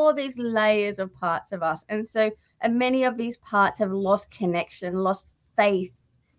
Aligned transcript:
all 0.00 0.14
these 0.14 0.38
layers 0.38 0.98
of 0.98 1.12
parts 1.14 1.52
of 1.52 1.62
us. 1.62 1.84
And 1.88 2.08
so 2.08 2.30
and 2.60 2.78
many 2.78 3.04
of 3.04 3.16
these 3.16 3.36
parts 3.38 3.78
have 3.78 3.92
lost 3.92 4.30
connection, 4.30 4.94
lost 4.94 5.28
faith 5.56 5.92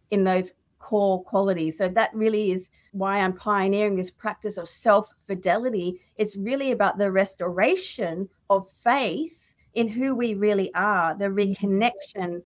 in 0.10 0.24
those 0.24 0.54
core 0.80 1.24
qualities. 1.24 1.78
So 1.78 1.88
that 1.90 2.14
really 2.14 2.52
is 2.52 2.70
why 2.92 3.20
I'm 3.20 3.34
pioneering 3.34 3.96
this 3.96 4.12
practice 4.12 4.58
of 4.58 4.68
self 4.68 5.14
fidelity. 5.28 6.02
It's 6.18 6.36
really 6.36 6.72
about 6.72 6.98
the 6.98 7.12
restoration 7.12 8.30
of 8.50 8.70
faith 8.70 9.56
in 9.74 9.88
who 9.88 10.16
we 10.16 10.34
really 10.34 10.74
are, 10.74 11.16
the 11.16 11.26
mm-hmm. 11.26 11.66
reconnection 11.66 12.42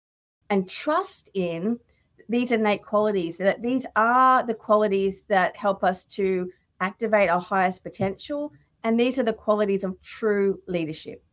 and 0.49 0.69
trust 0.69 1.29
in 1.33 1.79
these 2.29 2.51
innate 2.51 2.83
qualities, 2.83 3.37
that 3.37 3.61
these 3.61 3.85
are 3.95 4.45
the 4.45 4.53
qualities 4.53 5.23
that 5.23 5.55
help 5.55 5.83
us 5.83 6.03
to 6.05 6.49
activate 6.79 7.29
our 7.29 7.41
highest 7.41 7.83
potential. 7.83 8.51
And 8.83 8.99
these 8.99 9.17
are 9.17 9.23
the 9.23 9.33
qualities 9.33 9.83
of 9.83 10.01
true 10.01 10.59
leadership. 10.67 11.23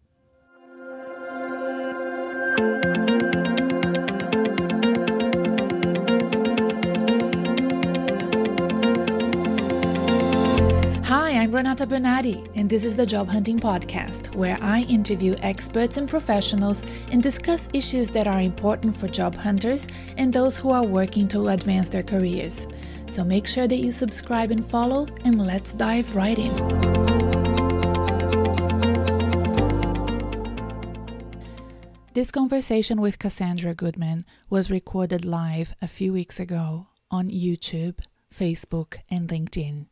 Hi, 11.05 11.33
I'm 11.33 11.53
Renata 11.53 11.87
Bernarde, 11.87 12.49
and 12.55 12.71
this 12.71 12.85
is 12.85 12.95
the 12.95 13.05
Job 13.05 13.29
Hunting 13.29 13.59
Podcast, 13.59 14.33
where 14.37 14.57
I 14.61 14.83
interview 14.83 15.35
experts 15.43 15.97
and 15.97 16.09
professionals 16.09 16.85
and 17.11 17.21
discuss 17.21 17.69
issues 17.73 18.09
that 18.11 18.29
are 18.29 18.41
important 18.41 18.97
for 18.97 19.09
job 19.09 19.35
hunters 19.35 19.89
and 20.17 20.33
those 20.33 20.57
who 20.57 20.71
are 20.71 20.85
working 20.85 21.27
to 21.29 21.49
advance 21.49 21.89
their 21.89 22.05
careers. 22.05 22.69
So 23.09 23.25
make 23.25 23.49
sure 23.49 23.67
that 23.67 23.79
you 23.79 23.91
subscribe 23.91 24.53
and 24.53 24.65
follow, 24.65 25.09
and 25.25 25.45
let's 25.45 25.73
dive 25.73 26.15
right 26.15 26.39
in. 26.39 27.10
This 32.13 32.31
conversation 32.31 33.01
with 33.01 33.19
Cassandra 33.19 33.75
Goodman 33.75 34.25
was 34.49 34.71
recorded 34.71 35.25
live 35.25 35.75
a 35.81 35.87
few 35.87 36.13
weeks 36.13 36.41
ago 36.41 36.89
on 37.11 37.31
YouTube, 37.31 38.01
Facebook, 38.35 38.99
and 39.09 39.29
LinkedIn 39.29 39.87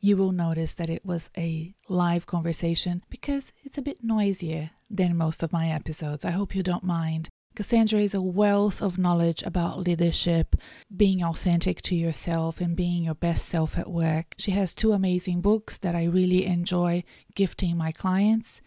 you 0.00 0.16
will 0.16 0.32
notice 0.32 0.74
that 0.74 0.90
it 0.90 1.04
was 1.04 1.30
a 1.36 1.74
live 1.88 2.26
conversation 2.26 3.02
because 3.10 3.52
it's 3.64 3.78
a 3.78 3.82
bit 3.82 4.02
noisier 4.02 4.70
than 4.88 5.16
most 5.16 5.42
of 5.42 5.52
my 5.52 5.68
episodes. 5.68 6.24
I 6.24 6.30
hope 6.30 6.54
you 6.54 6.62
don't 6.62 6.84
mind. 6.84 7.28
Cassandra 7.56 7.98
is 7.98 8.14
a 8.14 8.22
wealth 8.22 8.80
of 8.80 8.98
knowledge 8.98 9.42
about 9.42 9.80
leadership, 9.80 10.54
being 10.96 11.24
authentic 11.24 11.82
to 11.82 11.96
yourself, 11.96 12.60
and 12.60 12.76
being 12.76 13.02
your 13.02 13.16
best 13.16 13.46
self 13.46 13.76
at 13.76 13.90
work. 13.90 14.36
She 14.38 14.52
has 14.52 14.72
two 14.72 14.92
amazing 14.92 15.40
books 15.40 15.76
that 15.78 15.96
I 15.96 16.04
really 16.04 16.46
enjoy 16.46 17.02
gifting 17.34 17.76
my 17.76 17.90
clients. 17.90 18.60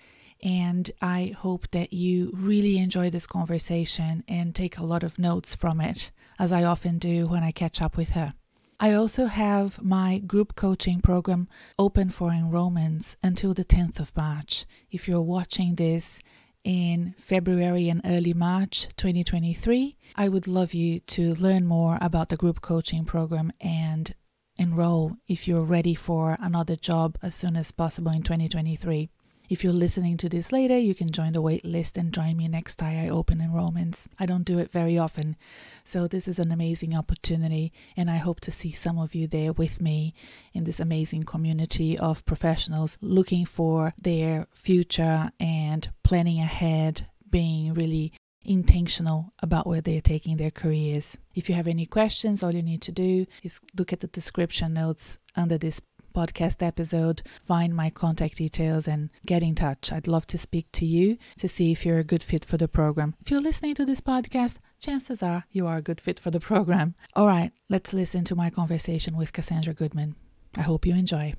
And 0.44 0.90
I 1.02 1.34
hope 1.38 1.70
that 1.72 1.94
you 1.94 2.32
really 2.34 2.78
enjoy 2.78 3.10
this 3.10 3.28
conversation 3.28 4.24
and 4.28 4.56
take 4.56 4.78
a 4.78 4.84
lot 4.84 5.04
of 5.04 5.20
notes 5.20 5.54
from 5.56 5.80
it, 5.80 6.12
as 6.40 6.52
I 6.52 6.64
often 6.64 6.98
do 6.98 7.28
when 7.28 7.44
I 7.44 7.52
catch 7.52 7.82
up 7.82 7.96
with 7.96 8.12
her. 8.12 8.34
I 8.80 8.94
also 8.94 9.28
have 9.28 9.80
my 9.84 10.18
group 10.18 10.56
coaching 10.56 11.02
program 11.02 11.48
open 11.78 12.10
for 12.10 12.32
enrollments 12.32 13.16
until 13.22 13.54
the 13.54 13.64
10th 13.64 14.00
of 14.00 14.16
March. 14.18 14.66
If 14.90 15.08
you're 15.08 15.22
watching 15.22 15.76
this 15.76 16.20
in 16.64 17.14
February 17.20 17.90
and 17.90 18.02
early 18.04 18.34
March 18.34 18.88
2023, 18.98 19.96
I 20.16 20.30
would 20.30 20.48
love 20.48 20.74
you 20.74 21.00
to 21.02 21.36
learn 21.36 21.68
more 21.68 22.00
about 22.02 22.30
the 22.30 22.38
group 22.38 22.62
coaching 22.62 23.06
program 23.06 23.54
and 23.62 24.16
enroll 24.58 25.18
if 25.28 25.48
you're 25.48 25.62
ready 25.62 25.94
for 25.94 26.36
another 26.40 26.76
job 26.76 27.20
as 27.22 27.36
soon 27.36 27.56
as 27.56 27.72
possible 27.72 28.12
in 28.12 28.24
2023. 28.24 29.12
If 29.52 29.66
you're 29.66 29.74
listening 29.74 30.16
to 30.16 30.30
this 30.30 30.54
later, 30.54 30.78
you 30.78 30.96
can 30.96 31.12
join 31.12 31.34
the 31.34 31.42
wait 31.42 31.66
list 31.66 31.98
and 31.98 32.14
join 32.14 32.38
me 32.38 32.48
next 32.48 32.76
time 32.76 32.98
I 32.98 33.10
open 33.10 33.40
enrollments. 33.40 34.08
I 34.18 34.26
don't 34.26 34.46
do 34.46 34.60
it 34.60 34.72
very 34.72 34.98
often, 34.98 35.36
so 35.84 36.08
this 36.08 36.26
is 36.26 36.40
an 36.40 36.54
amazing 36.54 36.96
opportunity, 36.96 37.74
and 37.98 38.10
I 38.10 38.16
hope 38.16 38.40
to 38.42 38.52
see 38.52 38.72
some 38.72 38.98
of 38.98 39.14
you 39.14 39.28
there 39.28 39.52
with 39.52 39.82
me 39.82 40.14
in 40.54 40.64
this 40.64 40.80
amazing 40.80 41.24
community 41.24 42.00
of 42.00 42.24
professionals 42.24 42.98
looking 43.02 43.46
for 43.46 43.94
their 44.02 44.48
future 44.54 45.34
and 45.38 45.90
planning 46.02 46.40
ahead, 46.40 47.08
being 47.30 47.74
really 47.74 48.14
intentional 48.44 49.34
about 49.40 49.68
where 49.68 49.82
they're 49.82 50.00
taking 50.00 50.38
their 50.38 50.50
careers. 50.50 51.18
If 51.36 51.50
you 51.50 51.56
have 51.56 51.68
any 51.68 51.86
questions, 51.86 52.42
all 52.42 52.56
you 52.56 52.64
need 52.64 52.82
to 52.84 52.92
do 52.94 53.26
is 53.44 53.60
look 53.78 53.92
at 53.92 54.00
the 54.00 54.08
description 54.08 54.74
notes 54.74 55.18
under 55.36 55.58
this 55.58 55.82
podcast 56.14 56.66
episode, 56.66 57.22
find 57.44 57.76
my 57.76 57.90
contact 57.90 58.38
details 58.38 58.88
and 58.88 59.10
get 59.26 59.44
in 59.44 59.56
touch. 59.56 59.92
I'd 59.92 60.08
love 60.08 60.28
to 60.28 60.38
speak 60.38 60.72
to 60.74 60.86
you 60.86 61.18
to 61.38 61.48
see 61.48 61.72
if 61.72 61.86
you're 61.86 62.00
a 62.00 62.04
good 62.04 62.24
fit 62.24 62.46
for 62.46 62.58
the 62.58 62.68
program. 62.68 63.16
If 63.22 63.32
you're 63.32 63.42
listening 63.42 63.76
to 63.76 63.86
this 63.86 64.02
podcast, 64.02 64.58
chances 64.80 65.22
are 65.22 65.46
you 65.52 65.68
are 65.68 65.78
a 65.78 65.82
good 65.82 66.02
fit 66.02 66.20
for 66.20 66.32
the 66.32 66.40
program. 66.40 66.96
All 67.16 67.28
right, 67.28 67.52
let's 67.70 67.94
listen 67.94 68.24
to 68.26 68.36
my 68.36 68.50
conversation 68.50 69.16
with 69.18 69.34
Cassandra 69.34 69.74
Goodman. 69.74 70.16
I 70.58 70.62
hope 70.62 70.86
you 70.86 70.94
enjoy. 70.96 71.34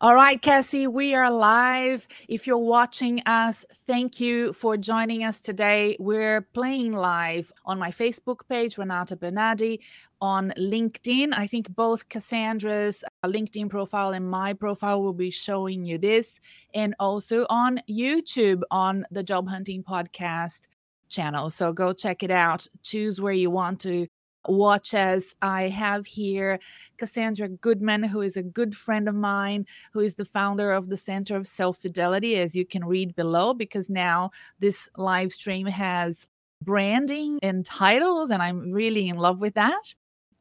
All 0.00 0.14
right, 0.14 0.40
Cassie, 0.40 0.86
we 0.86 1.16
are 1.16 1.28
live. 1.28 2.06
If 2.28 2.46
you're 2.46 2.56
watching 2.56 3.20
us, 3.26 3.66
thank 3.88 4.20
you 4.20 4.52
for 4.52 4.76
joining 4.76 5.24
us 5.24 5.40
today. 5.40 5.96
We're 5.98 6.42
playing 6.42 6.92
live 6.92 7.52
on 7.64 7.80
my 7.80 7.90
Facebook 7.90 8.42
page, 8.48 8.78
Renata 8.78 9.16
Bernarde, 9.16 9.80
on 10.20 10.52
LinkedIn. 10.56 11.32
I 11.36 11.48
think 11.48 11.74
both 11.74 12.08
Cassandra's 12.08 13.02
uh, 13.24 13.28
LinkedIn 13.28 13.70
profile 13.70 14.10
and 14.10 14.30
my 14.30 14.52
profile 14.52 15.02
will 15.02 15.14
be 15.14 15.30
showing 15.30 15.84
you 15.84 15.98
this, 15.98 16.38
and 16.72 16.94
also 17.00 17.44
on 17.50 17.80
YouTube 17.90 18.62
on 18.70 19.04
the 19.10 19.24
Job 19.24 19.48
Hunting 19.48 19.82
Podcast 19.82 20.68
channel. 21.08 21.50
So 21.50 21.72
go 21.72 21.92
check 21.92 22.22
it 22.22 22.30
out. 22.30 22.68
Choose 22.84 23.20
where 23.20 23.32
you 23.32 23.50
want 23.50 23.80
to 23.80 24.06
watch 24.48 24.94
as 24.94 25.34
I 25.42 25.68
have 25.68 26.06
here 26.06 26.58
Cassandra 26.96 27.48
Goodman, 27.48 28.02
who 28.02 28.20
is 28.20 28.36
a 28.36 28.42
good 28.42 28.76
friend 28.76 29.08
of 29.08 29.14
mine, 29.14 29.66
who 29.92 30.00
is 30.00 30.14
the 30.14 30.24
founder 30.24 30.72
of 30.72 30.88
the 30.88 30.96
Center 30.96 31.36
of 31.36 31.46
Self 31.46 31.78
Fidelity, 31.78 32.36
as 32.36 32.56
you 32.56 32.66
can 32.66 32.84
read 32.84 33.14
below, 33.14 33.54
because 33.54 33.88
now 33.90 34.30
this 34.58 34.88
live 34.96 35.32
stream 35.32 35.66
has 35.66 36.26
branding 36.62 37.38
and 37.42 37.64
titles, 37.64 38.30
and 38.30 38.42
I'm 38.42 38.72
really 38.72 39.08
in 39.08 39.16
love 39.16 39.40
with 39.40 39.54
that. 39.54 39.94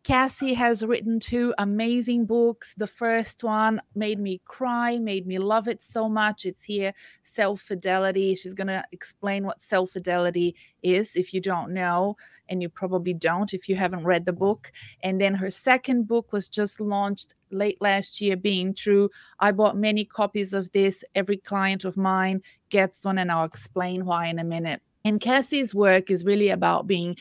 Cassie 0.07 0.53
has 0.53 0.85
written 0.85 1.19
two 1.19 1.53
amazing 1.57 2.25
books. 2.25 2.73
The 2.75 2.87
first 2.87 3.43
one 3.43 3.81
made 3.93 4.21
me 4.21 4.39
cry, 4.45 4.99
made 4.99 5.27
me 5.27 5.37
love 5.37 5.67
it 5.67 5.83
so 5.83 6.07
much. 6.07 6.45
It's 6.45 6.63
here 6.63 6.93
Self 7.23 7.59
Fidelity. 7.59 8.33
She's 8.33 8.53
going 8.53 8.67
to 8.67 8.85
explain 8.93 9.45
what 9.45 9.61
self 9.61 9.89
fidelity 9.89 10.55
is 10.81 11.17
if 11.17 11.33
you 11.33 11.41
don't 11.41 11.73
know, 11.73 12.15
and 12.47 12.61
you 12.61 12.69
probably 12.69 13.13
don't 13.13 13.53
if 13.53 13.67
you 13.67 13.75
haven't 13.75 14.05
read 14.05 14.25
the 14.25 14.31
book. 14.31 14.71
And 15.03 15.19
then 15.19 15.35
her 15.35 15.51
second 15.51 16.07
book 16.07 16.31
was 16.31 16.47
just 16.47 16.79
launched 16.79 17.35
late 17.51 17.81
last 17.81 18.21
year, 18.21 18.37
Being 18.37 18.73
True. 18.73 19.09
I 19.41 19.51
bought 19.51 19.75
many 19.75 20.05
copies 20.05 20.53
of 20.53 20.71
this. 20.71 21.03
Every 21.15 21.35
client 21.35 21.83
of 21.83 21.97
mine 21.97 22.43
gets 22.69 23.03
one, 23.03 23.17
and 23.17 23.29
I'll 23.29 23.43
explain 23.43 24.05
why 24.05 24.27
in 24.27 24.39
a 24.39 24.45
minute. 24.45 24.81
And 25.05 25.21
Cassie's 25.21 25.73
work 25.73 26.09
is 26.11 26.25
really 26.25 26.49
about 26.49 26.87
being 26.87 27.17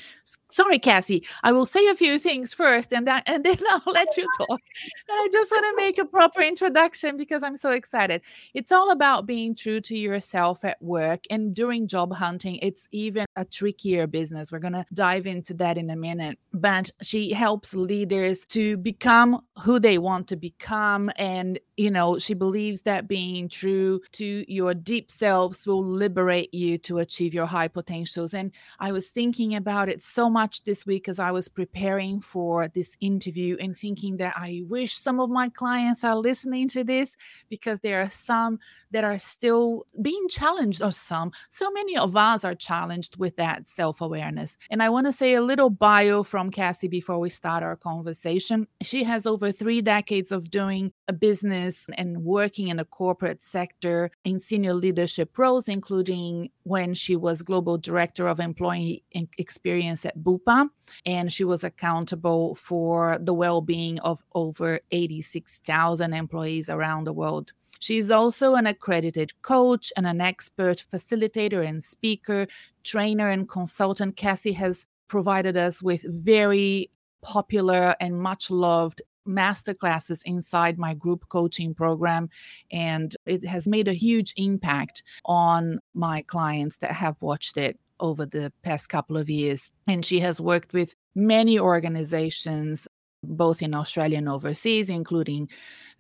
sorry, 0.50 0.78
Cassie. 0.78 1.25
I 1.42 1.53
will 1.53 1.66
say 1.66 1.87
a 1.88 1.94
few 1.94 2.19
things 2.19 2.54
first 2.54 2.92
and 2.92 3.06
that 3.06 3.22
and 3.26 3.44
then 3.44 3.59
I'll 3.69 3.92
let 3.92 4.16
you 4.16 4.26
talk. 4.38 4.48
But 4.48 5.14
I 5.14 5.28
just 5.31 5.50
want 5.50 5.64
to 5.64 5.84
make 5.84 5.98
a 5.98 6.04
proper 6.04 6.41
introduction 6.41 7.16
because 7.16 7.42
I'm 7.42 7.56
so 7.56 7.70
excited. 7.70 8.22
It's 8.54 8.72
all 8.72 8.91
about 8.91 9.26
being 9.26 9.54
true 9.54 9.81
to 9.82 9.97
yourself 9.97 10.64
at 10.64 10.81
work 10.82 11.25
and 11.31 11.54
during 11.54 11.87
job 11.87 12.12
hunting, 12.12 12.59
it's 12.62 12.88
even 12.91 13.26
a 13.37 13.44
trickier 13.44 14.06
business. 14.06 14.50
We're 14.50 14.58
gonna 14.58 14.87
dive 14.93 15.26
into 15.26 15.54
that 15.54 15.78
in 15.78 15.91
a 15.91 15.97
minute. 15.97 16.38
But 16.53 16.91
she 17.03 17.32
helps 17.32 17.75
leaders 17.75 18.44
to 18.47 18.76
become 18.78 19.43
who 19.62 19.78
they 19.78 19.98
want 19.98 20.28
to 20.28 20.37
become 20.37 21.10
and 21.16 21.58
you 21.76 21.91
know, 21.91 22.19
she 22.19 22.32
believes 22.32 22.82
that 22.82 23.06
being 23.06 23.48
true 23.48 24.00
to 24.12 24.44
your 24.50 24.72
deep 24.72 25.10
selves 25.10 25.66
will 25.66 25.84
liberate 25.84 26.52
you 26.55 26.78
to 26.78 26.99
achieve 26.99 27.34
your 27.34 27.46
high 27.46 27.69
potentials. 27.69 28.32
And 28.32 28.50
I 28.78 28.93
was 28.93 29.11
thinking 29.11 29.55
about 29.55 29.88
it 29.88 30.02
so 30.02 30.31
much 30.31 30.62
this 30.62 30.87
week 30.87 31.08
as 31.08 31.19
I 31.19 31.31
was 31.31 31.49
preparing 31.49 32.20
for 32.20 32.69
this 32.69 32.96
interview 33.00 33.56
and 33.61 33.76
thinking 33.76 34.17
that 34.19 34.34
I 34.37 34.62
wish 34.67 34.94
some 34.94 35.20
of 35.20 35.28
my 35.28 35.50
clients 35.50 36.02
are 36.02 36.17
listening 36.17 36.69
to 36.69 36.82
this 36.82 37.14
because 37.50 37.81
there 37.81 38.00
are 38.00 38.08
some 38.08 38.58
that 38.90 39.05
are 39.05 39.19
still 39.19 39.87
being 40.00 40.29
challenged, 40.29 40.81
or 40.81 40.93
some, 40.93 41.32
so 41.50 41.70
many 41.72 41.96
of 41.96 42.17
us 42.17 42.44
are 42.44 42.55
challenged 42.55 43.19
with 43.19 43.37
that 43.37 43.69
self 43.69 44.00
awareness. 44.00 44.56
And 44.70 44.82
I 44.82 44.88
want 44.88 45.06
to 45.06 45.12
say 45.12 45.34
a 45.34 45.43
little 45.43 45.70
bio 45.70 46.22
from 46.22 46.50
Cassie 46.50 46.88
before 46.88 47.19
we 47.19 47.29
start 47.29 47.62
our 47.62 47.76
conversation. 47.76 48.67
She 48.82 49.05
has 49.05 49.26
over 49.26 49.52
three 49.52 49.82
decades 49.82 50.32
of 50.32 50.50
doing 50.50 50.93
a 51.08 51.12
business 51.12 51.66
and 51.97 52.25
working 52.25 52.69
in 52.69 52.77
the 52.77 52.85
corporate 52.85 53.43
sector 53.43 54.11
in 54.25 54.39
senior 54.39 54.75
leadership 54.75 55.37
roles, 55.39 55.69
including 55.69 56.51
when 56.65 56.95
she 56.95 57.17
was 57.17 57.43
global 57.43 57.79
director 57.79 58.27
of 58.29 58.41
employee 58.41 59.03
experience 59.39 60.05
at 60.05 60.19
Bupa. 60.19 60.69
And 61.05 61.33
she 61.33 61.45
was 61.45 61.65
accountable 61.65 62.55
for 62.55 63.19
the 63.21 63.35
well 63.35 63.61
being 63.61 63.99
of 64.01 64.23
over 64.35 64.81
86,000 64.91 66.13
employees 66.13 66.69
around 66.69 67.05
the 67.05 67.13
world. 67.13 67.53
She's 67.79 68.11
also 68.11 68.55
an 68.55 68.67
accredited 68.67 69.33
coach 69.43 69.93
and 69.97 70.07
an 70.07 70.21
expert 70.21 70.85
facilitator 70.93 71.67
and 71.67 71.83
speaker, 71.83 72.47
trainer, 72.85 73.31
and 73.31 73.49
consultant. 73.49 74.17
Cassie 74.17 74.53
has 74.53 74.87
provided 75.09 75.57
us 75.57 75.83
with 75.83 76.03
very 76.09 76.91
popular 77.23 77.95
and 78.01 78.21
much 78.21 78.51
loved 78.51 79.03
masterclasses 79.26 80.20
inside 80.25 80.78
my 80.78 80.94
group 80.94 81.28
coaching 81.28 81.75
program. 81.75 82.28
And 82.70 83.14
it 83.26 83.44
has 83.46 83.67
made 83.67 83.88
a 83.88 83.93
huge 83.93 84.32
impact 84.37 85.02
on 85.25 85.81
my 85.94 86.23
clients 86.23 86.78
that 86.78 86.93
have 86.93 87.20
watched 87.20 87.56
it 87.56 87.78
over 88.00 88.26
the 88.26 88.52
past 88.62 88.88
couple 88.88 89.17
of 89.17 89.31
years. 89.31 89.70
And 89.88 90.05
she 90.05 90.20
has 90.20 90.40
worked 90.40 90.73
with 90.73 90.94
many 91.14 91.58
organizations, 91.58 92.87
both 93.23 93.62
in 93.62 93.75
Australia 93.75 94.19
and 94.19 94.28
overseas, 94.28 94.90
including 94.90 95.49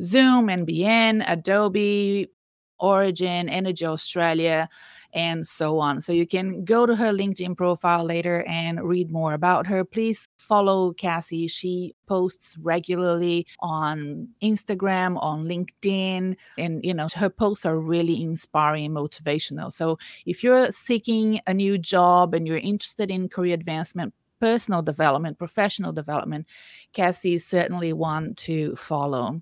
Zoom, 0.02 0.48
NBN, 0.48 1.24
Adobe, 1.26 2.28
Origin, 2.78 3.48
Energy 3.48 3.84
Australia, 3.84 4.68
and 5.12 5.46
so 5.46 5.78
on. 5.78 6.00
So 6.00 6.12
you 6.12 6.26
can 6.26 6.64
go 6.64 6.84
to 6.84 6.94
her 6.94 7.12
LinkedIn 7.12 7.56
profile 7.56 8.04
later 8.04 8.44
and 8.46 8.82
read 8.82 9.10
more 9.10 9.32
about 9.32 9.66
her. 9.66 9.84
Please 9.84 10.28
follow 10.36 10.92
Cassie. 10.92 11.48
She 11.48 11.94
posts 12.06 12.56
regularly 12.58 13.46
on 13.60 14.28
Instagram, 14.42 15.16
on 15.22 15.44
LinkedIn, 15.44 16.36
and 16.58 16.84
you 16.84 16.92
know, 16.92 17.08
her 17.14 17.30
posts 17.30 17.64
are 17.64 17.78
really 17.78 18.22
inspiring 18.22 18.84
and 18.84 18.94
motivational. 18.94 19.72
So 19.72 19.98
if 20.26 20.44
you're 20.44 20.70
seeking 20.70 21.40
a 21.46 21.54
new 21.54 21.78
job 21.78 22.34
and 22.34 22.46
you're 22.46 22.58
interested 22.58 23.10
in 23.10 23.28
career 23.28 23.54
advancement, 23.54 24.12
personal 24.38 24.82
development, 24.82 25.38
professional 25.38 25.92
development, 25.92 26.46
Cassie 26.92 27.34
is 27.34 27.46
certainly 27.46 27.92
one 27.92 28.34
to 28.34 28.76
follow. 28.76 29.40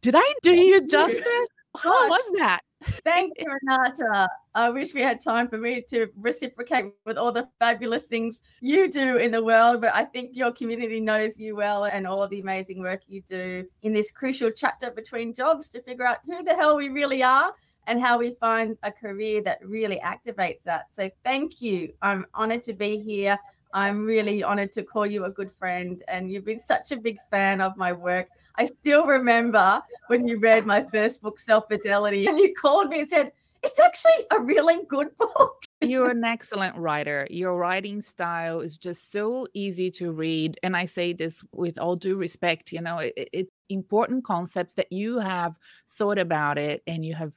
Did 0.00 0.14
I 0.16 0.34
do 0.42 0.52
you 0.54 0.86
justice? 0.86 1.48
How 1.76 2.08
was 2.08 2.38
that? 2.38 2.60
Thank 3.04 3.34
you, 3.38 3.46
Renata. 3.62 4.28
I 4.54 4.70
wish 4.70 4.94
we 4.94 5.00
had 5.00 5.20
time 5.20 5.48
for 5.48 5.58
me 5.58 5.82
to 5.90 6.06
reciprocate 6.16 6.92
with 7.04 7.18
all 7.18 7.32
the 7.32 7.48
fabulous 7.58 8.04
things 8.04 8.40
you 8.60 8.90
do 8.90 9.16
in 9.16 9.32
the 9.32 9.44
world, 9.44 9.80
but 9.80 9.94
I 9.94 10.04
think 10.04 10.30
your 10.32 10.52
community 10.52 11.00
knows 11.00 11.38
you 11.38 11.56
well 11.56 11.84
and 11.84 12.06
all 12.06 12.26
the 12.28 12.40
amazing 12.40 12.80
work 12.80 13.02
you 13.06 13.22
do 13.22 13.66
in 13.82 13.92
this 13.92 14.10
crucial 14.10 14.50
chapter 14.50 14.90
between 14.90 15.34
jobs 15.34 15.68
to 15.70 15.82
figure 15.82 16.06
out 16.06 16.18
who 16.24 16.42
the 16.42 16.54
hell 16.54 16.76
we 16.76 16.88
really 16.88 17.22
are 17.22 17.52
and 17.86 18.00
how 18.00 18.18
we 18.18 18.36
find 18.38 18.76
a 18.82 18.92
career 18.92 19.42
that 19.42 19.58
really 19.64 20.00
activates 20.00 20.62
that. 20.62 20.92
So, 20.94 21.10
thank 21.24 21.60
you. 21.60 21.92
I'm 22.02 22.26
honored 22.34 22.62
to 22.64 22.74
be 22.74 22.98
here. 23.00 23.38
I'm 23.74 24.04
really 24.04 24.42
honored 24.42 24.72
to 24.74 24.82
call 24.82 25.06
you 25.06 25.24
a 25.24 25.30
good 25.30 25.52
friend, 25.52 26.02
and 26.08 26.30
you've 26.30 26.44
been 26.44 26.60
such 26.60 26.92
a 26.92 26.96
big 26.96 27.18
fan 27.30 27.60
of 27.60 27.76
my 27.76 27.92
work. 27.92 28.28
I 28.58 28.66
still 28.80 29.06
remember 29.06 29.80
when 30.08 30.26
you 30.26 30.40
read 30.40 30.66
my 30.66 30.82
first 30.82 31.22
book, 31.22 31.38
Self 31.38 31.68
Fidelity, 31.68 32.26
and 32.26 32.38
you 32.38 32.52
called 32.60 32.88
me 32.88 33.00
and 33.00 33.08
said, 33.08 33.32
It's 33.62 33.78
actually 33.78 34.26
a 34.32 34.40
really 34.40 34.78
good 34.88 35.16
book. 35.16 35.62
You're 35.80 36.10
an 36.10 36.24
excellent 36.24 36.76
writer. 36.76 37.28
Your 37.30 37.56
writing 37.56 38.00
style 38.00 38.60
is 38.60 38.76
just 38.76 39.12
so 39.12 39.46
easy 39.54 39.92
to 39.92 40.10
read. 40.10 40.58
And 40.64 40.76
I 40.76 40.86
say 40.86 41.12
this 41.12 41.44
with 41.52 41.78
all 41.78 41.94
due 41.94 42.16
respect, 42.16 42.72
you 42.72 42.80
know, 42.80 42.98
it, 42.98 43.28
it's 43.32 43.52
important 43.68 44.24
concepts 44.24 44.74
that 44.74 44.90
you 44.90 45.18
have 45.18 45.56
thought 45.92 46.18
about 46.18 46.58
it 46.58 46.82
and 46.88 47.06
you 47.06 47.14
have 47.14 47.34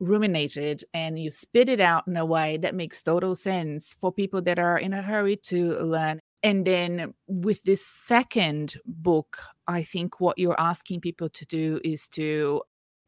ruminated 0.00 0.82
and 0.92 1.18
you 1.18 1.30
spit 1.30 1.68
it 1.68 1.80
out 1.80 2.08
in 2.08 2.16
a 2.16 2.24
way 2.24 2.56
that 2.56 2.74
makes 2.74 3.00
total 3.00 3.36
sense 3.36 3.94
for 4.00 4.12
people 4.12 4.42
that 4.42 4.58
are 4.58 4.78
in 4.78 4.92
a 4.92 5.02
hurry 5.02 5.36
to 5.36 5.78
learn. 5.78 6.18
And 6.42 6.66
then 6.66 7.14
with 7.26 7.62
this 7.64 7.84
second 7.84 8.76
book, 8.86 9.38
I 9.66 9.82
think 9.82 10.20
what 10.20 10.38
you're 10.38 10.60
asking 10.60 11.00
people 11.00 11.28
to 11.30 11.46
do 11.46 11.80
is 11.84 12.08
to 12.10 12.62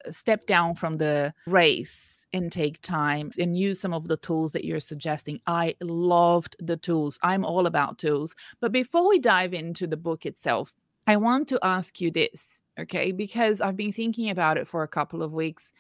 uh, 0.06 0.10
step 0.10 0.46
down 0.46 0.74
from 0.74 0.98
the 0.98 1.32
race 1.46 2.26
and 2.32 2.50
take 2.50 2.80
time 2.82 3.30
and 3.38 3.56
use 3.56 3.80
some 3.80 3.92
of 3.92 4.08
the 4.08 4.16
tools 4.16 4.52
that 4.52 4.64
you're 4.64 4.80
suggesting. 4.80 5.40
I 5.46 5.74
loved 5.80 6.56
the 6.60 6.76
tools. 6.76 7.18
I'm 7.22 7.44
all 7.44 7.66
about 7.66 7.98
tools. 7.98 8.34
But 8.60 8.72
before 8.72 9.08
we 9.08 9.18
dive 9.18 9.54
into 9.54 9.86
the 9.86 9.96
book 9.96 10.26
itself, 10.26 10.74
I 11.06 11.16
want 11.16 11.48
to 11.48 11.58
ask 11.62 12.00
you 12.00 12.10
this, 12.10 12.60
okay? 12.78 13.10
Because 13.12 13.60
I've 13.60 13.76
been 13.76 13.92
thinking 13.92 14.30
about 14.30 14.58
it 14.58 14.68
for 14.68 14.82
a 14.82 14.88
couple 14.88 15.22
of 15.22 15.32
weeks. 15.32 15.72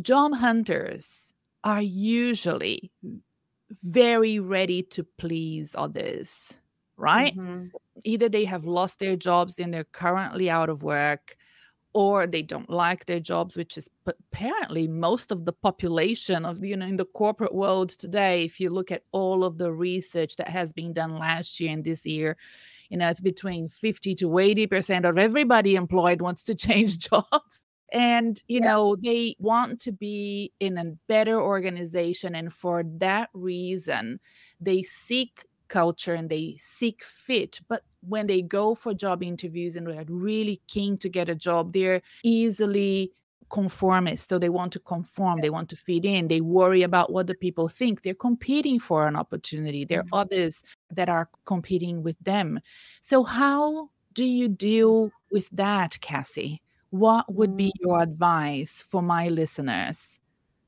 Job 0.00 0.34
hunters 0.34 1.32
are 1.62 1.82
usually 1.82 2.90
very 3.82 4.38
ready 4.38 4.82
to 4.82 5.04
please 5.18 5.74
others, 5.74 6.54
right? 6.96 7.36
Mm-hmm. 7.36 7.66
Either 8.04 8.28
they 8.28 8.44
have 8.44 8.64
lost 8.64 8.98
their 8.98 9.16
jobs 9.16 9.58
and 9.58 9.72
they're 9.72 9.84
currently 9.84 10.50
out 10.50 10.68
of 10.68 10.82
work, 10.82 11.36
or 11.92 12.26
they 12.26 12.42
don't 12.42 12.68
like 12.68 13.06
their 13.06 13.20
jobs, 13.20 13.56
which 13.56 13.78
is 13.78 13.88
apparently 14.06 14.88
most 14.88 15.30
of 15.30 15.44
the 15.44 15.52
population 15.52 16.44
of 16.44 16.64
you 16.64 16.76
know 16.76 16.86
in 16.86 16.96
the 16.96 17.04
corporate 17.04 17.54
world 17.54 17.90
today. 17.90 18.44
If 18.44 18.58
you 18.60 18.70
look 18.70 18.90
at 18.90 19.04
all 19.12 19.44
of 19.44 19.58
the 19.58 19.72
research 19.72 20.36
that 20.36 20.48
has 20.48 20.72
been 20.72 20.92
done 20.92 21.18
last 21.18 21.60
year 21.60 21.72
and 21.72 21.84
this 21.84 22.04
year, 22.04 22.36
you 22.90 22.98
know 22.98 23.08
it's 23.08 23.20
between 23.20 23.68
50 23.68 24.16
to 24.16 24.38
80 24.38 24.66
percent 24.66 25.04
of 25.04 25.18
everybody 25.18 25.76
employed 25.76 26.20
wants 26.20 26.42
to 26.44 26.54
change 26.66 26.98
jobs 26.98 27.60
and 27.94 28.42
you 28.48 28.58
yeah. 28.60 28.66
know 28.66 28.96
they 28.96 29.36
want 29.38 29.80
to 29.80 29.92
be 29.92 30.52
in 30.60 30.76
a 30.76 30.84
better 31.06 31.40
organization 31.40 32.34
and 32.34 32.52
for 32.52 32.82
that 32.84 33.30
reason 33.32 34.20
they 34.60 34.82
seek 34.82 35.44
culture 35.68 36.12
and 36.12 36.28
they 36.28 36.56
seek 36.60 37.02
fit 37.02 37.60
but 37.68 37.82
when 38.06 38.26
they 38.26 38.42
go 38.42 38.74
for 38.74 38.92
job 38.92 39.22
interviews 39.22 39.76
and 39.76 39.86
they're 39.86 40.04
really 40.08 40.60
keen 40.66 40.98
to 40.98 41.08
get 41.08 41.28
a 41.28 41.34
job 41.34 41.72
they're 41.72 42.02
easily 42.22 43.10
conformist 43.50 44.28
so 44.28 44.38
they 44.38 44.48
want 44.48 44.72
to 44.72 44.80
conform 44.80 45.38
yes. 45.38 45.42
they 45.42 45.50
want 45.50 45.68
to 45.68 45.76
fit 45.76 46.04
in 46.04 46.28
they 46.28 46.40
worry 46.40 46.82
about 46.82 47.12
what 47.12 47.26
the 47.26 47.34
people 47.34 47.68
think 47.68 48.02
they're 48.02 48.14
competing 48.14 48.80
for 48.80 49.06
an 49.06 49.14
opportunity 49.14 49.84
there 49.84 50.00
are 50.00 50.04
mm-hmm. 50.04 50.14
others 50.14 50.62
that 50.90 51.08
are 51.08 51.28
competing 51.44 52.02
with 52.02 52.16
them 52.20 52.58
so 53.00 53.22
how 53.22 53.88
do 54.12 54.24
you 54.24 54.48
deal 54.48 55.10
with 55.30 55.48
that 55.50 56.00
cassie 56.00 56.60
what 56.94 57.32
would 57.34 57.56
be 57.56 57.72
mm. 57.76 57.80
your 57.80 58.00
advice 58.00 58.84
for 58.88 59.02
my 59.02 59.26
listeners? 59.26 60.20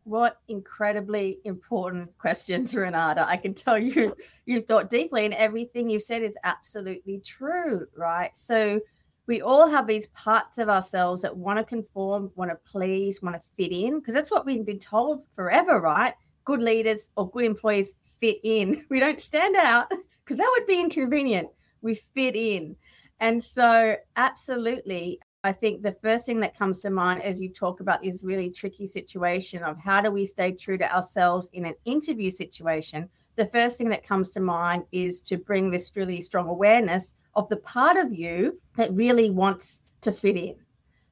What 0.02 0.40
incredibly 0.48 1.38
important 1.44 2.18
questions, 2.18 2.74
Renata. 2.74 3.24
I 3.28 3.36
can 3.36 3.54
tell 3.54 3.78
you, 3.78 4.12
you 4.44 4.60
thought 4.60 4.90
deeply, 4.90 5.24
and 5.24 5.34
everything 5.34 5.88
you've 5.88 6.02
said 6.02 6.22
is 6.22 6.36
absolutely 6.42 7.20
true, 7.24 7.86
right? 7.96 8.36
So, 8.36 8.80
we 9.28 9.40
all 9.40 9.68
have 9.68 9.86
these 9.86 10.08
parts 10.08 10.58
of 10.58 10.68
ourselves 10.68 11.22
that 11.22 11.36
want 11.36 11.58
to 11.60 11.64
conform, 11.64 12.32
want 12.34 12.50
to 12.50 12.56
please, 12.68 13.22
want 13.22 13.40
to 13.40 13.50
fit 13.56 13.72
in, 13.72 14.00
because 14.00 14.14
that's 14.14 14.30
what 14.30 14.46
we've 14.46 14.66
been 14.66 14.80
told 14.80 15.22
forever, 15.36 15.80
right? 15.80 16.14
Good 16.44 16.60
leaders 16.60 17.10
or 17.16 17.30
good 17.30 17.44
employees 17.44 17.94
fit 18.20 18.38
in. 18.42 18.84
We 18.90 18.98
don't 18.98 19.20
stand 19.20 19.54
out 19.54 19.90
because 20.24 20.38
that 20.38 20.54
would 20.58 20.66
be 20.66 20.80
inconvenient. 20.80 21.50
We 21.82 21.94
fit 21.94 22.34
in. 22.34 22.74
And 23.20 23.42
so, 23.42 23.96
absolutely, 24.16 25.20
I 25.46 25.52
think 25.52 25.80
the 25.80 25.92
first 25.92 26.26
thing 26.26 26.40
that 26.40 26.58
comes 26.58 26.80
to 26.80 26.90
mind 26.90 27.22
as 27.22 27.40
you 27.40 27.48
talk 27.48 27.78
about 27.78 28.02
this 28.02 28.24
really 28.24 28.50
tricky 28.50 28.84
situation 28.84 29.62
of 29.62 29.78
how 29.78 30.00
do 30.00 30.10
we 30.10 30.26
stay 30.26 30.50
true 30.50 30.76
to 30.76 30.92
ourselves 30.92 31.48
in 31.52 31.64
an 31.66 31.74
interview 31.84 32.32
situation, 32.32 33.08
the 33.36 33.46
first 33.46 33.78
thing 33.78 33.88
that 33.90 34.04
comes 34.04 34.30
to 34.30 34.40
mind 34.40 34.82
is 34.90 35.20
to 35.20 35.36
bring 35.36 35.70
this 35.70 35.92
really 35.94 36.20
strong 36.20 36.48
awareness 36.48 37.14
of 37.36 37.48
the 37.48 37.58
part 37.58 37.96
of 37.96 38.12
you 38.12 38.60
that 38.76 38.92
really 38.92 39.30
wants 39.30 39.82
to 40.00 40.10
fit 40.10 40.36
in 40.36 40.56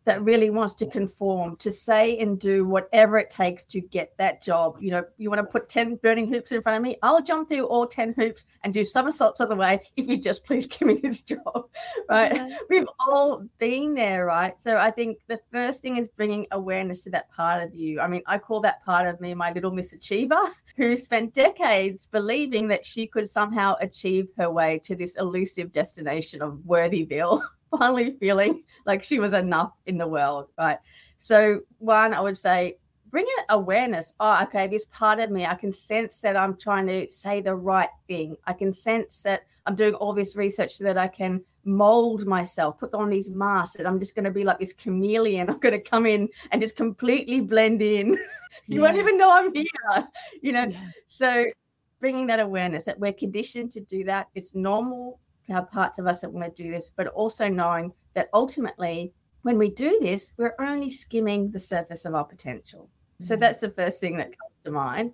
that 0.05 0.23
really 0.23 0.51
wants 0.51 0.75
to 0.75 0.87
conform, 0.87 1.57
to 1.57 1.73
say 1.73 2.19
and 2.19 2.39
do 2.39 2.67
whatever 2.67 3.17
it 3.19 3.31
takes 3.31 3.65
to 3.65 3.81
get 3.81 4.17
that 4.19 4.43
job. 4.43 4.77
You 4.81 4.91
know, 4.91 5.05
you 5.17 5.31
want 5.31 5.41
to 5.41 5.45
put 5.45 5.69
10 5.69 5.97
burning 5.97 6.29
hoops 6.29 6.53
in 6.53 6.63
front 6.63 6.77
of 6.77 6.83
me, 6.83 6.97
I'll 7.03 7.23
jump 7.23 7.49
through 7.49 7.67
all 7.67 7.87
10 7.87 8.15
hoops 8.17 8.45
and 8.63 8.75
do 8.75 8.85
somersaults 8.85 9.41
on 9.41 9.49
the 9.49 9.57
way 9.57 9.81
if 9.97 10.07
you 10.07 10.19
just 10.19 10.45
please 10.45 10.67
give 10.67 10.89
me 10.89 10.95
this 11.03 11.23
job, 11.23 11.69
right? 12.09 12.35
Yeah. 12.35 12.57
We've 12.69 12.89
all 13.01 13.45
been 13.59 13.95
there, 13.95 14.27
right? 14.27 14.59
So 14.61 14.77
I 14.77 14.91
think 14.91 15.19
the 15.27 15.41
first 15.53 15.81
thing 15.81 15.97
is 15.97 16.09
bringing 16.17 16.47
awareness 16.51 17.05
to 17.05 17.11
that 17.11 17.31
part 17.31 17.63
of 17.63 17.75
you. 17.75 18.01
I 18.01 18.09
mean, 18.09 18.23
I 18.27 18.39
call 18.39 18.61
that 18.61 18.85
part 18.85 19.07
of 19.07 19.21
me 19.21 19.35
my 19.35 19.53
little 19.53 19.71
Miss 19.71 19.93
Achiever 19.93 20.49
who 20.77 20.97
spent 20.97 21.35
decades 21.35 22.07
believing 22.07 22.69
that 22.69 22.85
she 22.85 23.07
could 23.07 23.31
somehow 23.31 23.77
achieve 23.81 24.29
her 24.37 24.51
way 24.51 24.81
to 24.85 24.95
this 24.95 25.17
elusive 25.17 25.73
destination 25.73 26.43
of 26.43 26.59
Worthyville 26.67 27.43
finally 27.79 28.17
feeling 28.21 28.63
like 28.87 29.03
she 29.03 29.19
was 29.19 29.33
enough 29.33 29.73
in 29.87 29.99
the 29.99 30.07
world, 30.07 30.49
right? 30.59 30.79
So, 31.17 31.61
one, 31.79 32.15
I 32.15 32.21
would 32.21 32.39
say, 32.39 32.79
bring 33.11 33.25
in 33.25 33.45
awareness. 33.51 34.13
Oh, 34.21 34.43
okay, 34.43 34.67
this 34.67 34.87
part 34.87 35.21
of 35.21 35.31
me, 35.31 35.47
I 35.47 35.55
can 35.55 35.73
sense 35.73 36.21
that 36.21 36.37
I'm 36.37 36.57
trying 36.57 36.87
to 36.89 37.11
say 37.11 37.41
the 37.41 37.55
right 37.55 37.89
thing. 38.09 38.37
I 38.47 38.53
can 38.53 38.73
sense 38.73 39.23
that 39.23 39.43
I'm 39.67 39.75
doing 39.75 39.95
all 39.95 40.13
this 40.13 40.37
research 40.37 40.77
so 40.77 40.85
that 40.85 40.99
I 40.99 41.09
can 41.09 41.43
mold 41.65 42.27
myself, 42.27 42.79
put 42.79 42.93
on 42.93 43.09
these 43.09 43.31
masks, 43.31 43.77
and 43.77 43.89
I'm 43.89 43.99
just 43.99 44.15
going 44.15 44.25
to 44.27 44.31
be 44.31 44.45
like 44.45 44.59
this 44.59 44.73
chameleon. 44.73 45.49
I'm 45.51 45.59
going 45.59 45.73
to 45.73 45.81
come 45.81 46.07
in 46.07 46.29
and 46.51 46.61
just 46.61 46.77
completely 46.77 47.41
blend 47.41 47.81
in. 47.83 48.09
you 48.67 48.81
yes. 48.81 48.83
won't 48.83 48.99
even 48.99 49.17
know 49.17 49.31
I'm 49.31 49.55
here, 49.55 50.09
you 50.43 50.53
know? 50.53 50.67
Yes. 50.67 50.93
So, 51.07 51.47
bringing 52.01 52.27
that 52.27 52.41
awareness 52.41 52.85
that 52.85 52.99
we're 52.99 53.15
conditioned 53.15 53.71
to 53.73 53.81
do 53.81 54.05
that. 54.05 54.29
It's 54.35 54.55
normal 54.55 55.21
to 55.47 55.53
have 55.53 55.71
parts 55.71 55.99
of 55.99 56.07
us 56.07 56.21
that 56.21 56.33
want 56.33 56.55
to 56.55 56.63
do 56.63 56.71
this, 56.71 56.91
but 56.95 57.09
also 57.09 57.49
knowing 57.49 57.93
that 58.15 58.29
ultimately 58.33 59.13
when 59.43 59.59
we 59.59 59.71
do 59.71 59.99
this, 60.01 60.33
we're 60.39 60.55
only 60.59 60.89
skimming 60.89 61.51
the 61.51 61.61
surface 61.61 62.07
of 62.07 62.15
our 62.15 62.25
potential. 62.25 62.89
So 63.21 63.35
mm-hmm. 63.35 63.41
that's 63.41 63.61
the 63.61 63.71
first 63.71 64.01
thing 64.01 64.17
that 64.17 64.29
comes 64.29 64.55
to 64.65 64.71
mind. 64.71 65.13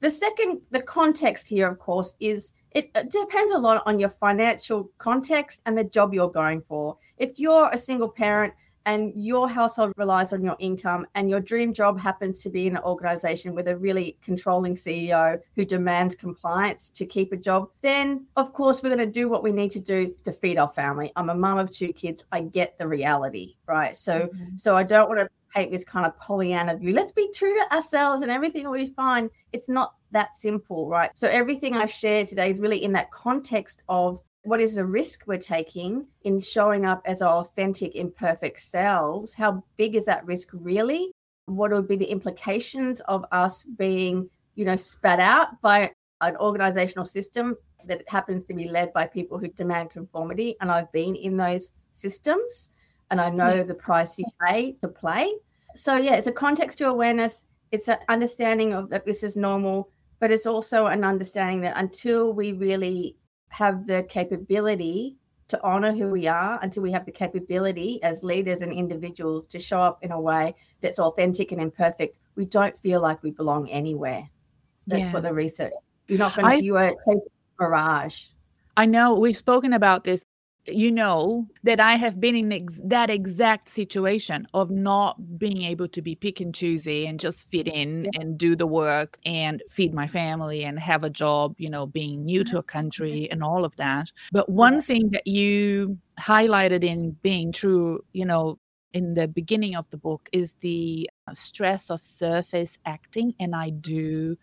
The 0.00 0.10
second, 0.10 0.60
the 0.70 0.82
context 0.82 1.48
here, 1.48 1.68
of 1.68 1.78
course, 1.78 2.14
is 2.20 2.52
it, 2.72 2.90
it 2.94 3.10
depends 3.10 3.52
a 3.52 3.58
lot 3.58 3.82
on 3.86 3.98
your 3.98 4.10
financial 4.10 4.90
context 4.98 5.60
and 5.66 5.76
the 5.76 5.84
job 5.84 6.14
you're 6.14 6.30
going 6.30 6.62
for. 6.68 6.96
If 7.16 7.38
you're 7.38 7.70
a 7.70 7.78
single 7.78 8.08
parent 8.08 8.54
and 8.90 9.12
your 9.14 9.48
household 9.48 9.92
relies 9.96 10.32
on 10.32 10.42
your 10.42 10.56
income 10.58 11.06
and 11.14 11.30
your 11.30 11.38
dream 11.38 11.72
job 11.72 11.98
happens 11.98 12.40
to 12.40 12.50
be 12.50 12.66
in 12.66 12.76
an 12.76 12.82
organization 12.82 13.54
with 13.54 13.68
a 13.68 13.76
really 13.76 14.18
controlling 14.20 14.74
CEO 14.74 15.38
who 15.54 15.64
demands 15.64 16.16
compliance 16.16 16.88
to 16.90 17.06
keep 17.06 17.32
a 17.32 17.36
job, 17.36 17.68
then 17.82 18.26
of 18.36 18.52
course 18.52 18.82
we're 18.82 18.94
going 18.94 18.98
to 18.98 19.20
do 19.20 19.28
what 19.28 19.44
we 19.44 19.52
need 19.52 19.70
to 19.70 19.78
do 19.78 20.12
to 20.24 20.32
feed 20.32 20.58
our 20.58 20.70
family. 20.70 21.12
I'm 21.14 21.30
a 21.30 21.34
mum 21.34 21.58
of 21.58 21.70
two 21.70 21.92
kids. 21.92 22.24
I 22.32 22.40
get 22.40 22.78
the 22.78 22.88
reality, 22.88 23.54
right? 23.66 23.96
So 23.96 24.22
mm-hmm. 24.22 24.56
so 24.56 24.76
I 24.76 24.82
don't 24.82 25.08
want 25.08 25.20
to 25.20 25.28
paint 25.54 25.70
this 25.70 25.84
kind 25.84 26.04
of 26.04 26.16
Pollyanna 26.18 26.76
view. 26.76 26.92
Let's 26.92 27.12
be 27.12 27.30
true 27.32 27.54
to 27.54 27.74
ourselves 27.74 28.22
and 28.22 28.30
everything 28.30 28.64
will 28.64 28.78
be 28.78 28.88
fine. 28.88 29.30
It's 29.52 29.68
not 29.68 29.94
that 30.10 30.36
simple, 30.36 30.88
right? 30.88 31.10
So 31.14 31.28
everything 31.28 31.76
I 31.76 31.86
share 31.86 32.26
today 32.26 32.50
is 32.50 32.58
really 32.58 32.82
in 32.82 32.92
that 32.92 33.10
context 33.12 33.82
of 33.88 34.20
what 34.42 34.60
is 34.60 34.74
the 34.74 34.84
risk 34.84 35.24
we're 35.26 35.38
taking 35.38 36.06
in 36.22 36.40
showing 36.40 36.86
up 36.86 37.02
as 37.04 37.20
our 37.20 37.40
authentic, 37.40 37.94
imperfect 37.94 38.60
selves? 38.60 39.34
How 39.34 39.62
big 39.76 39.94
is 39.94 40.06
that 40.06 40.24
risk 40.24 40.48
really? 40.52 41.12
What 41.46 41.72
would 41.72 41.88
be 41.88 41.96
the 41.96 42.10
implications 42.10 43.00
of 43.00 43.24
us 43.32 43.64
being, 43.64 44.30
you 44.54 44.64
know, 44.64 44.76
spat 44.76 45.20
out 45.20 45.60
by 45.60 45.90
an 46.20 46.36
organizational 46.36 47.04
system 47.04 47.56
that 47.86 48.02
happens 48.08 48.44
to 48.44 48.54
be 48.54 48.68
led 48.68 48.92
by 48.92 49.06
people 49.06 49.38
who 49.38 49.48
demand 49.48 49.90
conformity? 49.90 50.56
And 50.60 50.70
I've 50.70 50.90
been 50.92 51.16
in 51.16 51.36
those 51.36 51.72
systems 51.92 52.70
and 53.10 53.20
I 53.20 53.28
know 53.28 53.62
the 53.62 53.74
price 53.74 54.18
you 54.18 54.24
pay 54.46 54.72
to 54.80 54.88
play. 54.88 55.34
So, 55.74 55.96
yeah, 55.96 56.14
it's 56.14 56.26
a 56.28 56.32
contextual 56.32 56.90
awareness, 56.90 57.44
it's 57.72 57.88
an 57.88 57.98
understanding 58.08 58.72
of 58.72 58.88
that 58.90 59.04
this 59.04 59.22
is 59.22 59.36
normal, 59.36 59.90
but 60.18 60.30
it's 60.30 60.46
also 60.46 60.86
an 60.86 61.04
understanding 61.04 61.60
that 61.62 61.76
until 61.76 62.32
we 62.32 62.52
really 62.52 63.16
have 63.50 63.86
the 63.86 64.02
capability 64.04 65.16
to 65.48 65.62
honor 65.62 65.92
who 65.92 66.08
we 66.08 66.26
are 66.26 66.58
until 66.62 66.82
we 66.82 66.92
have 66.92 67.04
the 67.04 67.12
capability 67.12 68.02
as 68.02 68.22
leaders 68.22 68.62
and 68.62 68.72
individuals 68.72 69.46
to 69.48 69.58
show 69.58 69.80
up 69.80 69.98
in 70.02 70.12
a 70.12 70.20
way 70.20 70.54
that's 70.80 70.98
authentic 70.98 71.52
and 71.52 71.60
imperfect. 71.60 72.16
We 72.36 72.44
don't 72.44 72.76
feel 72.78 73.00
like 73.00 73.22
we 73.22 73.32
belong 73.32 73.68
anywhere. 73.68 74.28
That's 74.86 75.06
yeah. 75.06 75.12
what 75.12 75.22
the 75.24 75.34
research 75.34 75.72
you're 76.10 76.18
not 76.18 76.34
going 76.34 76.58
to 76.58 76.64
you 76.64 76.76
are 76.76 76.88
a 76.88 77.14
mirage. 77.60 78.26
I 78.76 78.86
know 78.86 79.14
we've 79.14 79.36
spoken 79.36 79.72
about 79.72 80.04
this 80.04 80.24
you 80.66 80.92
know 80.92 81.46
that 81.62 81.80
I 81.80 81.96
have 81.96 82.20
been 82.20 82.36
in 82.36 82.52
ex- 82.52 82.80
that 82.84 83.10
exact 83.10 83.68
situation 83.68 84.46
of 84.54 84.70
not 84.70 85.38
being 85.38 85.62
able 85.62 85.88
to 85.88 86.02
be 86.02 86.14
pick 86.14 86.40
and 86.40 86.54
choosy 86.54 87.06
and 87.06 87.18
just 87.18 87.50
fit 87.50 87.66
in 87.66 88.04
yeah. 88.04 88.20
and 88.20 88.38
do 88.38 88.54
the 88.54 88.66
work 88.66 89.18
and 89.24 89.62
feed 89.70 89.94
my 89.94 90.06
family 90.06 90.64
and 90.64 90.78
have 90.78 91.04
a 91.04 91.10
job, 91.10 91.54
you 91.58 91.70
know, 91.70 91.86
being 91.86 92.24
new 92.24 92.44
to 92.44 92.58
a 92.58 92.62
country 92.62 93.30
and 93.30 93.42
all 93.42 93.64
of 93.64 93.74
that. 93.76 94.12
But 94.32 94.48
one 94.48 94.74
yeah. 94.74 94.80
thing 94.80 95.10
that 95.10 95.26
you 95.26 95.98
highlighted 96.18 96.84
in 96.84 97.12
being 97.22 97.52
true, 97.52 98.04
you 98.12 98.24
know, 98.24 98.58
in 98.92 99.14
the 99.14 99.28
beginning 99.28 99.76
of 99.76 99.88
the 99.90 99.96
book 99.96 100.28
is 100.32 100.54
the 100.60 101.08
stress 101.32 101.90
of 101.90 102.02
surface 102.02 102.76
acting. 102.84 103.34
And 103.40 103.54
I 103.54 103.70
do 103.70 104.36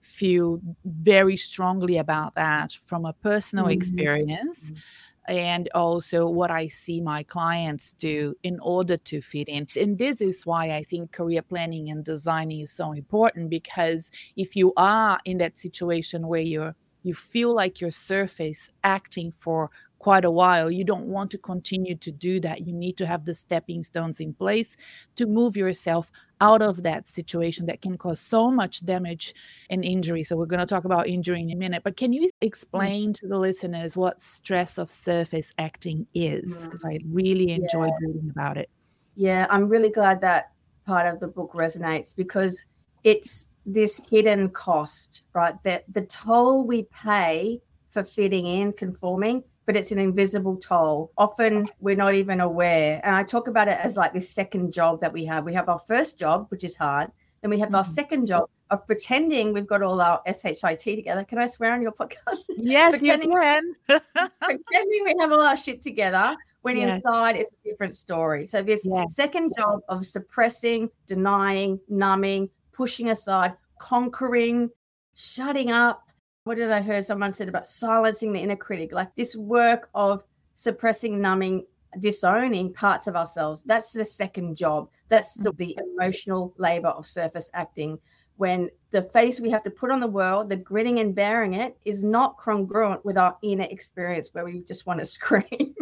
feel 0.00 0.60
very 0.84 1.36
strongly 1.36 1.98
about 1.98 2.34
that 2.34 2.76
from 2.86 3.04
a 3.04 3.12
personal 3.12 3.66
mm-hmm. 3.66 3.72
experience. 3.72 4.70
Mm-hmm 4.70 4.80
and 5.28 5.68
also 5.74 6.26
what 6.26 6.50
I 6.50 6.68
see 6.68 7.00
my 7.00 7.22
clients 7.22 7.92
do 7.92 8.34
in 8.42 8.58
order 8.60 8.96
to 8.96 9.20
fit 9.20 9.48
in. 9.48 9.68
And 9.76 9.98
this 9.98 10.20
is 10.20 10.46
why 10.46 10.72
I 10.72 10.82
think 10.82 11.12
career 11.12 11.42
planning 11.42 11.90
and 11.90 12.04
designing 12.04 12.60
is 12.60 12.72
so 12.72 12.92
important 12.92 13.50
because 13.50 14.10
if 14.36 14.56
you 14.56 14.72
are 14.76 15.18
in 15.24 15.38
that 15.38 15.58
situation 15.58 16.26
where 16.26 16.40
you're 16.40 16.74
you 17.04 17.14
feel 17.14 17.54
like 17.54 17.80
your 17.80 17.92
surface 17.92 18.70
acting 18.82 19.30
for 19.30 19.70
quite 19.98 20.24
a 20.24 20.30
while. 20.30 20.70
You 20.70 20.84
don't 20.84 21.06
want 21.06 21.30
to 21.32 21.38
continue 21.38 21.96
to 21.96 22.10
do 22.10 22.40
that. 22.40 22.66
You 22.66 22.72
need 22.72 22.96
to 22.98 23.06
have 23.06 23.24
the 23.24 23.34
stepping 23.34 23.82
stones 23.82 24.20
in 24.20 24.32
place 24.32 24.76
to 25.16 25.26
move 25.26 25.56
yourself 25.56 26.10
out 26.40 26.62
of 26.62 26.82
that 26.82 27.06
situation 27.06 27.66
that 27.66 27.82
can 27.82 27.98
cause 27.98 28.20
so 28.20 28.50
much 28.50 28.84
damage 28.84 29.34
and 29.70 29.84
injury. 29.84 30.22
So, 30.22 30.36
we're 30.36 30.46
going 30.46 30.60
to 30.60 30.66
talk 30.66 30.84
about 30.84 31.08
injury 31.08 31.40
in 31.40 31.50
a 31.50 31.56
minute, 31.56 31.82
but 31.84 31.96
can 31.96 32.12
you 32.12 32.26
mm. 32.26 32.30
explain 32.40 33.12
to 33.14 33.26
the 33.26 33.38
listeners 33.38 33.96
what 33.96 34.20
stress 34.20 34.78
of 34.78 34.90
surface 34.90 35.52
acting 35.58 36.06
is? 36.14 36.64
Because 36.66 36.82
mm. 36.82 36.94
I 36.94 37.00
really 37.10 37.50
enjoyed 37.50 37.92
yeah. 38.00 38.06
reading 38.06 38.30
about 38.30 38.56
it. 38.56 38.70
Yeah, 39.16 39.46
I'm 39.50 39.68
really 39.68 39.90
glad 39.90 40.20
that 40.20 40.52
part 40.86 41.12
of 41.12 41.20
the 41.20 41.26
book 41.26 41.52
resonates 41.52 42.14
because 42.14 42.64
it's 43.04 43.48
this 43.66 44.00
hidden 44.10 44.48
cost, 44.48 45.22
right? 45.34 45.54
That 45.64 45.84
the 45.92 46.02
toll 46.02 46.64
we 46.64 46.84
pay 46.84 47.60
for 47.90 48.04
fitting 48.04 48.46
in, 48.46 48.72
conforming, 48.72 49.44
but 49.68 49.76
it's 49.76 49.92
an 49.92 49.98
invisible 49.98 50.56
toll. 50.56 51.12
Often 51.18 51.68
we're 51.78 51.94
not 51.94 52.14
even 52.14 52.40
aware. 52.40 53.02
And 53.04 53.14
I 53.14 53.22
talk 53.22 53.48
about 53.48 53.68
it 53.68 53.78
as 53.82 53.98
like 53.98 54.14
this 54.14 54.30
second 54.30 54.72
job 54.72 54.98
that 55.00 55.12
we 55.12 55.26
have. 55.26 55.44
We 55.44 55.52
have 55.52 55.68
our 55.68 55.78
first 55.78 56.18
job, 56.18 56.46
which 56.48 56.64
is 56.64 56.74
hard. 56.74 57.12
Then 57.42 57.50
we 57.50 57.58
have 57.58 57.66
mm-hmm. 57.66 57.74
our 57.74 57.84
second 57.84 58.24
job 58.24 58.48
of 58.70 58.86
pretending 58.86 59.52
we've 59.52 59.66
got 59.66 59.82
all 59.82 60.00
our 60.00 60.22
SHIT 60.26 60.78
together. 60.96 61.22
Can 61.22 61.36
I 61.36 61.44
swear 61.44 61.74
on 61.74 61.82
your 61.82 61.92
podcast? 61.92 62.44
Yes, 62.56 62.92
pretending, 62.92 63.30
you 63.30 63.38
can. 63.38 63.74
pretending 64.40 65.04
we 65.04 65.14
have 65.20 65.32
all 65.32 65.42
our 65.42 65.56
shit 65.56 65.82
together 65.82 66.34
when 66.62 66.78
yes. 66.78 66.96
inside 66.96 67.36
it's 67.36 67.52
a 67.52 67.68
different 67.68 67.94
story. 67.94 68.46
So 68.46 68.62
this 68.62 68.86
yes. 68.86 69.14
second 69.14 69.52
job 69.54 69.80
of 69.90 70.06
suppressing, 70.06 70.88
denying, 71.06 71.78
numbing, 71.90 72.48
pushing 72.72 73.10
aside, 73.10 73.52
conquering, 73.78 74.70
shutting 75.14 75.70
up, 75.70 76.07
what 76.48 76.56
did 76.56 76.72
I 76.72 76.80
heard 76.80 77.04
someone 77.04 77.34
said 77.34 77.50
about 77.50 77.66
silencing 77.66 78.32
the 78.32 78.40
inner 78.40 78.56
critic? 78.56 78.90
Like 78.90 79.14
this 79.14 79.36
work 79.36 79.90
of 79.94 80.24
suppressing, 80.54 81.20
numbing, 81.20 81.66
disowning 82.00 82.72
parts 82.72 83.06
of 83.06 83.16
ourselves. 83.16 83.62
That's 83.66 83.92
the 83.92 84.04
second 84.04 84.56
job. 84.56 84.88
That's 85.10 85.34
the, 85.34 85.52
the 85.52 85.76
mm-hmm. 85.78 86.00
emotional 86.00 86.54
labor 86.56 86.88
of 86.88 87.06
surface 87.06 87.50
acting. 87.52 87.98
When 88.38 88.70
the 88.92 89.02
face 89.02 89.40
we 89.40 89.50
have 89.50 89.62
to 89.64 89.70
put 89.70 89.90
on 89.90 90.00
the 90.00 90.06
world, 90.06 90.48
the 90.48 90.56
gritting 90.56 91.00
and 91.00 91.14
bearing 91.14 91.52
it, 91.52 91.76
is 91.84 92.02
not 92.02 92.38
congruent 92.38 93.04
with 93.04 93.18
our 93.18 93.36
inner 93.42 93.66
experience 93.70 94.30
where 94.32 94.46
we 94.46 94.60
just 94.60 94.86
want 94.86 95.00
to 95.00 95.06
scream. 95.18 95.74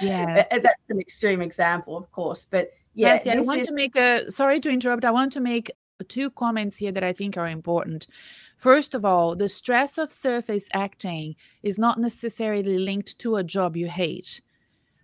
Yeah. 0.00 0.46
That's 0.50 0.80
an 0.88 1.00
extreme 1.00 1.42
example, 1.42 1.98
of 1.98 2.10
course. 2.12 2.46
But 2.50 2.70
yeah. 2.94 3.20
Yes, 3.22 3.26
I 3.26 3.40
want 3.40 3.60
is- 3.60 3.66
to 3.66 3.74
make 3.74 3.94
a 3.94 4.30
sorry 4.30 4.58
to 4.60 4.70
interrupt. 4.70 5.04
I 5.04 5.10
want 5.10 5.34
to 5.34 5.40
make 5.40 5.70
two 6.02 6.30
comments 6.30 6.78
here 6.78 6.90
that 6.90 7.04
I 7.04 7.12
think 7.12 7.36
are 7.36 7.46
important. 7.46 8.08
First 8.56 8.94
of 8.94 9.04
all, 9.04 9.36
the 9.36 9.48
stress 9.48 9.98
of 9.98 10.12
surface 10.12 10.66
acting 10.72 11.36
is 11.62 11.78
not 11.78 12.00
necessarily 12.00 12.78
linked 12.78 13.18
to 13.20 13.36
a 13.36 13.44
job 13.44 13.76
you 13.76 13.88
hate. 13.88 14.40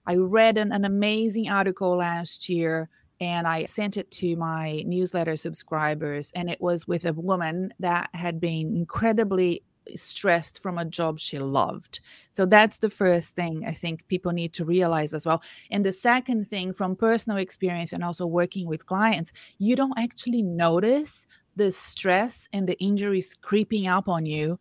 I 0.06 0.16
read 0.16 0.58
an, 0.58 0.72
an 0.72 0.84
amazing 0.84 1.48
article 1.48 1.96
last 1.96 2.48
year 2.48 2.88
and 3.20 3.46
I 3.46 3.66
sent 3.66 3.96
it 3.98 4.10
to 4.12 4.34
my 4.36 4.82
newsletter 4.86 5.36
subscribers. 5.36 6.32
And 6.34 6.48
it 6.48 6.60
was 6.60 6.88
with 6.88 7.04
a 7.04 7.12
woman 7.12 7.72
that 7.78 8.08
had 8.14 8.40
been 8.40 8.74
incredibly 8.74 9.62
stressed 9.96 10.62
from 10.62 10.78
a 10.78 10.84
job 10.84 11.18
she 11.18 11.38
loved. 11.38 12.00
So 12.30 12.46
that's 12.46 12.78
the 12.78 12.90
first 12.90 13.34
thing 13.34 13.64
I 13.66 13.72
think 13.72 14.06
people 14.08 14.32
need 14.32 14.52
to 14.54 14.64
realize 14.64 15.14
as 15.14 15.26
well. 15.26 15.42
And 15.70 15.84
the 15.84 15.92
second 15.92 16.48
thing 16.48 16.72
from 16.72 16.96
personal 16.96 17.38
experience 17.38 17.92
and 17.92 18.04
also 18.04 18.26
working 18.26 18.66
with 18.66 18.86
clients, 18.86 19.32
you 19.58 19.76
don't 19.76 19.98
actually 19.98 20.42
notice 20.42 21.26
the 21.56 21.72
stress 21.72 22.48
and 22.52 22.68
the 22.68 22.78
injuries 22.80 23.34
creeping 23.40 23.86
up 23.86 24.08
on 24.08 24.26
you 24.26 24.58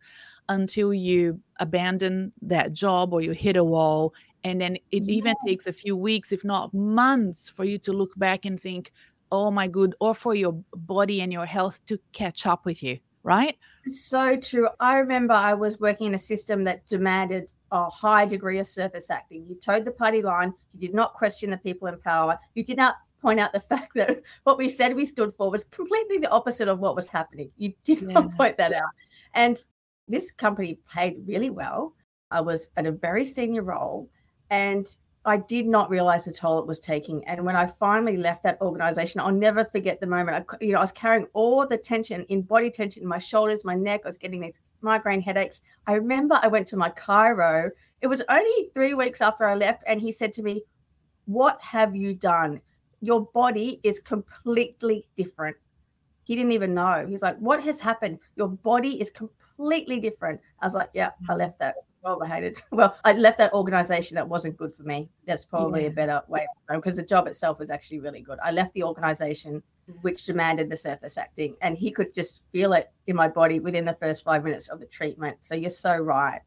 until 0.48 0.92
you 0.92 1.40
abandon 1.60 2.32
that 2.42 2.72
job 2.72 3.12
or 3.12 3.20
you 3.20 3.30
hit 3.30 3.56
a 3.56 3.64
wall 3.64 4.12
and 4.42 4.60
then 4.60 4.76
it 4.90 5.02
yes. 5.04 5.08
even 5.08 5.34
takes 5.46 5.66
a 5.66 5.72
few 5.72 5.96
weeks 5.96 6.32
if 6.32 6.44
not 6.44 6.74
months 6.74 7.48
for 7.48 7.64
you 7.64 7.78
to 7.78 7.92
look 7.92 8.10
back 8.18 8.44
and 8.44 8.60
think 8.60 8.90
oh 9.30 9.50
my 9.50 9.68
good 9.68 9.94
or 10.00 10.14
for 10.14 10.34
your 10.34 10.52
body 10.74 11.20
and 11.20 11.32
your 11.32 11.46
health 11.46 11.80
to 11.86 11.98
catch 12.12 12.46
up 12.46 12.64
with 12.64 12.82
you 12.82 12.98
right 13.22 13.56
so 13.86 14.36
true 14.36 14.68
i 14.80 14.98
remember 14.98 15.34
i 15.34 15.52
was 15.52 15.78
working 15.78 16.06
in 16.06 16.14
a 16.14 16.18
system 16.18 16.64
that 16.64 16.86
demanded 16.86 17.48
a 17.72 17.88
high 17.88 18.26
degree 18.26 18.58
of 18.58 18.66
surface 18.66 19.10
acting 19.10 19.46
you 19.46 19.54
toed 19.54 19.84
the 19.84 19.90
party 19.90 20.22
line 20.22 20.52
you 20.72 20.80
did 20.80 20.94
not 20.94 21.14
question 21.14 21.50
the 21.50 21.56
people 21.58 21.86
in 21.88 21.98
power 22.00 22.38
you 22.54 22.64
did 22.64 22.76
not 22.76 22.96
point 23.20 23.40
out 23.40 23.52
the 23.52 23.60
fact 23.72 23.92
that 23.94 24.20
what 24.44 24.58
we 24.58 24.68
said 24.68 24.94
we 24.94 25.04
stood 25.04 25.34
for 25.36 25.50
was 25.50 25.64
completely 25.64 26.18
the 26.18 26.30
opposite 26.30 26.68
of 26.68 26.78
what 26.78 26.96
was 26.96 27.08
happening. 27.08 27.50
You 27.56 27.72
did 27.84 28.02
yeah. 28.02 28.12
not 28.12 28.34
point 28.36 28.56
that 28.56 28.72
out. 28.72 28.90
And 29.34 29.62
this 30.08 30.30
company 30.30 30.78
paid 30.92 31.16
really 31.26 31.50
well. 31.50 31.94
I 32.30 32.40
was 32.40 32.68
at 32.76 32.86
a 32.86 32.92
very 32.92 33.24
senior 33.24 33.62
role 33.62 34.08
and 34.50 34.86
I 35.24 35.36
did 35.36 35.66
not 35.66 35.90
realize 35.90 36.24
the 36.24 36.32
toll 36.32 36.58
it 36.60 36.66
was 36.66 36.78
taking. 36.78 37.22
And 37.26 37.44
when 37.44 37.54
I 37.54 37.66
finally 37.66 38.16
left 38.16 38.42
that 38.44 38.60
organization, 38.62 39.20
I'll 39.20 39.32
never 39.32 39.64
forget 39.66 40.00
the 40.00 40.06
moment. 40.06 40.46
I, 40.50 40.56
you 40.64 40.72
know, 40.72 40.78
I 40.78 40.82
was 40.82 40.92
carrying 40.92 41.26
all 41.34 41.66
the 41.66 41.76
tension 41.76 42.24
in 42.30 42.42
body 42.42 42.70
tension 42.70 43.02
in 43.02 43.08
my 43.08 43.18
shoulders, 43.18 43.64
my 43.64 43.74
neck. 43.74 44.00
I 44.04 44.08
was 44.08 44.18
getting 44.18 44.40
these 44.40 44.58
migraine 44.80 45.20
headaches. 45.20 45.60
I 45.86 45.94
remember 45.94 46.40
I 46.42 46.48
went 46.48 46.66
to 46.68 46.76
my 46.76 46.90
chiro. 46.90 47.70
It 48.00 48.06
was 48.06 48.22
only 48.30 48.70
three 48.74 48.94
weeks 48.94 49.20
after 49.20 49.46
I 49.46 49.54
left, 49.54 49.82
and 49.86 50.00
he 50.00 50.10
said 50.10 50.32
to 50.34 50.42
me, 50.42 50.62
What 51.26 51.60
have 51.60 51.94
you 51.94 52.14
done? 52.14 52.62
your 53.00 53.26
body 53.32 53.80
is 53.82 53.98
completely 53.98 55.06
different. 55.16 55.56
He 56.24 56.36
didn't 56.36 56.52
even 56.52 56.74
know. 56.74 57.06
He's 57.08 57.22
like, 57.22 57.38
What 57.38 57.62
has 57.64 57.80
happened? 57.80 58.18
Your 58.36 58.48
body 58.48 59.00
is 59.00 59.10
completely 59.10 60.00
different. 60.00 60.40
I 60.60 60.66
was 60.66 60.74
like, 60.74 60.90
Yeah, 60.94 61.10
I 61.28 61.34
left 61.34 61.58
that. 61.58 61.76
Well, 62.02 62.22
I 62.22 62.26
hated. 62.26 62.62
Well, 62.70 62.96
I 63.04 63.12
left 63.12 63.38
that 63.38 63.52
organization 63.52 64.14
that 64.14 64.28
wasn't 64.28 64.56
good 64.56 64.72
for 64.72 64.84
me. 64.84 65.10
That's 65.26 65.44
probably 65.44 65.82
yeah. 65.82 65.88
a 65.88 65.92
better 65.92 66.22
way 66.28 66.46
because 66.68 66.96
the 66.96 67.02
job 67.02 67.26
itself 67.26 67.58
was 67.58 67.70
actually 67.70 68.00
really 68.00 68.22
good. 68.22 68.38
I 68.42 68.52
left 68.52 68.72
the 68.74 68.84
organization 68.84 69.62
which 70.02 70.24
demanded 70.24 70.70
the 70.70 70.76
surface 70.76 71.18
acting, 71.18 71.56
and 71.62 71.76
he 71.76 71.90
could 71.90 72.14
just 72.14 72.42
feel 72.52 72.72
it 72.72 72.90
in 73.06 73.16
my 73.16 73.28
body 73.28 73.60
within 73.60 73.84
the 73.84 73.96
first 74.00 74.24
five 74.24 74.44
minutes 74.44 74.68
of 74.68 74.80
the 74.80 74.86
treatment. 74.86 75.38
So 75.40 75.54
you're 75.54 75.70
so 75.70 75.98
right. 75.98 76.40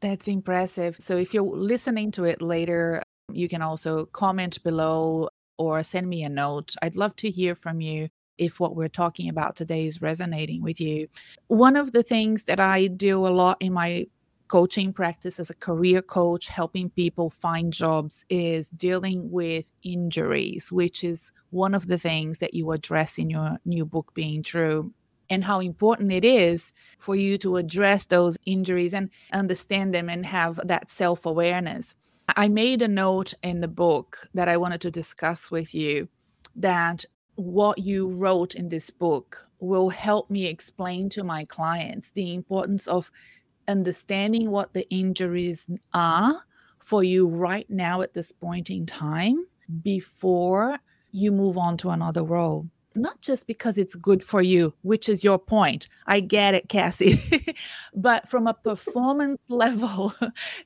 That's 0.00 0.28
impressive. 0.28 0.96
So 0.98 1.16
if 1.16 1.32
you're 1.32 1.42
listening 1.42 2.10
to 2.12 2.24
it 2.24 2.42
later, 2.42 3.02
you 3.32 3.48
can 3.48 3.62
also 3.62 4.06
comment 4.06 4.62
below 4.62 5.30
or 5.58 5.82
send 5.82 6.08
me 6.08 6.22
a 6.22 6.28
note. 6.28 6.74
I'd 6.82 6.96
love 6.96 7.16
to 7.16 7.30
hear 7.30 7.54
from 7.54 7.80
you 7.80 8.08
if 8.38 8.60
what 8.60 8.76
we're 8.76 8.88
talking 8.88 9.30
about 9.30 9.56
today 9.56 9.86
is 9.86 10.02
resonating 10.02 10.62
with 10.62 10.80
you. 10.80 11.08
One 11.48 11.76
of 11.76 11.92
the 11.92 12.02
things 12.02 12.44
that 12.44 12.60
I 12.60 12.88
do 12.88 13.26
a 13.26 13.28
lot 13.28 13.56
in 13.60 13.72
my 13.72 14.06
coaching 14.48 14.92
practice 14.92 15.40
as 15.40 15.50
a 15.50 15.54
career 15.54 16.02
coach, 16.02 16.48
helping 16.48 16.90
people 16.90 17.30
find 17.30 17.72
jobs, 17.72 18.24
is 18.28 18.70
dealing 18.70 19.30
with 19.30 19.70
injuries, 19.82 20.70
which 20.70 21.02
is 21.04 21.32
one 21.50 21.74
of 21.74 21.86
the 21.86 21.98
things 21.98 22.38
that 22.38 22.54
you 22.54 22.70
address 22.72 23.18
in 23.18 23.30
your 23.30 23.58
new 23.64 23.84
book, 23.84 24.12
Being 24.14 24.42
True. 24.42 24.92
And 25.28 25.42
how 25.42 25.58
important 25.58 26.12
it 26.12 26.24
is 26.24 26.72
for 26.98 27.16
you 27.16 27.36
to 27.38 27.56
address 27.56 28.06
those 28.06 28.38
injuries 28.46 28.94
and 28.94 29.10
understand 29.32 29.92
them 29.92 30.08
and 30.08 30.24
have 30.24 30.60
that 30.64 30.90
self 30.90 31.26
awareness. 31.26 31.94
I 32.36 32.48
made 32.48 32.82
a 32.82 32.88
note 32.88 33.34
in 33.42 33.60
the 33.60 33.68
book 33.68 34.28
that 34.34 34.48
I 34.48 34.56
wanted 34.56 34.80
to 34.82 34.90
discuss 34.90 35.50
with 35.50 35.74
you 35.74 36.08
that 36.54 37.04
what 37.36 37.78
you 37.78 38.08
wrote 38.08 38.54
in 38.54 38.68
this 38.68 38.90
book 38.90 39.48
will 39.58 39.90
help 39.90 40.30
me 40.30 40.46
explain 40.46 41.08
to 41.10 41.22
my 41.22 41.44
clients 41.44 42.10
the 42.10 42.34
importance 42.34 42.86
of 42.86 43.10
understanding 43.68 44.50
what 44.50 44.72
the 44.72 44.88
injuries 44.90 45.66
are 45.92 46.42
for 46.78 47.02
you 47.02 47.26
right 47.26 47.68
now 47.68 48.02
at 48.02 48.14
this 48.14 48.32
point 48.32 48.70
in 48.70 48.86
time 48.86 49.46
before 49.82 50.78
you 51.10 51.32
move 51.32 51.58
on 51.58 51.76
to 51.76 51.90
another 51.90 52.22
role 52.22 52.66
not 52.96 53.20
just 53.20 53.46
because 53.46 53.78
it's 53.78 53.94
good 53.94 54.22
for 54.22 54.42
you, 54.42 54.72
which 54.82 55.08
is 55.08 55.22
your 55.22 55.38
point. 55.38 55.88
I 56.06 56.20
get 56.20 56.54
it, 56.54 56.68
Cassie. 56.68 57.54
but 57.94 58.28
from 58.28 58.46
a 58.46 58.54
performance 58.54 59.40
level 59.48 60.14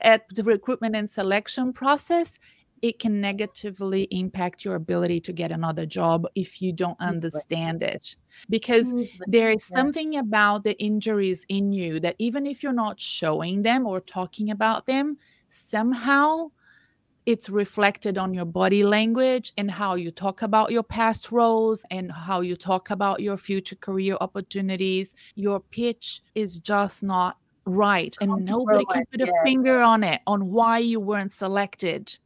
at 0.01 0.27
the 0.31 0.45
recruitment 0.45 0.97
and 0.97 1.11
selection 1.11 1.73
process, 1.73 2.39
it 2.83 2.99
can 2.99 3.21
negatively 3.21 4.05
impact 4.11 4.65
your 4.65 4.75
ability 4.75 5.21
to 5.21 5.33
get 5.33 5.53
another 5.53 5.87
job 5.87 6.27
if 6.35 6.63
you 6.63 6.73
don't 6.73 6.99
understand 7.01 7.83
it. 7.83 8.17
Because 8.49 8.87
mm-hmm. 8.87 9.23
there 9.27 9.51
is 9.51 9.65
something 9.65 10.17
about 10.17 10.65
the 10.65 10.79
injuries 10.83 11.45
in 11.49 11.73
you 11.73 12.01
that 12.01 12.17
even 12.19 12.47
if 12.47 12.63
you're 12.63 12.73
not 12.73 13.01
showing 13.01 13.63
them 13.63 13.87
or 13.87 14.01
talking 14.01 14.51
about 14.51 14.87
them, 14.87 15.19
somehow 15.49 16.51
it's 17.27 17.51
reflected 17.51 18.17
on 18.17 18.33
your 18.33 18.45
body 18.47 18.83
language 18.83 19.53
and 19.59 19.71
how 19.71 19.95
you 19.95 20.11
talk 20.11 20.43
about 20.43 20.73
your 20.73 20.83
past 20.83 21.31
roles 21.31 21.85
and 21.91 22.11
how 22.11 22.41
you 22.41 22.57
talk 22.57 22.91
about 22.91 23.21
your 23.21 23.37
future 23.37 23.77
career 23.77 24.17
opportunities. 24.21 25.15
Your 25.35 25.61
pitch 25.61 26.23
is 26.35 26.59
just 26.59 27.03
not 27.03 27.37
right, 27.67 28.17
and 28.21 28.45
nobody 28.45 28.85
can 28.87 29.05
put 29.13 29.21
a 29.21 29.33
finger 29.45 29.81
on 29.81 30.03
it 30.03 30.23
on 30.27 30.51
why 30.51 30.79
you 30.79 30.99
weren't 30.99 31.33
selected. 31.33 32.17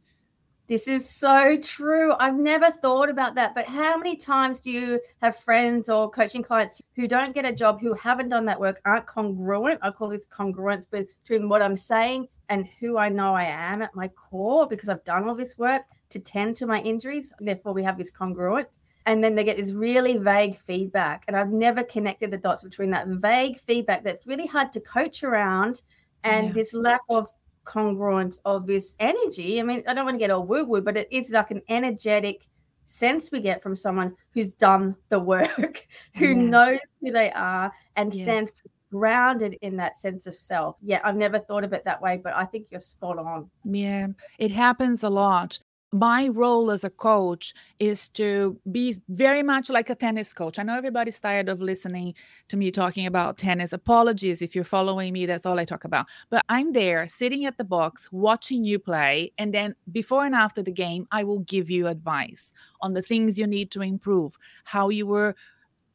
This 0.67 0.89
is 0.89 1.09
so 1.09 1.59
true. 1.59 2.15
I've 2.19 2.37
never 2.37 2.71
thought 2.71 3.11
about 3.11 3.35
that. 3.35 3.55
But 3.55 3.67
how 3.67 3.99
many 3.99 4.17
times 4.17 4.61
do 4.61 4.71
you 4.71 4.99
have 5.21 5.37
friends 5.37 5.91
or 5.91 6.11
coaching 6.11 6.43
clients 6.43 6.81
who 6.97 7.07
don't 7.07 7.35
get 7.35 7.45
a 7.45 7.53
job, 7.53 7.81
who 7.81 7.93
haven't 7.93 8.31
done 8.31 8.47
that 8.47 8.59
work, 8.59 8.81
aren't 8.87 9.07
congruent? 9.07 9.81
I 9.83 9.91
call 9.91 10.09
this 10.09 10.25
congruence 10.27 10.89
between 10.89 11.51
what 11.51 11.61
I'm 11.61 11.77
saying 11.77 12.29
and 12.49 12.67
who 12.81 12.97
I 12.97 13.11
know 13.11 13.35
I 13.35 13.45
am 13.45 13.83
at 13.83 13.95
my 13.95 14.09
core 14.09 14.67
because 14.67 14.89
I've 14.89 15.05
done 15.05 15.29
all 15.29 15.35
this 15.35 15.59
work 15.59 15.83
to 16.11 16.19
tend 16.19 16.57
to 16.57 16.67
my 16.67 16.81
injuries. 16.81 17.31
Therefore, 17.41 17.75
we 17.75 17.83
have 17.83 17.99
this 17.99 18.11
congruence. 18.11 18.79
And 19.07 19.23
then 19.23 19.35
they 19.35 19.45
get 19.45 19.59
this 19.59 19.73
really 19.73 20.17
vague 20.17 20.57
feedback. 20.57 21.25
And 21.29 21.37
I've 21.37 21.53
never 21.53 21.83
connected 21.83 22.31
the 22.31 22.39
dots 22.39 22.63
between 22.63 22.91
that 22.93 23.07
vague 23.07 23.59
feedback 23.59 24.03
that's 24.03 24.27
really 24.27 24.47
hard 24.47 24.73
to 24.73 24.81
coach 24.81 25.23
around 25.23 25.83
and 26.23 26.49
yeah. 26.49 26.53
this 26.55 26.73
lack 26.73 27.03
of 27.11 27.29
congruent 27.65 28.39
of 28.45 28.67
this 28.67 28.97
energy. 29.01 29.61
I 29.61 29.63
mean, 29.63 29.83
I 29.87 29.95
don't 29.95 30.05
want 30.05 30.15
to 30.15 30.19
get 30.19 30.31
all 30.31 30.47
woo 30.47 30.65
woo, 30.65 30.81
but 30.81 30.97
it 30.97 31.09
is 31.11 31.31
like 31.31 31.51
an 31.51 31.63
energetic 31.69 32.47
sense 32.87 33.33
we 33.33 33.41
get 33.41 33.63
from 33.63 33.75
someone 33.75 34.15
who's 34.33 34.55
done 34.55 34.95
the 35.09 35.19
work, 35.19 35.87
who 36.17 36.29
yeah. 36.29 36.35
knows 36.35 36.79
who 37.01 37.11
they 37.11 37.31
are 37.33 37.73
and 37.97 38.13
yeah. 38.15 38.25
stands 38.25 38.53
grounded 38.91 39.57
in 39.63 39.77
that 39.77 39.99
sense 39.99 40.27
of 40.27 40.37
self. 40.37 40.77
Yeah, 40.83 41.01
I've 41.03 41.17
never 41.17 41.39
thought 41.39 41.65
of 41.65 41.73
it 41.73 41.85
that 41.85 42.01
way, 42.01 42.21
but 42.23 42.35
I 42.35 42.45
think 42.45 42.71
you're 42.71 42.81
spot 42.81 43.19
on. 43.19 43.51
Yeah, 43.65 44.09
it 44.39 44.51
happens 44.51 45.03
a 45.03 45.11
lot 45.11 45.59
my 45.95 46.27
role 46.27 46.73
as 46.73 46.83
a 46.83 46.91
coach 46.91 47.55
is 47.79 48.09
to 48.09 48.59
be 48.73 48.97
very 49.09 49.45
much 49.45 49.71
like 49.71 49.89
a 49.89 49.95
tennis 49.95 50.33
coach. 50.33 50.59
I 50.59 50.65
know 50.65 50.77
everybody's 50.77 51.21
tired 51.21 51.49
of 51.49 51.61
listening 51.63 52.15
to 52.49 52.57
me 52.57 52.73
talking 52.73 53.07
about 53.07 53.39
tennis. 53.39 53.73
Apologies 53.73 54.43
if 54.43 54.57
you're 54.57 54.65
following 54.65 55.13
me, 55.13 55.25
that's 55.25 55.47
all 55.47 55.57
I 55.57 55.65
talk 55.65 55.85
about. 55.85 56.07
But 56.31 56.45
I'm 56.49 56.73
there 56.73 57.07
sitting 57.07 57.45
at 57.45 57.59
the 57.59 57.65
box 57.65 58.11
watching 58.11 58.65
you 58.65 58.81
play. 58.81 59.31
And 59.39 59.55
then 59.55 59.77
before 59.93 60.27
and 60.27 60.35
after 60.35 60.65
the 60.65 60.73
game, 60.73 61.07
I 61.13 61.23
will 61.23 61.39
give 61.39 61.71
you 61.71 61.87
advice 61.87 62.53
on 62.81 62.95
the 62.95 63.03
things 63.03 63.39
you 63.39 63.47
need 63.47 63.71
to 63.71 63.81
improve, 63.81 64.37
how 64.65 64.89
you 64.89 65.07
were 65.07 65.37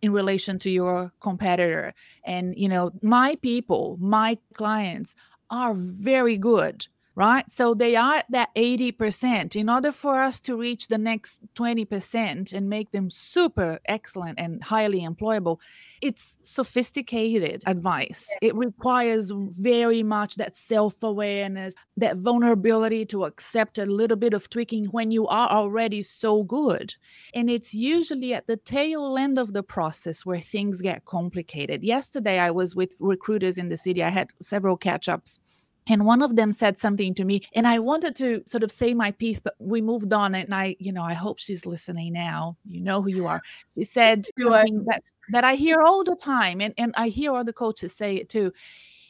in 0.02 0.14
relation 0.14 0.60
to 0.60 0.70
your 0.70 1.12
competitor. 1.20 1.94
And, 2.24 2.58
you 2.58 2.70
know, 2.70 2.92
my 3.02 3.36
people, 3.42 3.98
my 4.00 4.38
clients 4.54 5.14
are 5.50 5.74
very 5.74 6.38
good 6.38 6.88
right? 7.16 7.50
So 7.52 7.74
they 7.74 7.96
are 7.96 8.16
at 8.16 8.32
that 8.32 8.54
80%. 8.56 9.56
In 9.56 9.70
order 9.70 9.92
for 9.92 10.22
us 10.22 10.40
to 10.42 10.56
reach 10.56 10.88
the 10.88 10.98
next 10.98 11.42
20% 11.56 12.54
and 12.54 12.70
make 12.70 12.92
them 12.92 13.10
super 13.10 13.80
excellent 13.86 14.40
and 14.40 14.64
highly 14.64 15.02
employable, 15.02 15.58
it's 16.02 16.38
sophisticated 16.44 17.64
advice. 17.66 18.30
It 18.42 18.56
requires 18.56 19.32
very 19.36 20.04
much 20.04 20.36
that 20.36 20.56
self 20.56 21.02
awareness, 21.04 21.74
that 21.98 22.18
vulnerability 22.18 23.06
to 23.08 23.26
accept 23.26 23.78
a 23.78 23.86
little 23.86 24.18
bit 24.18 24.34
of 24.34 24.50
tweaking 24.50 24.86
when 24.86 25.12
you 25.12 25.28
are 25.28 25.50
already 25.50 26.04
so 26.04 26.44
good. 26.44 26.96
And 27.34 27.50
it's 27.50 27.74
usually 27.74 28.34
at 28.34 28.48
the 28.48 28.58
tail 28.58 29.18
end 29.18 29.38
of 29.38 29.54
the 29.54 29.64
process 29.64 30.26
where 30.26 30.40
things 30.40 30.82
get 30.82 31.06
complicated. 31.06 31.84
Yesterday, 31.84 32.40
I 32.40 32.52
was 32.52 32.76
with 32.76 32.96
recruiters 33.00 33.58
in 33.58 33.70
the 33.70 33.78
city, 33.78 34.04
I 34.04 34.10
had 34.10 34.30
several 34.42 34.78
catch 34.78 35.10
ups 35.10 35.40
and 35.90 36.06
one 36.06 36.22
of 36.22 36.36
them 36.36 36.54
said 36.54 36.78
something 36.78 37.14
to 37.16 37.26
me 37.26 37.42
and 37.54 37.68
i 37.68 37.80
wanted 37.80 38.16
to 38.16 38.42
sort 38.46 38.64
of 38.64 38.72
say 38.72 38.94
my 38.94 39.12
piece 39.12 39.40
but 39.40 39.56
we 39.60 39.82
moved 39.82 40.14
on 40.14 40.36
and 40.36 40.54
i 40.54 40.76
you 40.80 40.92
know 40.92 41.04
i 41.04 41.14
hope 41.14 41.40
she's 41.40 41.66
listening 41.66 42.14
now. 42.14 42.56
You 42.66 42.82
know 42.82 43.02
who 43.02 43.10
you 43.10 43.28
are. 43.28 43.42
She 43.76 43.84
said 43.84 44.28
something 44.40 44.86
that, 44.86 45.04
that 45.30 45.44
i 45.44 45.56
hear 45.56 45.82
all 45.82 46.04
the 46.04 46.16
time 46.16 46.62
and, 46.62 46.74
and 46.78 46.94
i 46.96 47.08
hear 47.08 47.34
other 47.34 47.54
coaches 47.54 47.94
say 47.94 48.16
it 48.16 48.30
too. 48.30 48.54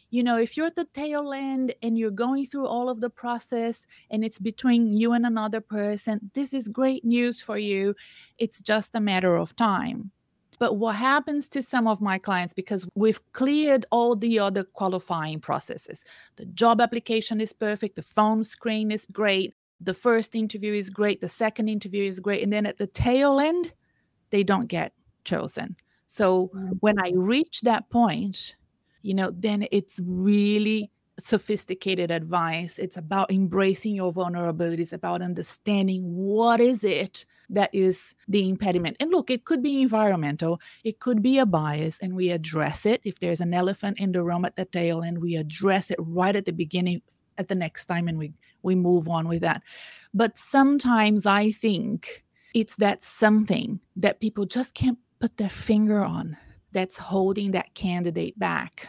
You 0.10 0.24
know 0.24 0.38
if 0.38 0.58
you're 0.58 0.68
at 0.68 0.76
the 0.76 0.86
tail 0.86 1.34
end 1.34 1.76
and 1.84 1.98
you're 1.98 2.12
going 2.12 2.46
through 2.46 2.66
all 2.66 2.90
of 2.90 3.02
the 3.02 3.10
process 3.10 3.86
and 4.10 4.26
it's 4.26 4.40
between 4.40 4.94
you 4.94 5.14
and 5.14 5.26
another 5.26 5.62
person 5.62 6.32
this 6.34 6.54
is 6.54 6.68
great 6.68 7.06
news 7.06 7.42
for 7.42 7.58
you. 7.58 7.96
It's 8.38 8.62
just 8.62 8.96
a 8.96 9.00
matter 9.00 9.36
of 9.36 9.56
time 9.56 10.12
but 10.60 10.76
what 10.76 10.96
happens 10.96 11.48
to 11.50 11.62
some 11.62 11.88
of 11.88 12.02
my 12.02 12.18
clients, 12.18 12.54
because 12.54 12.88
we've 12.94 13.20
cleared 13.32 13.86
all 13.92 14.16
the 14.16 14.40
other 14.40 14.64
qualifying 14.66 15.40
processes, 15.40 16.04
the 16.36 16.46
job 16.46 16.82
application 16.82 17.40
is 17.40 17.54
perfect, 17.54 17.96
the 17.96 18.04
phone 18.04 18.44
screen 18.44 18.92
is 18.92 19.06
great, 19.12 19.56
the 19.80 19.94
first 19.94 20.36
interview 20.36 20.74
is 20.74 20.90
great, 20.90 21.22
the 21.22 21.30
second 21.30 21.70
interview 21.70 22.04
is 22.04 22.20
great. 22.20 22.44
And 22.44 22.52
then 22.52 22.66
at 22.66 22.78
the 22.78 22.88
tail 22.88 23.40
end, 23.40 23.74
they 24.32 24.44
don't 24.44 24.68
get 24.68 24.92
chosen. 25.24 25.78
So 26.08 26.52
mm. 26.54 26.78
when 26.82 27.00
I 27.00 27.14
reach 27.16 27.62
that 27.62 27.90
point, 27.90 28.56
you 29.02 29.14
know, 29.14 29.32
then 29.34 29.66
it's 29.72 30.00
really 30.04 30.92
sophisticated 31.20 32.12
advice. 32.12 32.78
It's 32.78 32.98
about 32.98 33.32
embracing 33.32 33.96
your 33.96 34.14
vulnerabilities 34.14 34.94
about 34.94 35.22
understanding 35.22 36.04
what 36.04 36.60
is 36.60 36.84
it 36.84 37.26
that 37.50 37.70
is 37.74 38.16
the 38.28 38.48
impediment. 38.48 38.98
And 39.00 39.12
look 39.12 39.30
it 39.30 39.46
could 39.46 39.64
be 39.64 39.82
environmental. 39.82 40.62
It 40.84 41.00
could 41.00 41.22
be 41.22 41.40
a 41.40 41.46
bias 41.46 42.00
and 42.00 42.16
we 42.16 42.30
address 42.30 42.86
it. 42.86 43.02
If 43.04 43.20
there's 43.20 43.42
an 43.42 43.54
elephant 43.54 44.00
in 44.00 44.12
the 44.12 44.24
room 44.24 44.46
at 44.46 44.56
the 44.56 44.66
tail 44.66 45.02
and 45.02 45.20
we 45.20 45.36
address 45.36 45.92
it 45.92 45.98
right 46.00 46.36
at 46.36 46.46
the 46.46 46.54
beginning 46.54 47.02
at 47.38 47.48
the 47.48 47.56
next 47.56 47.86
time 47.86 48.08
and 48.08 48.18
we 48.18 48.34
we 48.64 48.76
move 48.76 49.08
on 49.08 49.28
with 49.28 49.42
that. 49.42 49.64
But 50.14 50.38
sometimes 50.38 51.26
i 51.26 51.52
think 51.52 52.24
it's 52.54 52.76
that 52.78 53.04
something 53.04 53.80
that 53.96 54.20
people 54.20 54.46
just 54.46 54.74
can't 54.74 54.98
put 55.20 55.38
their 55.38 55.50
finger 55.50 56.04
on 56.04 56.38
that's 56.72 56.98
holding 56.98 57.52
that 57.52 57.74
candidate 57.74 58.38
back 58.38 58.88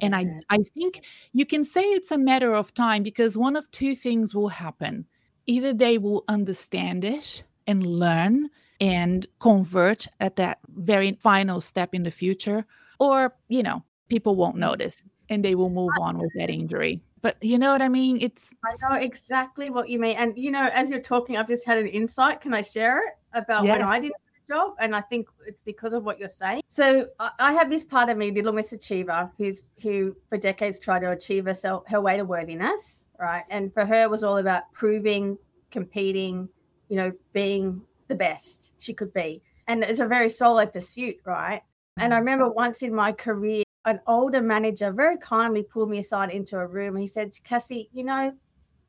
and 0.00 0.14
I, 0.14 0.26
I 0.50 0.58
think 0.58 1.04
you 1.32 1.46
can 1.46 1.64
say 1.64 1.82
it's 1.82 2.10
a 2.10 2.18
matter 2.18 2.54
of 2.54 2.74
time 2.74 3.02
because 3.02 3.38
one 3.38 3.56
of 3.56 3.70
two 3.70 3.94
things 3.94 4.34
will 4.34 4.48
happen. 4.48 5.06
Either 5.46 5.72
they 5.72 5.98
will 5.98 6.24
understand 6.28 7.04
it 7.04 7.44
and 7.66 7.86
learn 7.86 8.50
and 8.80 9.26
convert 9.38 10.06
at 10.20 10.36
that 10.36 10.58
very 10.68 11.12
final 11.22 11.60
step 11.60 11.94
in 11.94 12.02
the 12.02 12.10
future 12.10 12.66
or 12.98 13.34
you 13.48 13.62
know 13.62 13.82
people 14.08 14.36
won't 14.36 14.56
notice 14.56 15.02
and 15.28 15.44
they 15.44 15.54
will 15.54 15.70
move 15.70 15.90
on 16.00 16.18
with 16.18 16.30
that 16.36 16.50
injury. 16.50 17.00
But 17.22 17.36
you 17.42 17.58
know 17.58 17.72
what 17.72 17.82
i 17.82 17.88
mean? 17.88 18.18
It's 18.20 18.50
i 18.64 18.74
know 18.82 18.96
exactly 18.96 19.70
what 19.70 19.88
you 19.88 19.98
mean. 19.98 20.16
And 20.16 20.36
you 20.36 20.50
know 20.50 20.68
as 20.72 20.90
you're 20.90 21.00
talking 21.00 21.36
i've 21.36 21.48
just 21.48 21.64
had 21.64 21.78
an 21.78 21.88
insight. 21.88 22.40
Can 22.40 22.54
i 22.54 22.62
share 22.62 22.98
it 22.98 23.14
about 23.32 23.64
yes. 23.64 23.78
when 23.78 23.88
i 23.88 24.00
did? 24.00 24.12
the 24.12 24.25
job 24.48 24.74
and 24.78 24.94
i 24.94 25.00
think 25.00 25.28
it's 25.46 25.60
because 25.64 25.92
of 25.92 26.04
what 26.04 26.18
you're 26.18 26.28
saying 26.28 26.62
so 26.68 27.06
i 27.38 27.52
have 27.52 27.68
this 27.70 27.84
part 27.84 28.08
of 28.08 28.16
me 28.16 28.30
little 28.30 28.52
miss 28.52 28.72
achiever 28.72 29.30
who's 29.38 29.64
who 29.82 30.14
for 30.28 30.38
decades 30.38 30.78
tried 30.78 31.00
to 31.00 31.10
achieve 31.10 31.44
herself 31.46 31.82
her 31.86 32.00
way 32.00 32.16
to 32.16 32.24
worthiness 32.24 33.08
right 33.18 33.44
and 33.50 33.72
for 33.74 33.84
her 33.84 34.02
it 34.02 34.10
was 34.10 34.22
all 34.22 34.38
about 34.38 34.70
proving 34.72 35.36
competing 35.70 36.48
you 36.88 36.96
know 36.96 37.12
being 37.32 37.80
the 38.08 38.14
best 38.14 38.72
she 38.78 38.94
could 38.94 39.12
be 39.12 39.42
and 39.66 39.82
it's 39.82 40.00
a 40.00 40.06
very 40.06 40.28
solo 40.28 40.64
pursuit 40.64 41.16
right 41.24 41.62
and 41.98 42.12
I 42.12 42.18
remember 42.18 42.48
once 42.50 42.82
in 42.82 42.94
my 42.94 43.12
career, 43.12 43.62
an 43.86 44.00
older 44.06 44.42
manager 44.42 44.92
very 44.92 45.16
kindly 45.16 45.62
pulled 45.62 45.88
me 45.88 45.98
aside 45.98 46.30
into 46.30 46.58
a 46.58 46.66
room 46.66 46.94
and 46.94 47.00
he 47.00 47.06
said, 47.06 47.32
Cassie, 47.42 47.88
you 47.92 48.04
know, 48.04 48.34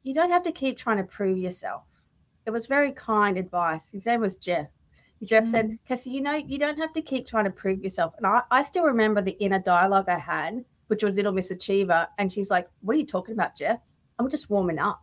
you 0.04 0.14
don't 0.14 0.32
have 0.32 0.44
to 0.44 0.52
keep 0.52 0.78
trying 0.78 0.98
to 0.98 1.04
prove 1.04 1.38
yourself. 1.38 1.84
It 2.46 2.52
was 2.52 2.68
very 2.68 2.92
kind 2.92 3.38
advice. 3.38 3.92
His 3.92 4.06
name 4.06 4.22
was 4.22 4.36
Jeff. 4.36 4.68
Jeff 5.24 5.46
mm. 5.46 5.50
said, 5.50 5.80
Cassie, 5.88 6.12
you 6.12 6.22
know, 6.22 6.36
you 6.36 6.58
don't 6.58 6.78
have 6.78 6.94
to 6.94 7.02
keep 7.02 7.28
trying 7.28 7.46
to 7.46 7.52
prove 7.52 7.84
yourself. 7.84 8.14
And 8.18 8.28
I, 8.28 8.42
I 8.52 8.64
still 8.64 8.84
remember 8.84 9.22
the 9.22 9.38
inner 9.40 9.60
dialogue 9.60 10.10
I 10.10 10.20
had, 10.20 10.64
which 10.88 11.04
was 11.04 11.16
Little 11.16 11.32
Miss 11.32 11.52
Achiever. 11.52 12.08
And 12.18 12.32
she's 12.32 12.50
like, 12.50 12.70
What 12.82 12.96
are 12.96 13.00
you 13.00 13.06
talking 13.06 13.34
about, 13.34 13.56
Jeff? 13.56 13.80
I'm 14.20 14.30
just 14.30 14.50
warming 14.50 14.80
up. 14.80 15.02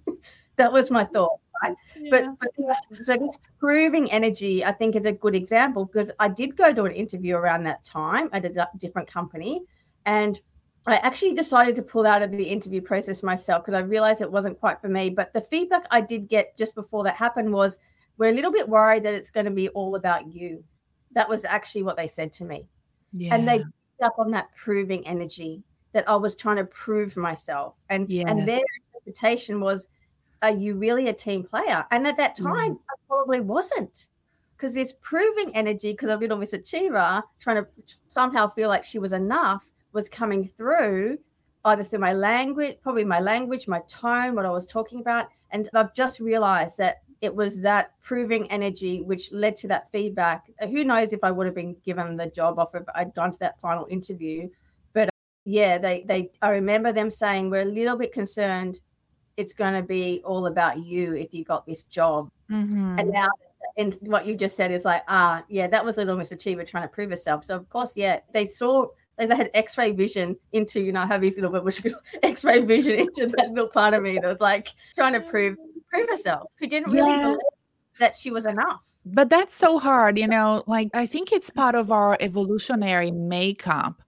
that 0.56 0.72
was 0.72 0.90
my 0.90 1.04
thought 1.04 1.38
right? 1.62 1.76
Yeah. 1.96 2.34
But, 2.38 2.50
but 2.58 3.04
so 3.04 3.16
this 3.16 3.38
proving 3.58 4.10
energy, 4.10 4.64
I 4.64 4.72
think, 4.72 4.96
is 4.96 5.06
a 5.06 5.12
good 5.12 5.34
example 5.34 5.86
because 5.86 6.10
I 6.18 6.28
did 6.28 6.56
go 6.56 6.72
to 6.72 6.84
an 6.84 6.92
interview 6.92 7.36
around 7.36 7.64
that 7.64 7.84
time 7.84 8.28
at 8.32 8.44
a 8.44 8.68
different 8.78 9.08
company, 9.08 9.62
and 10.06 10.40
I 10.86 10.96
actually 10.96 11.34
decided 11.34 11.76
to 11.76 11.82
pull 11.82 12.06
out 12.06 12.22
of 12.22 12.32
the 12.32 12.44
interview 12.44 12.80
process 12.80 13.22
myself 13.22 13.64
because 13.64 13.78
I 13.78 13.84
realized 13.84 14.20
it 14.20 14.30
wasn't 14.30 14.58
quite 14.58 14.80
for 14.80 14.88
me. 14.88 15.10
But 15.10 15.32
the 15.32 15.40
feedback 15.40 15.86
I 15.90 16.00
did 16.00 16.28
get 16.28 16.56
just 16.58 16.74
before 16.74 17.04
that 17.04 17.14
happened 17.14 17.52
was, 17.52 17.78
"We're 18.18 18.30
a 18.30 18.34
little 18.34 18.52
bit 18.52 18.68
worried 18.68 19.04
that 19.04 19.14
it's 19.14 19.30
going 19.30 19.46
to 19.46 19.52
be 19.52 19.68
all 19.70 19.96
about 19.96 20.32
you." 20.32 20.64
That 21.12 21.28
was 21.28 21.44
actually 21.44 21.82
what 21.82 21.96
they 21.96 22.08
said 22.08 22.32
to 22.34 22.44
me, 22.44 22.68
yeah. 23.12 23.34
and 23.34 23.46
they 23.46 23.58
picked 23.58 24.02
up 24.02 24.18
on 24.18 24.30
that 24.32 24.48
proving 24.56 25.06
energy 25.06 25.62
that 25.92 26.08
I 26.08 26.16
was 26.16 26.34
trying 26.34 26.56
to 26.56 26.64
prove 26.64 27.16
myself, 27.16 27.74
and 27.90 28.08
yes. 28.08 28.26
and 28.28 28.46
their 28.48 28.62
interpretation 28.94 29.60
was 29.60 29.88
are 30.42 30.50
you 30.50 30.74
really 30.74 31.08
a 31.08 31.12
team 31.12 31.44
player? 31.44 31.84
And 31.92 32.06
at 32.06 32.16
that 32.16 32.34
time, 32.34 32.74
mm. 32.74 32.78
I 32.90 32.94
probably 33.06 33.40
wasn't 33.40 34.08
because 34.56 34.74
this 34.74 34.92
proving 35.00 35.54
energy, 35.54 35.92
because 35.92 36.10
of 36.10 36.20
Little 36.20 36.36
Miss 36.36 36.52
Achiever, 36.52 37.22
trying 37.40 37.62
to 37.62 37.66
somehow 38.08 38.48
feel 38.48 38.68
like 38.68 38.84
she 38.84 38.98
was 38.98 39.12
enough, 39.12 39.70
was 39.92 40.08
coming 40.08 40.46
through 40.46 41.18
either 41.64 41.84
through 41.84 42.00
my 42.00 42.12
language, 42.12 42.76
probably 42.82 43.04
my 43.04 43.20
language, 43.20 43.68
my 43.68 43.80
tone, 43.88 44.34
what 44.34 44.46
I 44.46 44.50
was 44.50 44.66
talking 44.66 45.00
about. 45.00 45.28
And 45.50 45.68
I've 45.74 45.94
just 45.94 46.18
realized 46.18 46.78
that 46.78 47.02
it 47.22 47.34
was 47.34 47.60
that 47.60 47.92
proving 48.02 48.50
energy 48.50 49.00
which 49.00 49.32
led 49.32 49.56
to 49.58 49.68
that 49.68 49.90
feedback. 49.90 50.50
Who 50.60 50.84
knows 50.84 51.12
if 51.12 51.22
I 51.22 51.30
would 51.30 51.46
have 51.46 51.54
been 51.54 51.76
given 51.84 52.16
the 52.16 52.26
job 52.26 52.58
offer, 52.58 52.80
but 52.80 52.96
I'd 52.96 53.14
gone 53.14 53.32
to 53.32 53.38
that 53.38 53.60
final 53.60 53.86
interview. 53.88 54.48
But 54.92 55.08
yeah, 55.44 55.78
they 55.78 56.02
they 56.02 56.30
I 56.42 56.50
remember 56.50 56.92
them 56.92 57.10
saying 57.10 57.48
we're 57.48 57.62
a 57.62 57.64
little 57.64 57.96
bit 57.96 58.12
concerned 58.12 58.80
it's 59.36 59.52
going 59.52 59.74
to 59.74 59.82
be 59.82 60.20
all 60.24 60.46
about 60.46 60.78
you 60.78 61.14
if 61.14 61.32
you 61.32 61.44
got 61.44 61.66
this 61.66 61.84
job. 61.84 62.30
Mm-hmm. 62.50 62.98
And 62.98 63.10
now, 63.10 63.28
and 63.76 63.96
what 64.02 64.26
you 64.26 64.34
just 64.34 64.56
said 64.56 64.70
is 64.70 64.84
like, 64.84 65.02
ah, 65.08 65.42
yeah, 65.48 65.66
that 65.68 65.84
was 65.84 65.96
Little 65.96 66.16
Miss 66.16 66.32
Achiever 66.32 66.64
trying 66.64 66.84
to 66.84 66.88
prove 66.88 67.10
herself. 67.10 67.44
So 67.44 67.56
of 67.56 67.68
course, 67.70 67.96
yeah, 67.96 68.20
they 68.34 68.46
saw 68.46 68.88
they 69.18 69.26
had 69.36 69.50
X-ray 69.54 69.92
vision 69.92 70.36
into, 70.52 70.80
you 70.80 70.90
know, 70.92 71.00
I 71.00 71.06
have 71.06 71.20
these 71.20 71.38
little 71.38 71.60
bit 71.60 71.94
X-ray 72.22 72.60
vision 72.64 72.98
into 72.98 73.26
that 73.26 73.50
little 73.50 73.68
part 73.68 73.94
of 73.94 74.02
me 74.02 74.18
that 74.18 74.26
was 74.26 74.40
like 74.40 74.68
trying 74.94 75.12
to 75.12 75.20
prove 75.20 75.56
prove 75.92 76.08
herself. 76.08 76.52
Who 76.58 76.66
didn't 76.66 76.92
really 76.92 77.10
yeah. 77.10 77.22
believe 77.22 77.38
that 77.98 78.16
she 78.16 78.30
was 78.30 78.46
enough. 78.46 78.82
But 79.04 79.30
that's 79.30 79.54
so 79.54 79.78
hard, 79.78 80.18
you 80.18 80.28
know. 80.28 80.62
Like 80.66 80.88
I 80.94 81.06
think 81.06 81.32
it's 81.32 81.50
part 81.50 81.74
of 81.74 81.90
our 81.90 82.16
evolutionary 82.20 83.10
makeup 83.10 84.02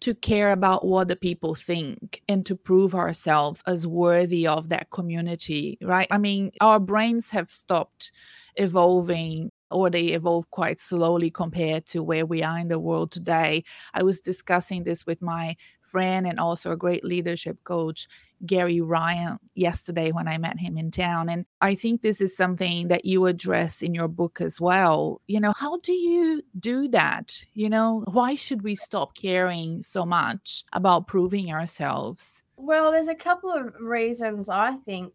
to 0.00 0.14
care 0.14 0.52
about 0.52 0.86
what 0.86 1.08
the 1.08 1.16
people 1.16 1.56
think 1.56 2.22
and 2.28 2.46
to 2.46 2.54
prove 2.54 2.94
ourselves 2.94 3.62
as 3.66 3.86
worthy 3.86 4.46
of 4.46 4.68
that 4.68 4.90
community, 4.90 5.76
right? 5.82 6.06
I 6.10 6.18
mean, 6.18 6.52
our 6.60 6.78
brains 6.78 7.30
have 7.30 7.50
stopped 7.50 8.12
evolving 8.54 9.50
or 9.70 9.90
they 9.90 10.06
evolve 10.06 10.48
quite 10.50 10.80
slowly 10.80 11.30
compared 11.30 11.86
to 11.86 12.02
where 12.02 12.24
we 12.24 12.42
are 12.42 12.58
in 12.58 12.68
the 12.68 12.78
world 12.78 13.10
today. 13.10 13.64
I 13.92 14.02
was 14.02 14.20
discussing 14.20 14.84
this 14.84 15.04
with 15.04 15.20
my 15.20 15.56
friend 15.88 16.26
and 16.26 16.38
also 16.38 16.70
a 16.70 16.76
great 16.76 17.04
leadership 17.04 17.62
coach, 17.64 18.06
Gary 18.46 18.80
Ryan, 18.80 19.38
yesterday 19.54 20.12
when 20.12 20.28
I 20.28 20.38
met 20.38 20.58
him 20.58 20.76
in 20.76 20.90
town. 20.90 21.28
And 21.28 21.44
I 21.60 21.74
think 21.74 22.02
this 22.02 22.20
is 22.20 22.36
something 22.36 22.88
that 22.88 23.04
you 23.04 23.26
address 23.26 23.82
in 23.82 23.94
your 23.94 24.08
book 24.08 24.40
as 24.40 24.60
well. 24.60 25.20
You 25.26 25.40
know, 25.40 25.52
how 25.56 25.78
do 25.78 25.92
you 25.92 26.42
do 26.58 26.88
that? 26.88 27.44
You 27.54 27.68
know, 27.70 28.04
why 28.12 28.34
should 28.34 28.62
we 28.62 28.74
stop 28.74 29.14
caring 29.14 29.82
so 29.82 30.04
much 30.04 30.64
about 30.72 31.06
proving 31.06 31.52
ourselves? 31.52 32.42
Well, 32.56 32.92
there's 32.92 33.08
a 33.08 33.14
couple 33.14 33.50
of 33.50 33.74
reasons 33.80 34.48
I 34.48 34.76
think. 34.76 35.12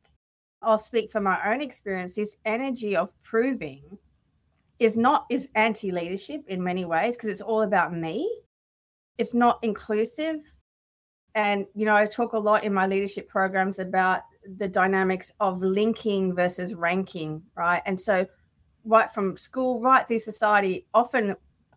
I'll 0.61 0.77
speak 0.77 1.11
from 1.11 1.23
my 1.23 1.39
own 1.51 1.61
experience. 1.61 2.15
This 2.15 2.37
energy 2.45 2.95
of 2.95 3.11
proving 3.21 3.83
is 4.79 4.97
not 4.97 5.25
is 5.29 5.49
anti-leadership 5.55 6.43
in 6.47 6.63
many 6.63 6.85
ways 6.85 7.15
because 7.15 7.29
it's 7.29 7.41
all 7.41 7.61
about 7.61 7.93
me. 7.93 8.29
It's 9.17 9.33
not 9.33 9.59
inclusive 9.61 10.37
and 11.35 11.65
you 11.73 11.85
know 11.85 11.95
i 11.95 12.05
talk 12.05 12.33
a 12.33 12.37
lot 12.37 12.63
in 12.63 12.73
my 12.73 12.87
leadership 12.87 13.27
programs 13.27 13.79
about 13.79 14.21
the 14.57 14.67
dynamics 14.67 15.31
of 15.39 15.61
linking 15.61 16.35
versus 16.35 16.73
ranking 16.73 17.41
right? 17.55 17.81
And 17.85 17.99
so 17.99 18.25
right 18.85 19.11
from 19.13 19.37
school 19.37 19.81
right 19.81 20.07
through 20.07 20.19
society 20.19 20.85
often 20.93 21.35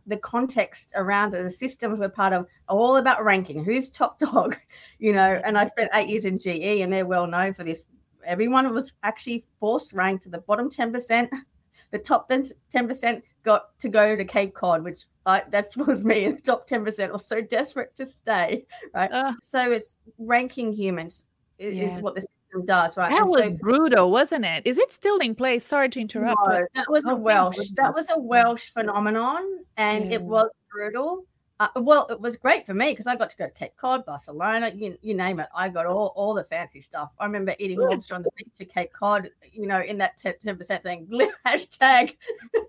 the 0.09 0.17
context 0.17 0.93
around 0.95 1.35
it, 1.35 1.43
the 1.43 1.51
systems 1.51 1.99
we're 1.99 2.09
part 2.09 2.33
of 2.33 2.47
are 2.69 2.77
all 2.77 2.97
about 2.97 3.25
ranking. 3.25 3.65
Who's 3.65 3.91
top 3.91 4.19
dog? 4.21 4.57
You 4.99 5.13
know 5.13 5.41
and 5.45 5.57
i 5.57 5.67
spent 5.67 5.91
eight 5.95 6.09
years 6.09 6.25
in 6.25 6.39
ge 6.39 6.47
and 6.47 6.93
they're 6.93 7.07
well 7.07 7.27
known 7.27 7.55
for 7.55 7.65
this. 7.65 7.87
Everyone 8.25 8.73
was 8.75 8.93
actually 9.05 9.45
forced 9.61 9.93
ranked 9.93 10.25
to 10.25 10.29
the 10.29 10.39
bottom 10.39 10.69
10% 10.69 11.29
the 11.93 11.99
top 11.99 12.29
10% 12.29 13.23
got 13.47 13.79
to 13.79 13.89
go 13.89 14.15
to 14.15 14.25
cape 14.25 14.53
cod 14.53 14.85
which 14.85 15.05
uh, 15.25 15.41
that's 15.51 15.77
with 15.89 16.05
me 16.05 16.25
in 16.25 16.35
the 16.37 16.41
top 16.41 16.69
10% 16.69 17.13
or 17.13 17.19
so 17.19 17.41
desperate 17.41 17.95
to 17.97 18.07
stay, 18.07 18.67
right? 18.95 19.11
Uh, 19.13 19.33
so 19.43 19.71
it's 19.71 19.97
ranking 20.19 20.73
humans 20.73 21.25
is, 21.59 21.75
yeah. 21.75 21.97
is, 21.97 22.01
what 22.01 22.15
the 22.15 22.21
system 22.21 22.67
does, 22.67 22.97
right? 22.97 23.11
That 23.11 23.23
and 23.23 23.31
was 23.31 23.43
so, 23.43 23.51
brutal, 23.51 24.11
wasn't 24.11 24.45
it? 24.45 24.67
Is 24.67 24.79
it 24.79 24.93
still 24.93 25.19
in 25.19 25.35
place? 25.35 25.65
Sorry 25.65 25.89
to 25.91 26.01
interrupt. 26.01 26.41
No, 26.49 26.67
that 26.75 26.91
was 26.91 27.05
oh, 27.07 27.11
a 27.11 27.15
Welch. 27.15 27.57
That 27.75 27.95
was 27.95 28.09
a 28.11 28.19
Welch 28.19 28.73
phenomenon, 28.73 29.43
and 29.77 30.07
yeah. 30.07 30.17
it 30.17 30.23
was 30.23 30.49
brutal. 30.71 31.25
Uh, 31.59 31.69
well, 31.77 32.07
it 32.11 32.21
was 32.21 32.37
great 32.37 32.67
for 32.67 32.75
me 32.75 32.91
because 32.91 33.07
I 33.07 33.17
got 33.17 33.31
to 33.31 33.37
go 33.37 33.47
to 33.47 33.51
Cape 33.51 33.77
Cod, 33.77 34.05
Barcelona, 34.05 34.71
you, 34.75 34.99
you 35.01 35.15
name 35.15 35.41
it. 35.41 35.49
I 35.55 35.71
got 35.71 35.87
all, 35.87 36.13
all 36.15 36.35
the 36.35 36.45
fancy 36.45 36.83
stuff. 36.83 37.13
I 37.19 37.25
remember 37.25 37.55
eating 37.59 37.79
lobster 37.79 38.15
on 38.15 38.23
the 38.23 38.31
beach 38.37 38.53
at 38.61 38.69
Cape 38.69 38.93
Cod, 38.93 39.31
you 39.53 39.67
know, 39.67 39.81
in 39.81 39.97
that 39.99 40.19
10, 40.19 40.57
percent 40.57 40.83
thing. 40.83 41.09
Hashtag, 41.47 42.15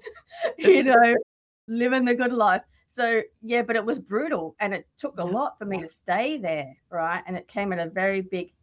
you 0.57 0.83
know, 0.83 1.17
living 1.67 2.05
the 2.05 2.15
good 2.15 2.31
life. 2.31 2.63
So 2.87 3.21
yeah, 3.41 3.61
but 3.61 3.75
it 3.75 3.83
was 3.83 3.99
brutal 3.99 4.55
and 4.61 4.73
it 4.73 4.87
took 4.97 5.19
a 5.19 5.23
lot 5.23 5.59
for 5.59 5.65
me 5.65 5.81
to 5.81 5.89
stay 5.89 6.37
there, 6.37 6.73
right? 6.89 7.21
And 7.27 7.35
it 7.35 7.47
came 7.49 7.73
at 7.73 7.85
a 7.85 7.89
very 7.89 8.21
big 8.21 8.53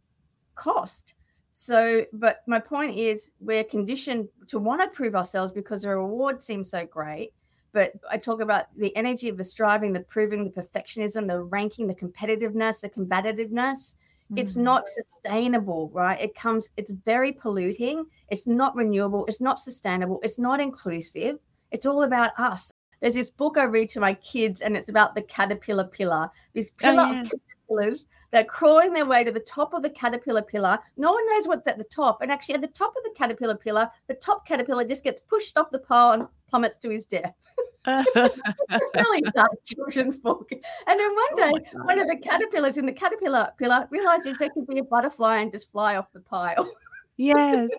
cost. 0.55 1.13
So, 1.51 2.03
but 2.13 2.41
my 2.47 2.59
point 2.59 2.97
is 2.97 3.29
we're 3.39 3.63
conditioned 3.63 4.27
to 4.47 4.57
want 4.57 4.81
to 4.81 4.87
prove 4.87 5.15
ourselves 5.15 5.51
because 5.51 5.83
the 5.83 5.89
reward 5.89 6.41
seems 6.41 6.71
so 6.71 6.85
great. 6.87 7.31
But 7.75 7.91
I 8.09 8.15
talk 8.15 8.39
about 8.39 8.67
the 8.77 8.95
energy 8.95 9.27
of 9.27 9.35
the 9.35 9.43
striving, 9.43 9.91
the 9.91 9.99
proving, 9.99 10.45
the 10.45 10.61
perfectionism, 10.61 11.27
the 11.27 11.41
ranking, 11.41 11.87
the 11.87 11.93
competitiveness, 11.93 12.79
the 12.79 12.87
combativeness. 12.87 13.95
Mm-hmm. 14.31 14.37
It's 14.37 14.55
not 14.55 14.87
sustainable, 14.87 15.89
right? 15.93 16.17
It 16.21 16.35
comes, 16.35 16.69
it's 16.77 16.91
very 16.91 17.33
polluting. 17.33 18.05
It's 18.29 18.47
not 18.47 18.77
renewable. 18.77 19.25
It's 19.25 19.41
not 19.41 19.59
sustainable. 19.59 20.21
It's 20.23 20.39
not 20.39 20.61
inclusive. 20.61 21.37
It's 21.71 21.85
all 21.85 22.03
about 22.03 22.31
us. 22.39 22.71
There's 23.01 23.15
this 23.15 23.29
book 23.29 23.57
I 23.57 23.65
read 23.65 23.89
to 23.89 23.99
my 23.99 24.13
kids, 24.13 24.61
and 24.61 24.77
it's 24.77 24.87
about 24.87 25.13
the 25.13 25.23
caterpillar 25.23 25.83
pillar. 25.83 26.29
This 26.53 26.71
oh, 26.71 26.77
pillar 26.77 27.03
oh, 27.03 27.11
yeah. 27.11 27.21
of 27.23 27.29
caterpillars 27.29 28.07
they're 28.35 28.43
crawling 28.43 28.91
their 28.91 29.05
way 29.05 29.23
to 29.23 29.31
the 29.31 29.39
top 29.39 29.73
of 29.73 29.81
the 29.81 29.89
caterpillar 29.89 30.41
pillar. 30.41 30.77
No 30.97 31.13
one 31.13 31.25
knows 31.29 31.47
what's 31.47 31.67
at 31.67 31.77
the 31.77 31.85
top. 31.85 32.21
And 32.21 32.29
actually, 32.29 32.55
at 32.55 32.61
the 32.61 32.67
top 32.67 32.93
of 32.97 33.03
the 33.05 33.13
caterpillar 33.15 33.55
pillar, 33.55 33.89
the 34.07 34.15
top 34.15 34.45
caterpillar 34.45 34.83
just 34.83 35.05
gets 35.05 35.21
pushed 35.29 35.57
off 35.57 35.71
the 35.71 35.79
pile 35.79 36.11
and 36.11 36.27
plummets 36.49 36.77
to 36.79 36.89
his 36.89 37.05
death. 37.05 37.33
really 38.95 39.21
dark 39.33 39.51
children's 39.63 40.17
book. 40.17 40.49
And 40.51 40.99
then 40.99 41.15
one 41.15 41.27
oh 41.31 41.35
day, 41.35 41.65
oh 41.75 41.83
one 41.85 41.99
of 41.99 42.07
the 42.07 42.17
caterpillars 42.17 42.77
in 42.77 42.85
the 42.85 42.91
caterpillar 42.91 43.51
pillar 43.57 43.87
realizes 43.89 44.41
it 44.41 44.53
could 44.53 44.67
be 44.67 44.79
a 44.79 44.83
butterfly 44.83 45.37
and 45.37 45.51
just 45.51 45.71
fly 45.71 45.95
off 45.95 46.11
the 46.13 46.19
pile. 46.19 46.69
Yes. 47.17 47.69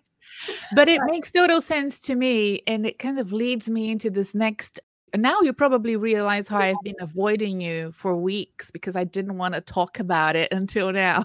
but 0.75 0.89
it 0.89 1.01
makes 1.07 1.31
total 1.31 1.61
sense 1.61 1.99
to 2.01 2.15
me. 2.15 2.63
And 2.67 2.87
it 2.87 2.99
kind 2.99 3.19
of 3.19 3.33
leads 3.33 3.69
me 3.69 3.91
into 3.91 4.11
this 4.11 4.35
next. 4.35 4.81
And 5.17 5.23
now 5.23 5.41
you 5.41 5.55
probably 5.55 5.97
realize 5.97 6.47
how 6.47 6.59
I've 6.59 6.83
been 6.85 7.01
avoiding 7.01 7.63
you 7.63 7.91
for 7.93 8.15
weeks 8.15 8.71
because 8.71 8.97
I 8.97 9.05
didn't 9.05 9.39
want 9.39 9.55
to 9.55 9.63
talk 9.63 9.99
about 9.99 10.37
it 10.37 10.53
until 10.53 10.93
now. 10.93 11.25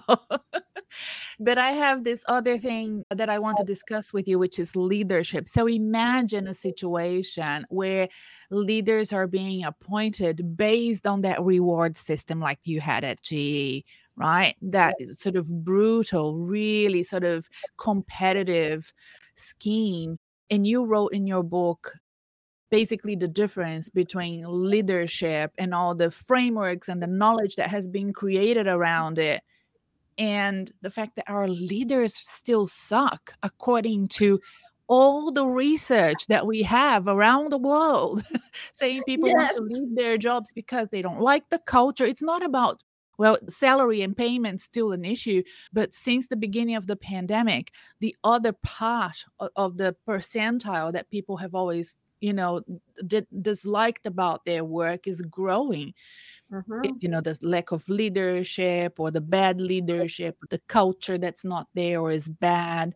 but 1.38 1.58
I 1.58 1.72
have 1.72 2.02
this 2.02 2.24
other 2.26 2.56
thing 2.56 3.04
that 3.10 3.28
I 3.28 3.38
want 3.38 3.58
to 3.58 3.64
discuss 3.64 4.10
with 4.10 4.26
you, 4.26 4.38
which 4.38 4.58
is 4.58 4.74
leadership. 4.74 5.46
So 5.46 5.66
imagine 5.68 6.46
a 6.48 6.54
situation 6.54 7.66
where 7.68 8.08
leaders 8.50 9.12
are 9.12 9.26
being 9.26 9.62
appointed 9.62 10.56
based 10.56 11.06
on 11.06 11.20
that 11.20 11.42
reward 11.42 11.94
system 11.94 12.40
like 12.40 12.60
you 12.64 12.80
had 12.80 13.04
at 13.04 13.20
GE, 13.20 13.84
right? 14.16 14.54
That 14.62 14.94
sort 15.16 15.36
of 15.36 15.50
brutal, 15.62 16.38
really 16.38 17.02
sort 17.02 17.24
of 17.24 17.46
competitive 17.76 18.90
scheme. 19.36 20.16
And 20.48 20.66
you 20.66 20.86
wrote 20.86 21.12
in 21.12 21.26
your 21.26 21.42
book 21.42 21.92
basically 22.72 23.14
the 23.14 23.28
difference 23.28 23.90
between 23.90 24.44
leadership 24.48 25.52
and 25.58 25.74
all 25.74 25.94
the 25.94 26.10
frameworks 26.10 26.88
and 26.88 27.02
the 27.02 27.06
knowledge 27.06 27.54
that 27.56 27.68
has 27.68 27.86
been 27.86 28.14
created 28.14 28.66
around 28.66 29.18
it 29.18 29.42
and 30.16 30.72
the 30.80 30.88
fact 30.88 31.14
that 31.16 31.30
our 31.30 31.46
leaders 31.46 32.14
still 32.14 32.66
suck 32.66 33.34
according 33.42 34.08
to 34.08 34.40
all 34.88 35.30
the 35.30 35.44
research 35.44 36.26
that 36.28 36.46
we 36.46 36.62
have 36.62 37.08
around 37.08 37.52
the 37.52 37.58
world 37.58 38.24
saying 38.72 39.02
people 39.04 39.28
yes. 39.28 39.36
want 39.36 39.54
to 39.54 39.62
leave 39.62 39.94
their 39.94 40.16
jobs 40.16 40.50
because 40.54 40.88
they 40.88 41.02
don't 41.02 41.20
like 41.20 41.50
the 41.50 41.58
culture 41.58 42.06
it's 42.06 42.22
not 42.22 42.42
about 42.42 42.82
well, 43.18 43.38
salary 43.48 44.02
and 44.02 44.16
payment 44.16 44.60
still 44.60 44.90
an 44.90 45.04
issue, 45.04 45.42
but 45.72 45.94
since 45.94 46.26
the 46.26 46.34
beginning 46.34 46.74
of 46.74 46.86
the 46.86 46.96
pandemic, 46.96 47.70
the 48.00 48.16
other 48.24 48.52
part 48.52 49.24
of 49.54 49.76
the 49.76 49.94
percentile 50.08 50.92
that 50.92 51.10
people 51.10 51.36
have 51.36 51.54
always, 51.54 51.96
you 52.22 52.32
know, 52.32 52.62
did, 53.06 53.26
disliked 53.42 54.06
about 54.06 54.44
their 54.44 54.64
work 54.64 55.06
is 55.06 55.20
growing. 55.22 55.92
Mm-hmm. 56.50 56.96
You 57.00 57.08
know, 57.08 57.20
the 57.20 57.36
lack 57.42 57.72
of 57.72 57.88
leadership 57.88 58.98
or 58.98 59.10
the 59.10 59.20
bad 59.20 59.60
leadership, 59.60 60.36
the 60.50 60.60
culture 60.68 61.18
that's 61.18 61.44
not 61.44 61.68
there 61.74 62.00
or 62.00 62.10
is 62.10 62.28
bad. 62.28 62.94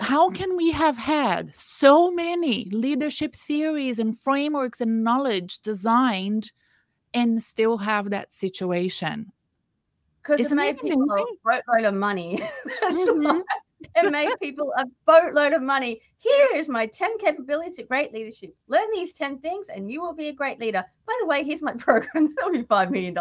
How 0.00 0.28
can 0.30 0.56
we 0.56 0.72
have 0.72 0.98
had 0.98 1.54
so 1.54 2.10
many 2.10 2.68
leadership 2.70 3.34
theories 3.34 3.98
and 3.98 4.18
frameworks 4.18 4.80
and 4.82 5.02
knowledge 5.02 5.60
designed? 5.60 6.52
and 7.16 7.42
still 7.42 7.78
have 7.78 8.10
that 8.10 8.32
situation. 8.32 9.32
Because 10.22 10.52
it 10.52 10.54
made 10.54 10.78
people 10.78 11.10
a 11.10 11.24
boatload 11.44 11.84
of 11.84 11.94
money. 11.94 12.38
mm-hmm. 12.82 13.40
it 13.96 14.10
made 14.10 14.30
people 14.40 14.72
a 14.78 14.84
boatload 15.04 15.52
of 15.52 15.62
money. 15.62 16.00
Here 16.18 16.48
is 16.54 16.68
my 16.68 16.86
10 16.86 17.18
capabilities 17.18 17.78
of 17.78 17.88
great 17.88 18.12
leadership. 18.12 18.54
Learn 18.68 18.86
these 18.94 19.12
10 19.12 19.38
things 19.38 19.68
and 19.68 19.90
you 19.90 20.00
will 20.00 20.14
be 20.14 20.28
a 20.28 20.32
great 20.32 20.58
leader. 20.60 20.82
By 21.06 21.16
the 21.20 21.26
way, 21.26 21.44
here's 21.44 21.62
my 21.62 21.72
program. 21.78 22.34
That'll 22.36 22.52
be 22.52 22.62
$5 22.62 22.90
million. 22.90 23.16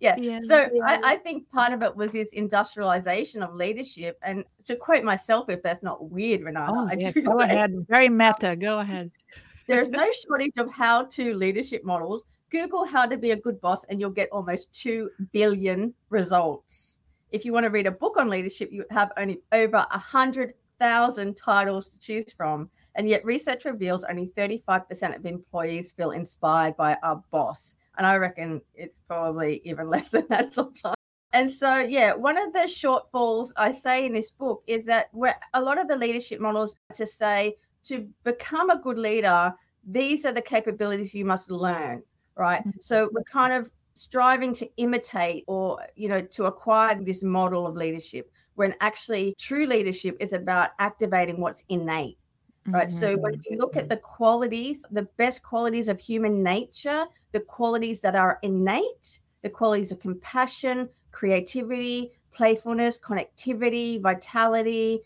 Yeah. 0.00 0.16
yeah 0.16 0.40
so 0.46 0.68
yeah. 0.72 0.82
I, 0.84 1.12
I, 1.12 1.16
think 1.16 1.48
part 1.50 1.72
of 1.72 1.82
it 1.82 1.94
was 1.94 2.12
this 2.12 2.32
industrialization 2.32 3.42
of 3.42 3.54
leadership. 3.54 4.18
And 4.22 4.44
to 4.64 4.76
quote 4.76 5.04
myself, 5.04 5.48
if 5.48 5.62
that's 5.62 5.82
not 5.82 6.10
weird, 6.10 6.42
Renata, 6.42 6.72
oh, 6.74 6.90
yes, 6.98 7.14
go 7.14 7.38
say, 7.38 7.44
ahead. 7.44 7.72
Very 7.88 8.08
meta. 8.08 8.56
Go 8.56 8.80
ahead. 8.80 9.10
There's 9.66 9.90
no 9.90 10.06
shortage 10.26 10.52
of 10.58 10.70
how 10.70 11.04
to 11.04 11.32
leadership 11.34 11.84
models 11.84 12.26
Google 12.54 12.84
how 12.84 13.04
to 13.04 13.16
be 13.16 13.32
a 13.32 13.36
good 13.36 13.60
boss 13.60 13.82
and 13.84 14.00
you'll 14.00 14.10
get 14.10 14.28
almost 14.30 14.72
2 14.80 15.10
billion 15.32 15.92
results. 16.08 16.93
If 17.34 17.44
you 17.44 17.52
want 17.52 17.64
to 17.64 17.70
read 17.70 17.88
a 17.88 17.90
book 17.90 18.16
on 18.16 18.30
leadership, 18.30 18.70
you 18.70 18.84
have 18.90 19.10
only 19.16 19.40
over 19.50 19.84
100,000 19.90 21.36
titles 21.36 21.88
to 21.88 21.98
choose 21.98 22.32
from. 22.32 22.70
And 22.94 23.08
yet, 23.08 23.24
research 23.24 23.64
reveals 23.64 24.04
only 24.04 24.30
35% 24.36 25.16
of 25.16 25.26
employees 25.26 25.90
feel 25.90 26.12
inspired 26.12 26.76
by 26.76 26.96
a 27.02 27.16
boss. 27.32 27.74
And 27.98 28.06
I 28.06 28.18
reckon 28.18 28.60
it's 28.74 29.00
probably 29.00 29.60
even 29.64 29.90
less 29.94 30.10
than 30.10 30.26
that 30.28 30.54
sometimes. 30.54 30.94
And 31.32 31.50
so, 31.50 31.78
yeah, 31.78 32.14
one 32.14 32.38
of 32.38 32.52
the 32.52 32.60
shortfalls 32.60 33.50
I 33.56 33.72
say 33.72 34.06
in 34.06 34.12
this 34.12 34.30
book 34.30 34.62
is 34.68 34.86
that 34.86 35.08
where 35.10 35.36
a 35.54 35.60
lot 35.60 35.80
of 35.80 35.88
the 35.88 35.96
leadership 35.96 36.40
models 36.40 36.76
to 36.94 37.04
say 37.04 37.56
to 37.86 38.08
become 38.22 38.70
a 38.70 38.80
good 38.80 38.98
leader, 38.98 39.52
these 39.84 40.24
are 40.24 40.30
the 40.30 40.40
capabilities 40.40 41.12
you 41.12 41.24
must 41.24 41.50
learn 41.50 42.04
right? 42.36 42.60
Mm-hmm. 42.60 42.78
So 42.80 43.10
we're 43.12 43.22
kind 43.24 43.52
of 43.52 43.70
striving 43.94 44.52
to 44.54 44.68
imitate 44.76 45.44
or, 45.46 45.80
you 45.96 46.08
know, 46.08 46.20
to 46.20 46.46
acquire 46.46 47.00
this 47.00 47.22
model 47.22 47.66
of 47.66 47.74
leadership 47.74 48.30
when 48.54 48.74
actually 48.80 49.34
true 49.38 49.66
leadership 49.66 50.16
is 50.20 50.32
about 50.32 50.70
activating 50.78 51.40
what's 51.40 51.62
innate. 51.68 52.18
Right. 52.66 52.88
Mm-hmm. 52.88 52.98
So 52.98 53.16
when 53.16 53.42
you 53.48 53.58
look 53.58 53.76
at 53.76 53.88
the 53.88 53.96
qualities, 53.96 54.84
the 54.90 55.08
best 55.16 55.42
qualities 55.42 55.88
of 55.88 56.00
human 56.00 56.42
nature, 56.42 57.04
the 57.32 57.40
qualities 57.40 58.00
that 58.00 58.16
are 58.16 58.38
innate, 58.42 59.20
the 59.42 59.50
qualities 59.50 59.92
of 59.92 60.00
compassion, 60.00 60.88
creativity, 61.12 62.12
playfulness, 62.32 62.98
connectivity, 62.98 64.00
vitality, 64.00 65.00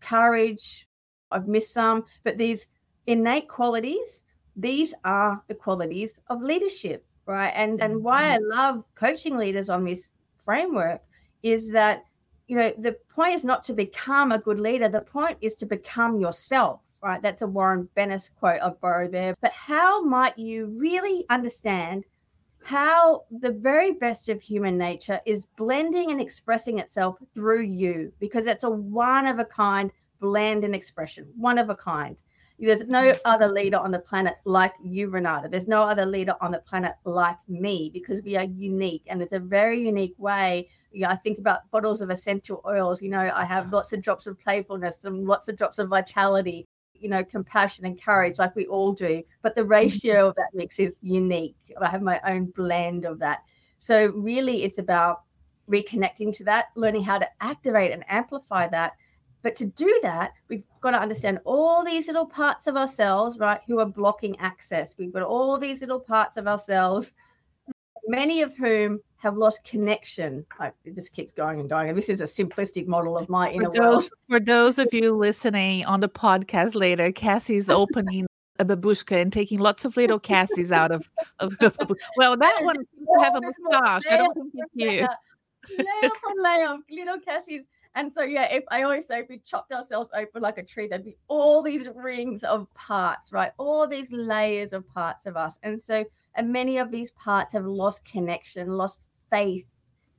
courage. 0.00 0.88
I've 1.30 1.48
missed 1.48 1.72
some, 1.72 2.04
but 2.24 2.38
these 2.38 2.66
innate 3.06 3.48
qualities 3.48 4.24
these 4.56 4.94
are 5.04 5.42
the 5.48 5.54
qualities 5.54 6.20
of 6.28 6.42
leadership 6.42 7.06
right? 7.26 7.52
And 7.54 7.80
and 7.80 8.02
why 8.02 8.32
i 8.32 8.38
mm-hmm. 8.38 8.50
love 8.50 8.84
coaching 8.94 9.36
leaders 9.36 9.68
on 9.68 9.84
this 9.84 10.10
framework 10.44 11.02
is 11.42 11.70
that 11.70 12.04
you 12.48 12.56
know 12.56 12.72
the 12.78 12.96
point 13.14 13.34
is 13.34 13.44
not 13.44 13.64
to 13.64 13.72
become 13.72 14.32
a 14.32 14.38
good 14.38 14.60
leader. 14.60 14.88
The 14.88 15.00
point 15.00 15.38
is 15.40 15.54
to 15.56 15.66
become 15.66 16.20
yourself 16.20 16.80
right? 17.02 17.20
That's 17.20 17.42
a 17.42 17.46
warren 17.46 17.88
bennis 17.96 18.30
quote 18.38 18.62
i 18.62 18.70
borrow 18.70 19.08
there. 19.08 19.34
But 19.40 19.52
how 19.52 20.02
might 20.02 20.38
you 20.38 20.66
really 20.66 21.26
understand 21.28 22.04
how 22.64 23.24
the 23.40 23.50
very 23.50 23.92
best 23.92 24.28
of 24.28 24.40
human 24.40 24.78
nature 24.78 25.20
is 25.26 25.46
blending 25.56 26.12
and 26.12 26.20
expressing 26.20 26.78
itself 26.78 27.18
through 27.34 27.62
you? 27.62 28.12
Because 28.20 28.46
it's 28.46 28.62
a 28.62 28.70
one 28.70 29.26
of 29.26 29.40
a 29.40 29.44
kind 29.44 29.92
blend 30.20 30.62
and 30.62 30.74
expression 30.74 31.26
one 31.36 31.58
of 31.58 31.68
a 31.68 31.74
kind 31.74 32.16
there's 32.66 32.86
no 32.86 33.12
mm. 33.12 33.18
other 33.24 33.48
leader 33.48 33.76
on 33.76 33.90
the 33.90 33.98
planet 33.98 34.36
like 34.44 34.72
you, 34.82 35.08
Renata. 35.08 35.48
There's 35.48 35.66
no 35.66 35.82
other 35.82 36.06
leader 36.06 36.36
on 36.40 36.52
the 36.52 36.60
planet 36.60 36.94
like 37.04 37.36
me 37.48 37.90
because 37.92 38.22
we 38.22 38.36
are 38.36 38.44
unique 38.44 39.02
and 39.08 39.20
it's 39.20 39.32
a 39.32 39.40
very 39.40 39.84
unique 39.84 40.14
way. 40.16 40.68
You 40.92 41.02
know, 41.02 41.08
I 41.08 41.16
think 41.16 41.38
about 41.38 41.68
bottles 41.72 42.00
of 42.00 42.10
essential 42.10 42.62
oils. 42.66 43.02
You 43.02 43.10
know, 43.10 43.32
I 43.34 43.44
have 43.44 43.72
lots 43.72 43.92
of 43.92 44.00
drops 44.00 44.26
of 44.26 44.38
playfulness 44.38 45.04
and 45.04 45.26
lots 45.26 45.48
of 45.48 45.56
drops 45.56 45.80
of 45.80 45.88
vitality, 45.88 46.68
you 46.94 47.08
know, 47.08 47.24
compassion 47.24 47.84
and 47.84 48.00
courage, 48.00 48.38
like 48.38 48.54
we 48.54 48.66
all 48.66 48.92
do. 48.92 49.22
But 49.42 49.56
the 49.56 49.64
mm. 49.64 49.70
ratio 49.70 50.28
of 50.28 50.36
that 50.36 50.50
mix 50.54 50.78
is 50.78 50.98
unique. 51.02 51.56
I 51.80 51.88
have 51.88 52.02
my 52.02 52.20
own 52.26 52.46
blend 52.46 53.04
of 53.04 53.18
that. 53.18 53.40
So, 53.78 54.12
really, 54.12 54.62
it's 54.62 54.78
about 54.78 55.22
reconnecting 55.68 56.36
to 56.36 56.44
that, 56.44 56.66
learning 56.76 57.02
how 57.02 57.18
to 57.18 57.28
activate 57.40 57.90
and 57.90 58.04
amplify 58.08 58.68
that 58.68 58.92
but 59.42 59.56
to 59.56 59.66
do 59.66 59.98
that, 60.02 60.32
we've 60.48 60.64
got 60.80 60.92
to 60.92 61.00
understand 61.00 61.40
all 61.44 61.84
these 61.84 62.06
little 62.06 62.26
parts 62.26 62.66
of 62.66 62.76
ourselves, 62.76 63.38
right, 63.38 63.60
who 63.66 63.80
are 63.80 63.86
blocking 63.86 64.38
access. 64.38 64.96
We've 64.96 65.12
got 65.12 65.22
all 65.22 65.58
these 65.58 65.80
little 65.80 66.00
parts 66.00 66.36
of 66.36 66.46
ourselves, 66.46 67.12
many 68.06 68.42
of 68.42 68.56
whom 68.56 69.00
have 69.16 69.36
lost 69.36 69.64
connection. 69.64 70.44
Like 70.58 70.74
it 70.84 70.94
just 70.94 71.12
keeps 71.12 71.32
going 71.32 71.60
and 71.60 71.68
going. 71.68 71.88
And 71.88 71.98
this 71.98 72.08
is 72.08 72.20
a 72.20 72.24
simplistic 72.24 72.86
model 72.86 73.18
of 73.18 73.28
my 73.28 73.50
inner 73.50 73.66
for 73.66 73.74
those, 73.74 73.84
world. 73.84 74.10
For 74.28 74.40
those 74.40 74.78
of 74.78 74.88
you 74.92 75.12
listening 75.12 75.84
on 75.86 76.00
the 76.00 76.08
podcast 76.08 76.74
later, 76.74 77.10
Cassie's 77.12 77.68
opening 77.68 78.26
a 78.58 78.64
babushka 78.64 79.20
and 79.20 79.32
taking 79.32 79.58
lots 79.58 79.84
of 79.84 79.96
little 79.96 80.20
Cassies 80.20 80.70
out 80.70 80.92
of, 80.92 81.10
of 81.40 81.56
well, 82.16 82.36
that 82.36 82.62
one 82.62 82.76
have 83.20 83.34
a 83.34 83.40
mustache. 83.40 84.02
I 84.10 84.16
don't 84.18 84.34
think 84.34 84.52
it's 84.54 84.70
you. 84.74 85.06
Layer 85.78 86.10
from 86.20 86.38
layer, 86.38 86.76
little 86.90 87.20
Cassies 87.20 87.62
and 87.94 88.12
so, 88.12 88.22
yeah, 88.22 88.50
if 88.50 88.64
I 88.70 88.82
always 88.82 89.06
say 89.06 89.20
if 89.20 89.28
we 89.28 89.38
chopped 89.38 89.72
ourselves 89.72 90.10
open 90.14 90.40
like 90.40 90.56
a 90.56 90.62
tree, 90.62 90.86
there'd 90.86 91.04
be 91.04 91.18
all 91.28 91.62
these 91.62 91.88
rings 91.94 92.42
of 92.42 92.72
parts, 92.74 93.32
right? 93.32 93.52
All 93.58 93.86
these 93.86 94.10
layers 94.10 94.72
of 94.72 94.88
parts 94.88 95.26
of 95.26 95.36
us. 95.36 95.58
And 95.62 95.82
so, 95.82 96.04
and 96.34 96.50
many 96.50 96.78
of 96.78 96.90
these 96.90 97.10
parts 97.12 97.52
have 97.52 97.66
lost 97.66 98.04
connection, 98.04 98.68
lost 98.68 99.00
faith 99.30 99.66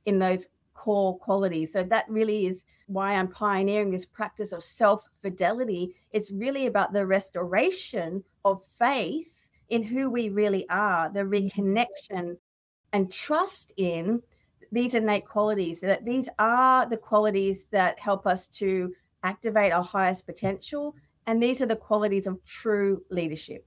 in 0.06 0.20
those 0.20 0.46
core 0.74 1.18
qualities. 1.18 1.72
So 1.72 1.82
that 1.82 2.04
really 2.08 2.46
is 2.46 2.64
why 2.86 3.14
I'm 3.14 3.28
pioneering 3.28 3.90
this 3.90 4.04
practice 4.04 4.52
of 4.52 4.62
self 4.62 5.08
fidelity. 5.20 5.96
It's 6.12 6.30
really 6.30 6.66
about 6.66 6.92
the 6.92 7.06
restoration 7.06 8.22
of 8.44 8.62
faith 8.78 9.48
in 9.70 9.82
who 9.82 10.10
we 10.10 10.28
really 10.28 10.68
are, 10.68 11.10
the 11.10 11.20
mm-hmm. 11.20 11.60
reconnection 11.60 12.36
and 12.92 13.10
trust 13.10 13.72
in 13.76 14.22
these 14.74 14.94
innate 14.94 15.26
qualities 15.26 15.80
that 15.80 16.04
these 16.04 16.28
are 16.38 16.86
the 16.86 16.96
qualities 16.96 17.66
that 17.66 17.98
help 17.98 18.26
us 18.26 18.46
to 18.46 18.92
activate 19.22 19.72
our 19.72 19.84
highest 19.84 20.26
potential 20.26 20.94
and 21.26 21.42
these 21.42 21.62
are 21.62 21.66
the 21.66 21.76
qualities 21.76 22.26
of 22.26 22.44
true 22.44 23.02
leadership 23.10 23.64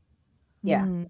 yeah 0.64 0.82
mm. 0.82 1.10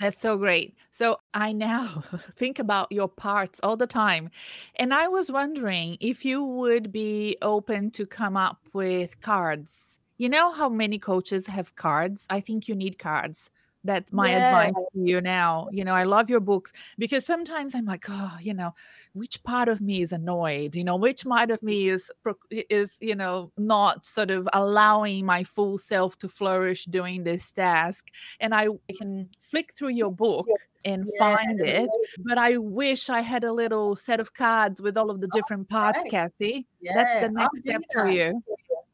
That's 0.00 0.20
so 0.20 0.36
great. 0.36 0.76
So 0.90 1.18
I 1.32 1.52
now 1.52 2.02
think 2.36 2.58
about 2.58 2.90
your 2.90 3.08
parts 3.08 3.60
all 3.62 3.76
the 3.76 3.86
time. 3.86 4.28
And 4.76 4.92
I 4.92 5.08
was 5.08 5.30
wondering 5.30 5.96
if 6.00 6.24
you 6.24 6.42
would 6.42 6.90
be 6.90 7.38
open 7.40 7.90
to 7.92 8.04
come 8.04 8.36
up 8.36 8.58
with 8.72 9.20
cards. 9.20 10.00
You 10.18 10.28
know 10.28 10.52
how 10.52 10.68
many 10.68 10.98
coaches 10.98 11.46
have 11.46 11.76
cards? 11.76 12.26
I 12.28 12.40
think 12.40 12.68
you 12.68 12.74
need 12.74 12.98
cards 12.98 13.50
that's 13.84 14.12
my 14.12 14.30
yeah. 14.30 14.48
advice 14.48 14.84
to 14.92 15.00
you 15.00 15.20
now 15.20 15.68
you 15.70 15.84
know 15.84 15.94
i 15.94 16.04
love 16.04 16.30
your 16.30 16.40
books 16.40 16.72
because 16.98 17.24
sometimes 17.24 17.74
i'm 17.74 17.84
like 17.84 18.06
oh 18.08 18.36
you 18.40 18.54
know 18.54 18.74
which 19.12 19.42
part 19.44 19.68
of 19.68 19.80
me 19.80 20.00
is 20.00 20.10
annoyed 20.10 20.74
you 20.74 20.82
know 20.82 20.96
which 20.96 21.24
part 21.24 21.50
of 21.50 21.62
me 21.62 21.88
is 21.88 22.10
is 22.50 22.96
you 23.00 23.14
know 23.14 23.52
not 23.58 24.04
sort 24.06 24.30
of 24.30 24.48
allowing 24.52 25.24
my 25.24 25.44
full 25.44 25.76
self 25.78 26.18
to 26.18 26.28
flourish 26.28 26.86
doing 26.86 27.24
this 27.24 27.52
task 27.52 28.08
and 28.40 28.54
i 28.54 28.66
can 28.96 29.28
flick 29.40 29.74
through 29.76 29.90
your 29.90 30.10
book 30.10 30.46
and 30.84 31.06
yeah. 31.14 31.36
find 31.36 31.60
it 31.60 31.88
but 32.24 32.38
i 32.38 32.56
wish 32.56 33.10
i 33.10 33.20
had 33.20 33.44
a 33.44 33.52
little 33.52 33.94
set 33.94 34.18
of 34.18 34.32
cards 34.34 34.80
with 34.80 34.96
all 34.96 35.10
of 35.10 35.20
the 35.20 35.28
oh, 35.32 35.36
different 35.36 35.68
parts 35.68 36.02
kathy 36.10 36.66
yeah. 36.80 36.94
that's 36.94 37.20
the 37.20 37.30
next 37.30 37.58
step 37.58 37.82
for 37.92 38.08
you 38.08 38.42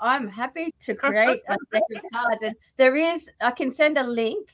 I'm 0.00 0.28
happy 0.28 0.74
to 0.80 0.94
create 0.96 1.42
a 1.48 1.56
deck 1.72 1.82
of 1.94 2.02
cards. 2.12 2.42
And 2.42 2.56
there 2.76 2.96
is, 2.96 3.30
I 3.40 3.50
can 3.50 3.70
send 3.70 3.98
a 3.98 4.02
link 4.02 4.48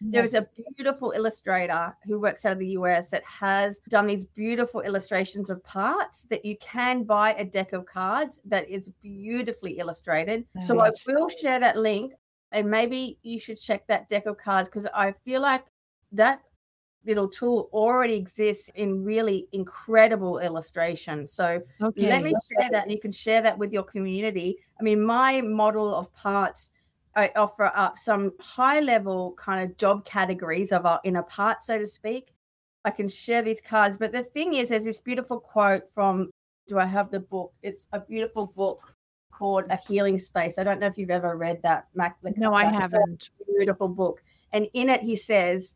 there 0.00 0.24
is 0.24 0.34
a 0.34 0.46
beautiful 0.76 1.12
illustrator 1.14 1.96
who 2.04 2.20
works 2.20 2.44
out 2.44 2.52
of 2.52 2.58
the 2.58 2.68
US 2.68 3.10
that 3.10 3.24
has 3.24 3.80
done 3.88 4.06
these 4.06 4.24
beautiful 4.24 4.80
illustrations 4.80 5.50
of 5.50 5.62
parts 5.64 6.22
that 6.30 6.44
you 6.44 6.56
can 6.58 7.04
buy 7.04 7.34
a 7.34 7.44
deck 7.44 7.72
of 7.72 7.86
cards 7.86 8.40
that 8.44 8.68
is 8.68 8.90
beautifully 9.02 9.78
illustrated. 9.78 10.44
so 10.64 10.78
I 10.80 10.90
will 11.06 11.28
share 11.28 11.60
that 11.60 11.76
link 11.76 12.12
and 12.52 12.70
maybe 12.70 13.18
you 13.22 13.38
should 13.38 13.60
check 13.60 13.86
that 13.88 14.08
deck 14.08 14.26
of 14.26 14.38
cards 14.38 14.68
because 14.68 14.86
I 14.94 15.12
feel 15.12 15.40
like 15.40 15.64
that 16.12 16.40
little 17.04 17.28
tool 17.28 17.68
already 17.72 18.14
exists 18.14 18.70
in 18.74 19.02
really 19.04 19.48
incredible 19.52 20.38
illustration. 20.38 21.26
So 21.26 21.60
okay. 21.82 22.08
let 22.08 22.22
me 22.22 22.32
share 22.52 22.70
that. 22.70 22.90
You 22.90 23.00
can 23.00 23.12
share 23.12 23.40
that 23.42 23.56
with 23.56 23.72
your 23.72 23.82
community. 23.82 24.58
I 24.78 24.82
mean, 24.82 25.02
my 25.02 25.40
model 25.40 25.94
of 25.94 26.12
parts 26.14 26.70
I 27.16 27.30
offer 27.36 27.72
up 27.74 27.98
some 27.98 28.32
high 28.40 28.80
level 28.80 29.34
kind 29.38 29.68
of 29.68 29.76
job 29.76 30.04
categories 30.04 30.72
of 30.72 30.86
our 30.86 31.00
inner 31.04 31.22
part, 31.22 31.62
so 31.62 31.78
to 31.78 31.86
speak. 31.86 32.32
I 32.84 32.90
can 32.90 33.08
share 33.08 33.42
these 33.42 33.60
cards. 33.60 33.98
But 33.98 34.12
the 34.12 34.22
thing 34.22 34.54
is, 34.54 34.68
there's 34.68 34.84
this 34.84 35.00
beautiful 35.00 35.40
quote 35.40 35.82
from, 35.94 36.30
do 36.68 36.78
I 36.78 36.86
have 36.86 37.10
the 37.10 37.20
book? 37.20 37.52
It's 37.62 37.86
a 37.92 38.00
beautiful 38.00 38.52
book 38.54 38.94
called 39.32 39.64
A 39.70 39.76
Healing 39.76 40.18
Space. 40.18 40.58
I 40.58 40.64
don't 40.64 40.80
know 40.80 40.86
if 40.86 40.96
you've 40.96 41.10
ever 41.10 41.36
read 41.36 41.60
that, 41.62 41.86
Mac. 41.94 42.16
No, 42.36 42.54
I 42.54 42.64
haven't. 42.64 43.30
Beautiful 43.56 43.88
book. 43.88 44.22
And 44.52 44.68
in 44.74 44.88
it, 44.88 45.00
he 45.00 45.16
says, 45.16 45.74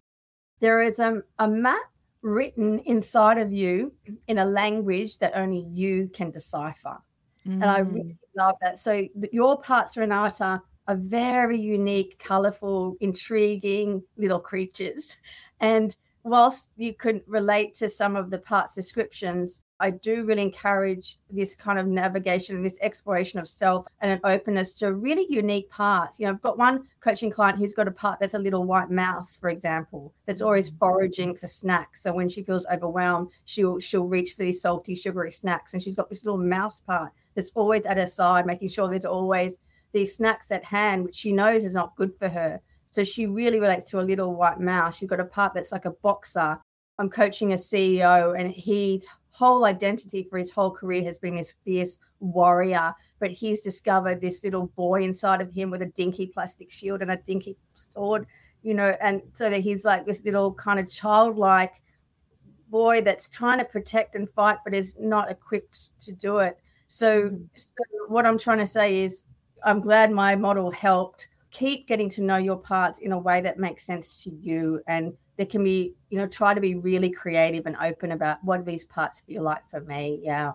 there 0.60 0.82
is 0.82 1.00
a, 1.00 1.22
a 1.38 1.48
map 1.48 1.82
written 2.22 2.78
inside 2.80 3.38
of 3.38 3.52
you 3.52 3.92
in 4.28 4.38
a 4.38 4.44
language 4.44 5.18
that 5.18 5.32
only 5.34 5.66
you 5.72 6.08
can 6.14 6.30
decipher. 6.30 6.98
Mm. 7.46 7.54
And 7.54 7.64
I 7.64 7.78
really 7.80 8.10
mm. 8.10 8.16
love 8.36 8.54
that. 8.60 8.78
So 8.78 9.06
your 9.32 9.60
parts, 9.60 9.96
Renata, 9.96 10.62
are 10.92 10.96
very 10.96 11.58
unique, 11.58 12.18
colorful, 12.18 12.96
intriguing 13.00 14.02
little 14.16 14.40
creatures. 14.40 15.16
And 15.60 15.96
whilst 16.24 16.70
you 16.76 16.94
could 16.94 17.22
relate 17.26 17.74
to 17.74 17.88
some 17.88 18.14
of 18.14 18.30
the 18.30 18.38
parts 18.38 18.74
descriptions, 18.74 19.62
I 19.80 19.90
do 19.90 20.24
really 20.24 20.42
encourage 20.42 21.18
this 21.28 21.56
kind 21.56 21.78
of 21.78 21.88
navigation 21.88 22.54
and 22.54 22.64
this 22.64 22.78
exploration 22.80 23.40
of 23.40 23.48
self 23.48 23.86
and 24.00 24.12
an 24.12 24.20
openness 24.22 24.74
to 24.74 24.92
really 24.92 25.26
unique 25.28 25.68
parts. 25.70 26.20
You 26.20 26.26
know, 26.26 26.32
I've 26.32 26.42
got 26.42 26.58
one 26.58 26.84
coaching 27.00 27.30
client 27.30 27.58
who's 27.58 27.72
got 27.72 27.88
a 27.88 27.92
part 27.92 28.20
that's 28.20 28.34
a 28.34 28.38
little 28.38 28.64
white 28.64 28.90
mouse, 28.90 29.34
for 29.34 29.48
example, 29.48 30.14
that's 30.26 30.42
always 30.42 30.70
mm. 30.70 30.78
foraging 30.78 31.34
for 31.34 31.48
snacks. 31.48 32.02
So 32.02 32.12
when 32.12 32.28
she 32.28 32.44
feels 32.44 32.66
overwhelmed, 32.66 33.30
she'll 33.44 33.80
she'll 33.80 34.06
reach 34.06 34.34
for 34.34 34.44
these 34.44 34.62
salty, 34.62 34.94
sugary 34.94 35.32
snacks. 35.32 35.74
And 35.74 35.82
she's 35.82 35.96
got 35.96 36.08
this 36.08 36.24
little 36.24 36.38
mouse 36.38 36.80
part 36.80 37.12
that's 37.34 37.50
always 37.56 37.84
at 37.84 37.96
her 37.96 38.06
side, 38.06 38.46
making 38.46 38.68
sure 38.68 38.88
there's 38.88 39.04
always 39.04 39.58
these 39.92 40.16
snacks 40.16 40.50
at 40.50 40.64
hand, 40.64 41.04
which 41.04 41.14
she 41.14 41.32
knows 41.32 41.64
is 41.64 41.74
not 41.74 41.96
good 41.96 42.12
for 42.18 42.28
her. 42.28 42.60
So 42.90 43.04
she 43.04 43.26
really 43.26 43.60
relates 43.60 43.86
to 43.90 44.00
a 44.00 44.02
little 44.02 44.34
white 44.34 44.60
mouse. 44.60 44.96
She's 44.96 45.08
got 45.08 45.20
a 45.20 45.24
part 45.24 45.54
that's 45.54 45.72
like 45.72 45.86
a 45.86 45.92
boxer. 45.92 46.58
I'm 46.98 47.08
coaching 47.08 47.52
a 47.52 47.56
CEO, 47.56 48.38
and 48.38 48.52
his 48.52 49.06
whole 49.30 49.64
identity 49.64 50.26
for 50.28 50.38
his 50.38 50.50
whole 50.50 50.70
career 50.70 51.02
has 51.04 51.18
been 51.18 51.34
this 51.34 51.54
fierce 51.64 51.98
warrior. 52.20 52.94
But 53.18 53.30
he's 53.30 53.60
discovered 53.62 54.20
this 54.20 54.44
little 54.44 54.66
boy 54.76 55.04
inside 55.04 55.40
of 55.40 55.50
him 55.50 55.70
with 55.70 55.82
a 55.82 55.86
dinky 55.86 56.26
plastic 56.26 56.70
shield 56.70 57.00
and 57.00 57.10
a 57.10 57.16
dinky 57.16 57.56
sword, 57.74 58.26
you 58.62 58.74
know, 58.74 58.94
and 59.00 59.22
so 59.32 59.48
that 59.48 59.62
he's 59.62 59.84
like 59.84 60.04
this 60.04 60.22
little 60.24 60.52
kind 60.52 60.78
of 60.78 60.90
childlike 60.90 61.80
boy 62.68 63.00
that's 63.02 63.28
trying 63.28 63.58
to 63.58 63.64
protect 63.64 64.16
and 64.16 64.28
fight, 64.30 64.58
but 64.64 64.74
is 64.74 64.96
not 64.98 65.30
equipped 65.30 65.98
to 66.00 66.12
do 66.12 66.38
it. 66.38 66.58
So, 66.88 67.30
mm. 67.30 67.48
so 67.56 67.72
what 68.08 68.26
I'm 68.26 68.38
trying 68.38 68.58
to 68.58 68.66
say 68.66 69.02
is 69.04 69.24
I'm 69.64 69.80
glad 69.80 70.10
my 70.10 70.36
model 70.36 70.70
helped. 70.70 71.28
Keep 71.50 71.86
getting 71.86 72.08
to 72.10 72.22
know 72.22 72.36
your 72.36 72.56
parts 72.56 72.98
in 72.98 73.12
a 73.12 73.18
way 73.18 73.40
that 73.42 73.58
makes 73.58 73.84
sense 73.84 74.22
to 74.24 74.30
you. 74.30 74.80
And 74.86 75.12
there 75.36 75.46
can 75.46 75.62
be, 75.64 75.94
you 76.10 76.18
know, 76.18 76.26
try 76.26 76.54
to 76.54 76.60
be 76.60 76.74
really 76.74 77.10
creative 77.10 77.66
and 77.66 77.76
open 77.76 78.12
about 78.12 78.42
what 78.42 78.64
these 78.64 78.84
parts 78.84 79.20
feel 79.20 79.42
like 79.42 79.68
for 79.70 79.80
me. 79.80 80.20
Yeah. 80.22 80.52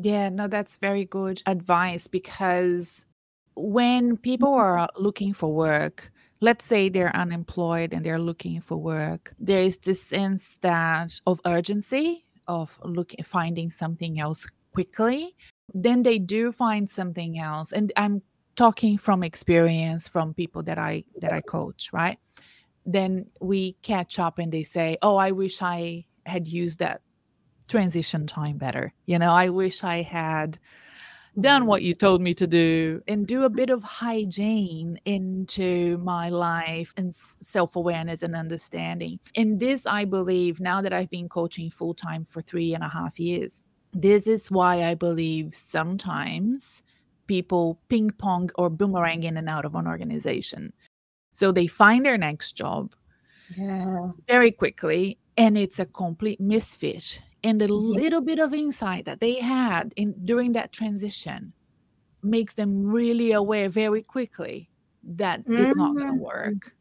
Yeah, 0.00 0.28
no, 0.28 0.48
that's 0.48 0.76
very 0.78 1.04
good 1.04 1.42
advice 1.46 2.08
because 2.08 3.06
when 3.54 4.16
people 4.16 4.50
mm-hmm. 4.50 4.80
are 4.80 4.88
looking 4.96 5.32
for 5.32 5.52
work, 5.52 6.10
let's 6.40 6.64
say 6.64 6.88
they're 6.88 7.14
unemployed 7.14 7.94
and 7.94 8.04
they're 8.04 8.18
looking 8.18 8.60
for 8.60 8.76
work, 8.76 9.34
there 9.38 9.62
is 9.62 9.76
this 9.78 10.02
sense 10.02 10.58
that 10.62 11.20
of 11.26 11.40
urgency 11.46 12.24
of 12.46 12.78
looking 12.84 13.24
finding 13.24 13.70
something 13.70 14.20
else 14.20 14.46
quickly. 14.74 15.34
Then 15.72 16.02
they 16.02 16.18
do 16.18 16.52
find 16.52 16.90
something 16.90 17.38
else. 17.38 17.72
And 17.72 17.92
I'm 17.96 18.22
talking 18.56 18.98
from 18.98 19.22
experience 19.22 20.08
from 20.08 20.34
people 20.34 20.62
that 20.62 20.78
i 20.78 21.04
that 21.20 21.32
i 21.32 21.40
coach 21.40 21.90
right? 21.92 22.18
Then 22.86 23.26
we 23.40 23.72
catch 23.82 24.18
up 24.18 24.38
and 24.38 24.52
they 24.52 24.62
say 24.62 24.98
oh 25.02 25.16
i 25.16 25.30
wish 25.30 25.62
i 25.62 26.04
had 26.26 26.46
used 26.46 26.78
that 26.78 27.00
transition 27.68 28.26
time 28.26 28.58
better. 28.58 28.92
You 29.06 29.18
know 29.18 29.32
i 29.32 29.48
wish 29.48 29.84
i 29.84 30.02
had 30.02 30.58
done 31.40 31.66
what 31.66 31.82
you 31.82 31.94
told 31.96 32.22
me 32.22 32.32
to 32.32 32.46
do 32.46 33.02
and 33.08 33.26
do 33.26 33.42
a 33.42 33.50
bit 33.50 33.68
of 33.68 33.82
hygiene 33.82 35.00
into 35.04 35.98
my 35.98 36.28
life 36.28 36.94
and 36.96 37.12
self-awareness 37.12 38.22
and 38.22 38.36
understanding. 38.36 39.18
And 39.34 39.58
this 39.58 39.86
i 39.86 40.04
believe 40.04 40.60
now 40.60 40.80
that 40.82 40.92
i've 40.92 41.10
been 41.10 41.28
coaching 41.28 41.70
full-time 41.70 42.24
for 42.24 42.42
three 42.42 42.74
and 42.74 42.84
a 42.84 42.88
half 42.88 43.18
years 43.18 43.62
this 43.94 44.26
is 44.26 44.50
why 44.50 44.82
i 44.84 44.94
believe 44.94 45.54
sometimes 45.54 46.82
people 47.26 47.80
ping 47.88 48.10
pong 48.10 48.50
or 48.56 48.70
boomerang 48.70 49.22
in 49.22 49.36
and 49.36 49.48
out 49.48 49.64
of 49.64 49.74
an 49.74 49.86
organization. 49.86 50.72
So 51.32 51.52
they 51.52 51.66
find 51.66 52.04
their 52.04 52.18
next 52.18 52.52
job 52.52 52.94
yeah. 53.56 54.10
very 54.28 54.50
quickly, 54.50 55.18
and 55.36 55.58
it's 55.58 55.78
a 55.78 55.86
complete 55.86 56.40
misfit. 56.40 57.20
And 57.42 57.60
the 57.60 57.68
little 57.68 58.20
bit 58.20 58.38
of 58.38 58.54
insight 58.54 59.04
that 59.04 59.20
they 59.20 59.40
had 59.40 59.92
in 59.96 60.14
during 60.24 60.52
that 60.52 60.72
transition 60.72 61.52
makes 62.22 62.54
them 62.54 62.86
really 62.86 63.32
aware 63.32 63.68
very 63.68 64.02
quickly 64.02 64.70
that 65.02 65.40
mm-hmm. 65.40 65.66
it's 65.66 65.76
not 65.76 65.94
going 65.94 66.06
to 66.06 66.12
mm-hmm. 66.12 66.22
work. 66.22 66.74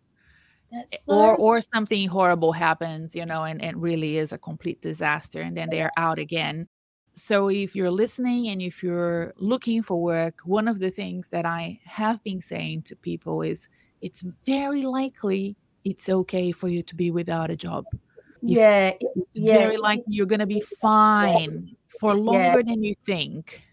Or 1.06 1.36
or 1.36 1.62
something 1.62 2.08
horrible 2.08 2.52
happens, 2.52 3.16
you 3.16 3.28
know, 3.28 3.44
and 3.44 3.62
it 3.64 3.78
really 3.78 4.18
is 4.18 4.34
a 4.34 4.40
complete 4.40 4.82
disaster, 4.82 5.40
and 5.40 5.56
then 5.56 5.70
they're 5.70 5.92
out 5.98 6.18
again 6.18 6.68
so, 7.16 7.50
if 7.50 7.76
you're 7.76 7.92
listening 7.92 8.48
and 8.48 8.62
if 8.62 8.82
you're 8.82 9.34
looking 9.38 9.84
for 9.84 10.02
work, 10.02 10.40
one 10.46 10.68
of 10.68 10.80
the 10.80 10.90
things 10.90 11.30
that 11.30 11.46
I 11.46 11.80
have 11.86 12.24
been 12.24 12.42
saying 12.42 12.84
to 12.84 12.96
people 12.96 13.42
is 13.42 13.68
it's 14.02 14.24
very 14.46 14.84
likely 14.84 15.56
it's 15.86 16.10
okay 16.10 16.52
for 16.52 16.68
you 16.68 16.82
to 16.84 16.96
be 16.96 17.12
without 17.12 17.50
a 17.50 17.56
job. 17.56 17.86
Yeah. 18.42 18.94
It's 19.00 19.40
yeah. 19.40 19.58
very 19.58 19.78
likely 19.78 20.06
you're 20.08 20.26
going 20.26 20.40
to 20.40 20.46
be 20.46 20.62
fine 20.82 21.76
for 22.00 22.14
longer 22.16 22.40
yeah. 22.40 22.62
than 22.66 22.84
you 22.84 22.96
think. 23.06 23.64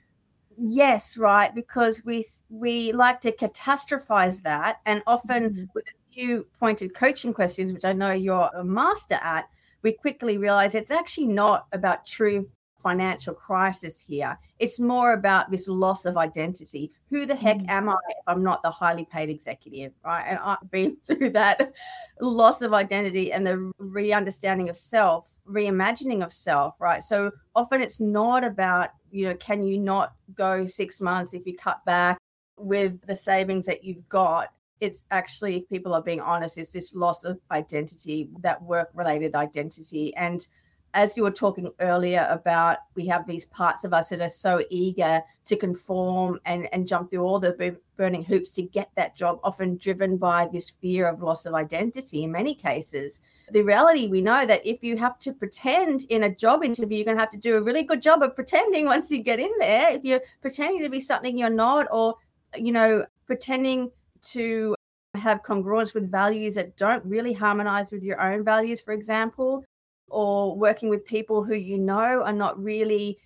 Yes, 0.57 1.17
right. 1.17 1.55
Because 1.55 2.05
we 2.05 2.27
we 2.51 2.93
like 2.93 3.23
to 3.23 3.33
catastrophize 3.33 4.43
that, 4.43 4.81
and 4.85 5.03
often 5.07 5.45
mm-hmm. 5.45 5.65
with 5.75 5.89
a 5.89 6.13
few 6.13 6.47
pointed 6.59 6.95
coaching 6.95 7.33
questions, 7.33 7.73
which 7.73 7.85
I 7.85 7.95
know 7.95 8.13
you're 8.13 8.51
a 8.55 8.63
master 8.63 9.19
at, 9.23 9.49
we 9.83 9.93
quickly 9.93 10.37
realize 10.37 10.75
it's 10.75 10.91
actually 10.91 11.29
not 11.29 11.67
about 11.73 12.05
true 12.05 12.51
financial 12.81 13.35
crisis 13.35 14.01
here. 14.01 14.39
It's 14.59 14.81
more 14.81 15.13
about 15.13 15.51
this 15.51 15.69
loss 15.69 16.05
of 16.05 16.17
identity. 16.17 16.93
Who 17.09 17.27
the 17.27 17.35
heck 17.35 17.59
mm. 17.59 17.69
am 17.69 17.89
I 17.89 17.97
if 18.09 18.25
I'm 18.27 18.43
not 18.43 18.63
the 18.63 18.71
highly 18.71 19.05
paid 19.05 19.29
executive, 19.29 19.93
right? 20.05 20.25
And 20.27 20.39
I've 20.39 20.71
been 20.71 20.97
through 21.05 21.31
that 21.31 21.73
loss 22.21 22.63
of 22.63 22.73
identity 22.73 23.33
and 23.33 23.47
the 23.47 23.71
re 23.79 24.13
understanding 24.13 24.69
of 24.69 24.77
self, 24.77 25.33
reimagining 25.49 26.25
of 26.25 26.33
self, 26.33 26.75
right? 26.81 27.05
So 27.05 27.31
often 27.55 27.81
it's 27.81 28.01
not 28.01 28.45
about, 28.45 28.91
you 29.11 29.27
know, 29.27 29.35
can 29.35 29.63
you 29.63 29.79
not 29.79 30.15
go 30.35 30.67
six 30.67 31.01
months 31.01 31.35
if 31.35 31.47
you 31.47 31.57
cut 31.57 31.85
back 31.85 32.19
with 32.57 33.01
the 33.07 33.17
savings 33.17 33.67
that 33.67 33.85
you've 33.85 34.09
got? 34.09 34.49
it's 34.81 35.03
actually, 35.11 35.57
if 35.57 35.69
people 35.69 35.93
are 35.93 36.03
being 36.03 36.21
honest, 36.21 36.57
it's 36.57 36.73
this 36.73 36.95
loss 36.95 37.23
of 37.23 37.39
identity, 37.51 38.31
that 38.41 38.63
work 38.63 38.89
related 38.95 39.35
identity. 39.35 40.15
And 40.17 40.47
as 40.95 41.17
you 41.17 41.23
were 41.23 41.31
talking 41.31 41.71
earlier 41.81 42.27
about 42.31 42.79
we 42.95 43.07
have 43.07 43.27
these 43.27 43.45
parts 43.47 43.85
of 43.85 43.93
us 43.93 44.09
that 44.09 44.21
are 44.21 44.29
so 44.29 44.63
eager 44.71 45.23
to 45.45 45.57
conform 45.57 46.41
and, 46.47 46.69
and 46.73 46.87
jump 46.87 47.11
through 47.11 47.23
all 47.23 47.39
the 47.39 47.77
burning 47.97 48.25
hoops 48.25 48.51
to 48.53 48.63
get 48.63 48.91
that 48.97 49.15
job, 49.15 49.39
often 49.45 49.77
driven 49.77 50.17
by 50.17 50.49
this 50.53 50.71
fear 50.71 51.07
of 51.07 51.23
loss 51.23 51.47
of 51.47 51.55
identity 51.55 52.25
in 52.25 52.33
many 52.33 52.55
cases. 52.55 53.21
The 53.53 53.63
reality 53.63 54.09
we 54.09 54.21
know 54.21 54.45
that 54.47 54.67
if 54.67 54.83
you 54.83 54.97
have 54.97 55.19
to 55.21 55.33
pretend 55.33 56.05
in 56.09 56.25
a 56.25 56.35
job 56.35 56.65
interview, 56.65 56.99
you're 56.99 57.05
going 57.05 57.17
to 57.17 57.23
have 57.23 57.31
to 57.31 57.39
do 57.39 57.57
a 57.57 57.63
really 57.63 57.83
good 57.83 58.03
job 58.03 58.23
of 58.23 58.35
pretending 58.35 58.87
once 58.87 59.11
you 59.11 59.23
get 59.23 59.39
in 59.39 59.51
there. 59.59 59.91
If 59.91 60.05
you're 60.05 60.23
pretending 60.41 60.83
to 60.83 60.89
be 60.89 61.01
something 61.01 61.37
you're 61.37 61.51
not, 61.51 61.87
or, 61.93 62.17
you 62.57 62.73
know, 62.73 63.05
pretending 63.27 63.91
to 64.23 64.75
have 65.15 65.43
congruence 65.43 65.93
with 65.93 66.11
values 66.11 66.55
that 66.55 66.77
don't 66.77 67.05
really 67.05 67.33
harmonize 67.33 67.93
with 67.93 68.03
your 68.03 68.21
own 68.21 68.45
values, 68.45 68.81
for 68.81 68.93
example, 68.93 69.65
or 70.11 70.57
working 70.57 70.89
with 70.89 71.05
people 71.05 71.43
who 71.43 71.55
you 71.55 71.79
know 71.79 72.23
are 72.23 72.33
not 72.33 72.63
really 72.63 73.19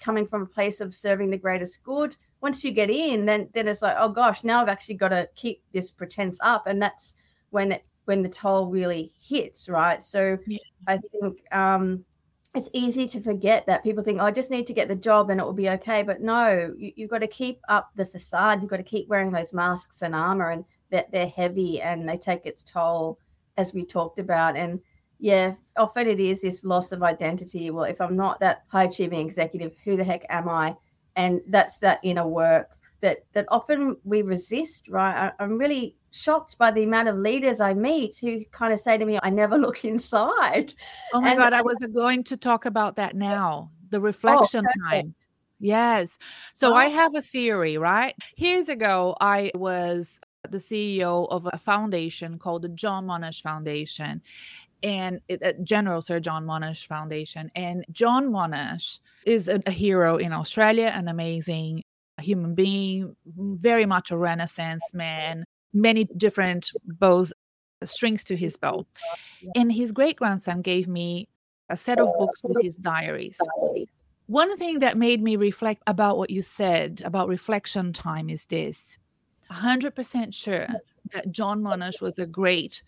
coming 0.00 0.26
from 0.26 0.42
a 0.42 0.46
place 0.46 0.80
of 0.80 0.94
serving 0.94 1.30
the 1.30 1.36
greatest 1.36 1.82
good 1.82 2.16
once 2.40 2.62
you 2.62 2.70
get 2.70 2.90
in 2.90 3.26
then 3.26 3.48
then 3.52 3.66
it's 3.66 3.82
like 3.82 3.96
oh 3.98 4.08
gosh 4.08 4.44
now 4.44 4.60
i've 4.60 4.68
actually 4.68 4.94
got 4.94 5.08
to 5.08 5.28
keep 5.34 5.62
this 5.72 5.90
pretense 5.90 6.38
up 6.40 6.66
and 6.66 6.80
that's 6.80 7.14
when 7.50 7.72
it 7.72 7.84
when 8.04 8.22
the 8.22 8.28
toll 8.28 8.68
really 8.68 9.12
hits 9.20 9.68
right 9.68 10.02
so 10.02 10.38
yeah. 10.46 10.58
i 10.86 10.96
think 10.96 11.40
um 11.52 12.04
it's 12.54 12.70
easy 12.72 13.06
to 13.06 13.20
forget 13.20 13.66
that 13.66 13.82
people 13.84 14.02
think 14.02 14.20
oh, 14.20 14.24
i 14.24 14.30
just 14.30 14.50
need 14.50 14.66
to 14.66 14.72
get 14.72 14.88
the 14.88 14.94
job 14.94 15.30
and 15.30 15.40
it 15.40 15.44
will 15.44 15.52
be 15.52 15.68
okay 15.68 16.02
but 16.02 16.22
no 16.22 16.72
you, 16.78 16.92
you've 16.96 17.10
got 17.10 17.18
to 17.18 17.26
keep 17.26 17.60
up 17.68 17.90
the 17.96 18.06
facade 18.06 18.62
you've 18.62 18.70
got 18.70 18.78
to 18.78 18.82
keep 18.82 19.08
wearing 19.08 19.32
those 19.32 19.52
masks 19.52 20.02
and 20.02 20.14
armor 20.14 20.50
and 20.50 20.64
that 20.90 21.10
they're 21.12 21.26
heavy 21.26 21.80
and 21.82 22.08
they 22.08 22.16
take 22.16 22.46
its 22.46 22.62
toll 22.62 23.18
as 23.56 23.74
we 23.74 23.84
talked 23.84 24.18
about 24.18 24.56
and 24.56 24.80
yeah, 25.18 25.54
oh, 25.76 25.84
often 25.84 26.06
it 26.06 26.20
is 26.20 26.42
this 26.42 26.64
loss 26.64 26.92
of 26.92 27.02
identity. 27.02 27.70
Well, 27.70 27.84
if 27.84 28.00
I'm 28.00 28.16
not 28.16 28.40
that 28.40 28.64
high 28.68 28.84
achieving 28.84 29.20
executive, 29.20 29.72
who 29.84 29.96
the 29.96 30.04
heck 30.04 30.24
am 30.28 30.48
I? 30.48 30.76
And 31.16 31.40
that's 31.48 31.78
that 31.80 32.00
inner 32.02 32.26
work 32.26 32.76
that 33.00 33.18
that 33.32 33.46
often 33.48 33.96
we 34.04 34.22
resist. 34.22 34.88
Right? 34.88 35.32
I, 35.38 35.44
am 35.44 35.58
really 35.58 35.96
shocked 36.10 36.56
by 36.58 36.70
the 36.70 36.84
amount 36.84 37.08
of 37.08 37.16
leaders 37.16 37.60
I 37.60 37.74
meet 37.74 38.16
who 38.20 38.44
kind 38.52 38.72
of 38.72 38.80
say 38.80 38.96
to 38.96 39.04
me, 39.04 39.18
"I 39.22 39.30
never 39.30 39.58
look 39.58 39.84
inside." 39.84 40.72
Oh 41.12 41.20
my 41.20 41.30
and, 41.30 41.38
god, 41.38 41.52
I 41.52 41.62
was 41.62 41.78
going 41.92 42.24
to 42.24 42.36
talk 42.36 42.64
about 42.64 42.96
that 42.96 43.16
now. 43.16 43.70
The 43.90 43.98
oh, 43.98 44.02
reflection 44.02 44.64
oh, 44.66 44.88
time. 44.88 45.14
Yes. 45.60 46.18
So 46.54 46.72
oh. 46.72 46.76
I 46.76 46.86
have 46.86 47.16
a 47.16 47.22
theory, 47.22 47.78
right? 47.78 48.14
Years 48.36 48.68
ago, 48.68 49.16
I 49.20 49.50
was 49.54 50.20
the 50.48 50.58
CEO 50.58 51.28
of 51.30 51.48
a 51.52 51.58
foundation 51.58 52.38
called 52.38 52.62
the 52.62 52.68
John 52.68 53.06
Monash 53.06 53.42
Foundation 53.42 54.22
and 54.82 55.20
it, 55.28 55.42
uh, 55.42 55.52
General 55.62 56.02
Sir 56.02 56.20
John 56.20 56.46
Monash 56.46 56.86
Foundation. 56.86 57.50
And 57.54 57.84
John 57.90 58.28
Monash 58.28 59.00
is 59.26 59.48
a, 59.48 59.60
a 59.66 59.70
hero 59.70 60.16
in 60.16 60.32
Australia, 60.32 60.92
an 60.94 61.08
amazing 61.08 61.84
human 62.20 62.54
being, 62.54 63.16
very 63.26 63.86
much 63.86 64.10
a 64.10 64.16
Renaissance 64.16 64.82
man, 64.92 65.44
many 65.72 66.04
different 66.16 66.70
bows, 66.84 67.32
strings 67.84 68.24
to 68.24 68.36
his 68.36 68.56
bow. 68.56 68.86
And 69.54 69.72
his 69.72 69.92
great 69.92 70.16
grandson 70.16 70.62
gave 70.62 70.88
me 70.88 71.28
a 71.68 71.76
set 71.76 72.00
of 72.00 72.08
books 72.18 72.42
with 72.42 72.62
his 72.62 72.76
diaries. 72.76 73.38
One 74.26 74.56
thing 74.58 74.80
that 74.80 74.98
made 74.98 75.22
me 75.22 75.36
reflect 75.36 75.82
about 75.86 76.18
what 76.18 76.30
you 76.30 76.42
said 76.42 77.02
about 77.04 77.28
reflection 77.28 77.92
time 77.92 78.28
is 78.28 78.44
this 78.46 78.98
100% 79.50 80.34
sure 80.34 80.66
that 81.12 81.30
John 81.30 81.62
Monash 81.62 82.02
was 82.02 82.18
a 82.18 82.26
great 82.26 82.82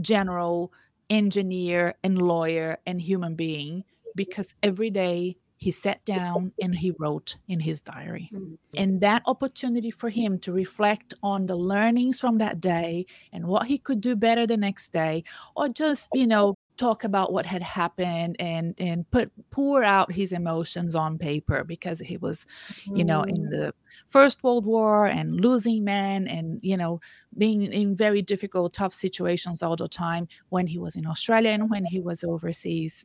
general 0.00 0.72
engineer 1.10 1.94
and 2.02 2.20
lawyer 2.20 2.78
and 2.86 3.00
human 3.00 3.34
being 3.34 3.84
because 4.14 4.54
every 4.62 4.90
day 4.90 5.36
he 5.56 5.70
sat 5.70 6.04
down 6.04 6.52
and 6.60 6.74
he 6.74 6.92
wrote 6.98 7.36
in 7.48 7.60
his 7.60 7.80
diary. 7.80 8.28
Mm-hmm. 8.32 8.54
And 8.76 9.00
that 9.00 9.22
opportunity 9.26 9.90
for 9.90 10.10
him 10.10 10.38
to 10.40 10.52
reflect 10.52 11.14
on 11.22 11.46
the 11.46 11.56
learnings 11.56 12.20
from 12.20 12.38
that 12.38 12.60
day 12.60 13.06
and 13.32 13.46
what 13.46 13.66
he 13.66 13.78
could 13.78 14.00
do 14.00 14.14
better 14.14 14.46
the 14.46 14.56
next 14.56 14.92
day, 14.92 15.24
or 15.56 15.68
just, 15.68 16.08
you 16.12 16.26
know, 16.26 16.54
talk 16.76 17.04
about 17.04 17.32
what 17.32 17.46
had 17.46 17.62
happened 17.62 18.36
and 18.38 18.74
and 18.78 19.08
put 19.10 19.30
pour 19.50 19.84
out 19.84 20.10
his 20.10 20.32
emotions 20.32 20.94
on 20.94 21.18
paper 21.18 21.62
because 21.62 22.00
he 22.00 22.16
was 22.16 22.46
you 22.94 23.04
know 23.04 23.22
in 23.22 23.46
mm. 23.46 23.50
the 23.50 23.74
first 24.08 24.42
world 24.42 24.66
war 24.66 25.06
and 25.06 25.40
losing 25.40 25.84
men 25.84 26.26
and 26.26 26.58
you 26.62 26.76
know 26.76 27.00
being 27.38 27.62
in 27.72 27.96
very 27.96 28.22
difficult 28.22 28.72
tough 28.72 28.92
situations 28.92 29.62
all 29.62 29.76
the 29.76 29.88
time 29.88 30.26
when 30.48 30.66
he 30.66 30.78
was 30.78 30.96
in 30.96 31.06
australia 31.06 31.50
and 31.50 31.70
when 31.70 31.84
he 31.84 32.00
was 32.00 32.24
overseas 32.24 33.04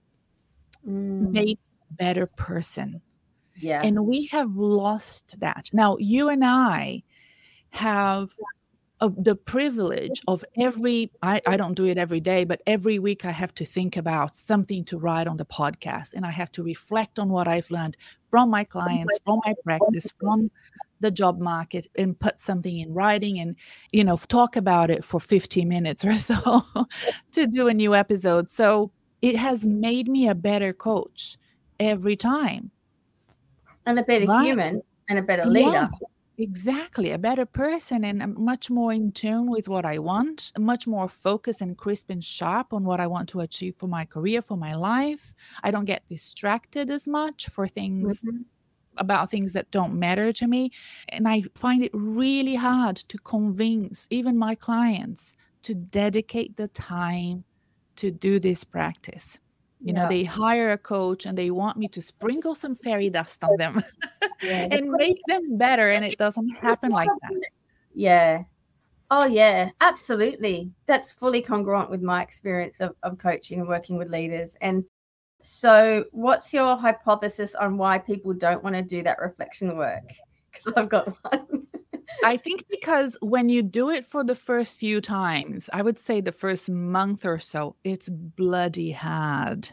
mm. 0.87 1.31
made 1.31 1.59
a 1.91 1.93
better 1.93 2.25
person 2.25 2.99
yeah 3.55 3.81
and 3.83 4.05
we 4.05 4.25
have 4.25 4.55
lost 4.55 5.39
that 5.39 5.69
now 5.73 5.95
you 5.99 6.29
and 6.29 6.43
i 6.43 7.03
have 7.71 8.31
of 9.01 9.23
the 9.23 9.35
privilege 9.35 10.21
of 10.27 10.43
every 10.57 11.11
I, 11.21 11.41
I 11.45 11.57
don't 11.57 11.73
do 11.73 11.85
it 11.85 11.97
every 11.97 12.19
day 12.19 12.43
but 12.43 12.61
every 12.67 12.99
week 12.99 13.23
i 13.23 13.31
have 13.31 13.53
to 13.55 13.65
think 13.65 13.95
about 13.95 14.35
something 14.35 14.83
to 14.85 14.97
write 14.97 15.27
on 15.27 15.37
the 15.37 15.45
podcast 15.45 16.13
and 16.13 16.25
i 16.25 16.31
have 16.31 16.51
to 16.53 16.63
reflect 16.63 17.17
on 17.17 17.29
what 17.29 17.47
i've 17.47 17.71
learned 17.71 17.95
from 18.29 18.49
my 18.49 18.63
clients 18.63 19.17
from 19.25 19.39
my 19.45 19.55
practice 19.63 20.11
from 20.19 20.51
the 20.99 21.11
job 21.11 21.39
market 21.39 21.87
and 21.97 22.19
put 22.19 22.39
something 22.39 22.79
in 22.79 22.93
writing 22.93 23.39
and 23.39 23.55
you 23.91 24.03
know 24.03 24.17
talk 24.27 24.55
about 24.55 24.89
it 24.89 25.03
for 25.03 25.19
15 25.19 25.67
minutes 25.67 26.05
or 26.05 26.17
so 26.17 26.63
to 27.31 27.47
do 27.47 27.67
a 27.67 27.73
new 27.73 27.95
episode. 27.95 28.49
So 28.49 28.91
it 29.21 29.35
has 29.35 29.65
made 29.65 30.07
me 30.07 30.27
a 30.27 30.35
better 30.35 30.73
coach 30.73 31.37
every 31.79 32.15
time. 32.15 32.71
And 33.85 33.99
a 33.99 34.03
better 34.03 34.25
right? 34.25 34.45
human 34.45 34.81
and 35.09 35.19
a 35.19 35.21
better 35.21 35.45
leader. 35.45 35.71
yeah 35.71 35.87
Exactly, 36.41 37.11
a 37.11 37.17
better 37.17 37.45
person 37.45 38.05
and 38.05 38.23
I'm 38.23 38.41
much 38.41 38.69
more 38.69 38.93
in 38.93 39.11
tune 39.11 39.51
with 39.51 39.67
what 39.67 39.83
I 39.83 39.99
want, 39.99 40.53
much 40.57 40.87
more 40.87 41.09
focused 41.09 41.61
and 41.61 41.77
crisp 41.77 42.09
and 42.09 42.23
sharp 42.23 42.71
on 42.71 42.85
what 42.85 43.01
I 43.01 43.07
want 43.07 43.27
to 43.29 43.41
achieve 43.41 43.75
for 43.75 43.87
my 43.87 44.05
career, 44.05 44.41
for 44.41 44.55
my 44.55 44.73
life. 44.73 45.33
I 45.63 45.71
don't 45.71 45.83
get 45.83 46.07
distracted 46.07 46.89
as 46.89 47.09
much 47.09 47.49
for 47.49 47.67
things 47.67 48.23
mm-hmm. 48.23 48.43
about 48.95 49.29
things 49.29 49.51
that 49.51 49.69
don't 49.71 49.99
matter 49.99 50.31
to 50.31 50.47
me. 50.47 50.71
And 51.09 51.27
I 51.27 51.43
find 51.55 51.83
it 51.83 51.91
really 51.93 52.55
hard 52.55 52.95
to 52.95 53.17
convince 53.17 54.07
even 54.09 54.37
my 54.37 54.55
clients 54.55 55.33
to 55.63 55.75
dedicate 55.75 56.55
the 56.55 56.69
time 56.69 57.43
to 57.97 58.11
do 58.11 58.39
this 58.39 58.63
practice 58.63 59.39
you 59.81 59.93
know 59.93 60.07
they 60.09 60.23
hire 60.23 60.71
a 60.71 60.77
coach 60.77 61.25
and 61.25 61.37
they 61.37 61.51
want 61.51 61.77
me 61.77 61.87
to 61.87 62.01
sprinkle 62.01 62.53
some 62.53 62.75
fairy 62.75 63.09
dust 63.09 63.43
on 63.43 63.55
them 63.57 63.81
yeah. 64.41 64.67
and 64.71 64.91
make 64.91 65.19
them 65.27 65.57
better 65.57 65.89
and 65.89 66.03
it 66.03 66.17
doesn't 66.17 66.49
happen 66.61 66.91
like 66.91 67.09
that. 67.21 67.49
yeah. 67.93 68.43
Oh 69.11 69.25
yeah 69.25 69.69
absolutely. 69.81 70.71
That's 70.85 71.11
fully 71.11 71.41
congruent 71.41 71.89
with 71.89 72.01
my 72.01 72.21
experience 72.21 72.79
of, 72.79 72.95
of 73.03 73.17
coaching 73.17 73.59
and 73.59 73.69
working 73.69 73.97
with 73.97 74.09
leaders. 74.09 74.55
And 74.61 74.83
so 75.41 76.05
what's 76.11 76.53
your 76.53 76.75
hypothesis 76.75 77.55
on 77.55 77.77
why 77.77 77.97
people 77.97 78.33
don't 78.33 78.63
want 78.63 78.75
to 78.75 78.81
do 78.81 79.01
that 79.03 79.19
reflection 79.19 79.77
work? 79.77 80.03
Because 80.51 80.73
i've 80.77 80.89
got 80.89 81.13
one 81.31 81.67
I 82.23 82.37
think 82.37 82.65
because 82.69 83.17
when 83.21 83.49
you 83.49 83.63
do 83.63 83.89
it 83.89 84.05
for 84.05 84.23
the 84.23 84.35
first 84.35 84.79
few 84.79 85.01
times, 85.01 85.69
I 85.73 85.81
would 85.81 85.99
say 85.99 86.21
the 86.21 86.31
first 86.31 86.69
month 86.69 87.25
or 87.25 87.39
so, 87.39 87.75
it's 87.83 88.09
bloody 88.09 88.91
hard. 88.91 89.69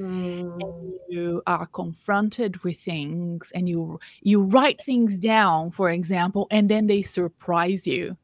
Mm. 0.00 0.92
you 1.08 1.42
are 1.48 1.66
confronted 1.66 2.62
with 2.62 2.78
things 2.78 3.50
and 3.52 3.68
you 3.68 3.98
you 4.22 4.44
write 4.44 4.80
things 4.80 5.18
down 5.18 5.72
for 5.72 5.90
example 5.90 6.46
and 6.52 6.68
then 6.68 6.86
they 6.86 7.02
surprise 7.02 7.84
you 7.84 8.16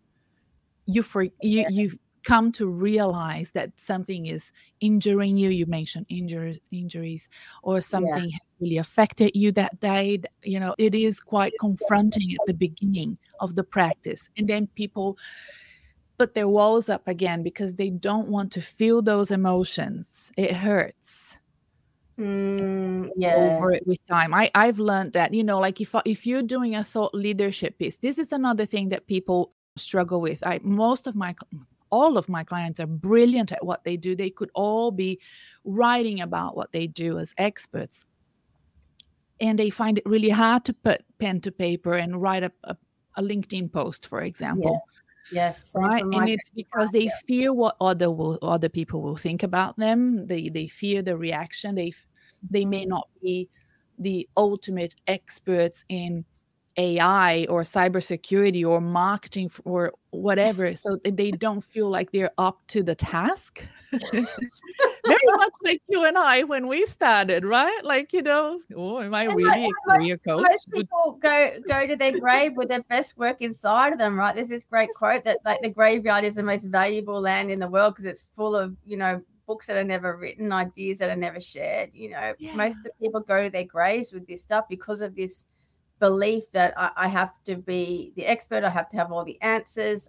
you 0.86 1.02
for 1.02 1.24
you 1.42 1.66
you 1.68 1.98
come 2.24 2.50
to 2.52 2.66
realize 2.66 3.50
that 3.52 3.70
something 3.76 4.26
is 4.26 4.52
injuring 4.80 5.36
you 5.36 5.50
you 5.50 5.66
mentioned 5.66 6.06
injuries 6.08 6.58
injuries 6.72 7.28
or 7.62 7.80
something 7.80 8.30
yeah. 8.30 8.38
has 8.38 8.54
really 8.60 8.78
affected 8.78 9.30
you 9.34 9.52
that 9.52 9.78
day 9.80 10.20
you 10.42 10.58
know 10.58 10.74
it 10.78 10.94
is 10.94 11.20
quite 11.20 11.52
confronting 11.60 12.32
at 12.32 12.46
the 12.46 12.54
beginning 12.54 13.18
of 13.40 13.54
the 13.54 13.64
practice. 13.64 14.30
And 14.36 14.48
then 14.48 14.66
people 14.68 15.18
put 16.18 16.34
their 16.34 16.48
walls 16.48 16.88
up 16.88 17.06
again 17.08 17.42
because 17.42 17.74
they 17.74 17.90
don't 17.90 18.28
want 18.28 18.52
to 18.52 18.60
feel 18.60 19.02
those 19.02 19.30
emotions. 19.30 20.32
It 20.36 20.52
hurts. 20.52 21.38
Mm, 22.18 23.10
yeah. 23.16 23.34
over 23.34 23.72
it 23.72 23.84
with 23.88 23.98
time. 24.06 24.32
I 24.32 24.48
i've 24.54 24.78
learned 24.78 25.14
that 25.14 25.34
you 25.34 25.42
know 25.42 25.58
like 25.58 25.80
if 25.80 25.92
if 26.04 26.24
you're 26.28 26.44
doing 26.44 26.76
a 26.76 26.84
thought 26.84 27.12
leadership 27.12 27.76
piece 27.76 27.96
this 27.96 28.20
is 28.20 28.30
another 28.30 28.64
thing 28.66 28.90
that 28.90 29.08
people 29.08 29.52
struggle 29.76 30.20
with. 30.20 30.40
I 30.46 30.60
most 30.62 31.08
of 31.08 31.16
my 31.16 31.34
all 31.94 32.18
of 32.18 32.28
my 32.28 32.42
clients 32.42 32.80
are 32.80 32.86
brilliant 32.86 33.52
at 33.52 33.64
what 33.64 33.84
they 33.84 33.96
do. 33.96 34.16
They 34.16 34.30
could 34.30 34.50
all 34.54 34.90
be 34.90 35.20
writing 35.64 36.20
about 36.20 36.56
what 36.56 36.72
they 36.72 36.88
do 36.88 37.18
as 37.18 37.32
experts. 37.38 38.04
And 39.40 39.56
they 39.58 39.70
find 39.70 39.98
it 39.98 40.04
really 40.04 40.30
hard 40.30 40.64
to 40.64 40.72
put 40.72 41.04
pen 41.18 41.40
to 41.42 41.52
paper 41.52 41.94
and 41.94 42.20
write 42.20 42.42
a, 42.42 42.52
a, 42.64 42.76
a 43.16 43.22
LinkedIn 43.22 43.72
post, 43.72 44.08
for 44.08 44.22
example. 44.22 44.82
Yes, 45.30 45.70
right. 45.74 46.02
And 46.02 46.28
it's 46.28 46.50
because 46.50 46.90
they 46.90 47.08
fear 47.28 47.52
what 47.52 47.76
other 47.80 48.10
will, 48.10 48.38
other 48.42 48.68
people 48.68 49.00
will 49.00 49.16
think 49.16 49.42
about 49.42 49.78
them. 49.78 50.26
They 50.26 50.48
they 50.50 50.66
fear 50.66 51.00
the 51.00 51.16
reaction. 51.16 51.74
They 51.74 51.92
they 52.50 52.64
may 52.64 52.84
not 52.84 53.08
be 53.22 53.48
the 53.98 54.28
ultimate 54.36 54.94
experts 55.06 55.84
in 55.88 56.24
AI 56.76 57.46
or 57.48 57.62
cybersecurity 57.62 58.66
or 58.66 58.80
marketing 58.80 59.50
or 59.64 59.92
whatever. 60.10 60.76
So 60.76 60.98
they 61.04 61.30
don't 61.30 61.62
feel 61.62 61.88
like 61.88 62.10
they're 62.10 62.32
up 62.38 62.60
to 62.68 62.82
the 62.82 62.94
task. 62.94 63.62
Very 63.92 65.26
much 65.26 65.52
like 65.62 65.82
you 65.88 66.04
and 66.04 66.18
I 66.18 66.42
when 66.44 66.66
we 66.66 66.86
started, 66.86 67.44
right? 67.44 67.84
Like, 67.84 68.12
you 68.12 68.22
know, 68.22 68.60
oh, 68.76 69.00
am 69.00 69.14
I 69.14 69.24
really 69.24 69.44
like, 69.44 69.70
a 69.88 69.98
career 69.98 70.18
coach? 70.18 70.46
Most 70.48 70.72
people 70.72 71.18
go 71.22 71.50
go 71.68 71.86
to 71.86 71.96
their 71.96 72.18
grave 72.18 72.56
with 72.56 72.68
their 72.68 72.82
best 72.84 73.16
work 73.16 73.36
inside 73.40 73.92
of 73.92 73.98
them, 73.98 74.18
right? 74.18 74.34
There's 74.34 74.48
this 74.48 74.64
great 74.64 74.90
quote 74.94 75.24
that 75.24 75.38
like 75.44 75.60
the 75.62 75.70
graveyard 75.70 76.24
is 76.24 76.36
the 76.36 76.42
most 76.42 76.64
valuable 76.64 77.20
land 77.20 77.50
in 77.50 77.58
the 77.58 77.68
world 77.68 77.94
because 77.94 78.10
it's 78.10 78.24
full 78.36 78.56
of, 78.56 78.74
you 78.84 78.96
know, 78.96 79.22
books 79.46 79.66
that 79.66 79.76
are 79.76 79.84
never 79.84 80.16
written, 80.16 80.52
ideas 80.52 80.98
that 80.98 81.10
are 81.10 81.16
never 81.16 81.40
shared. 81.40 81.90
You 81.92 82.10
know, 82.10 82.34
yeah. 82.38 82.54
most 82.54 82.78
of 82.78 82.98
people 83.00 83.20
go 83.20 83.44
to 83.44 83.50
their 83.50 83.64
graves 83.64 84.12
with 84.12 84.26
this 84.26 84.42
stuff 84.42 84.66
because 84.68 85.00
of 85.02 85.14
this 85.14 85.44
belief 86.00 86.50
that 86.52 86.74
I, 86.76 86.90
I, 86.96 87.08
have 87.08 87.32
to 87.44 87.56
be 87.56 88.12
the 88.16 88.26
expert, 88.26 88.64
I 88.64 88.70
have 88.70 88.88
to 88.90 88.96
have 88.96 89.12
all 89.12 89.24
the 89.24 89.40
answers. 89.42 90.08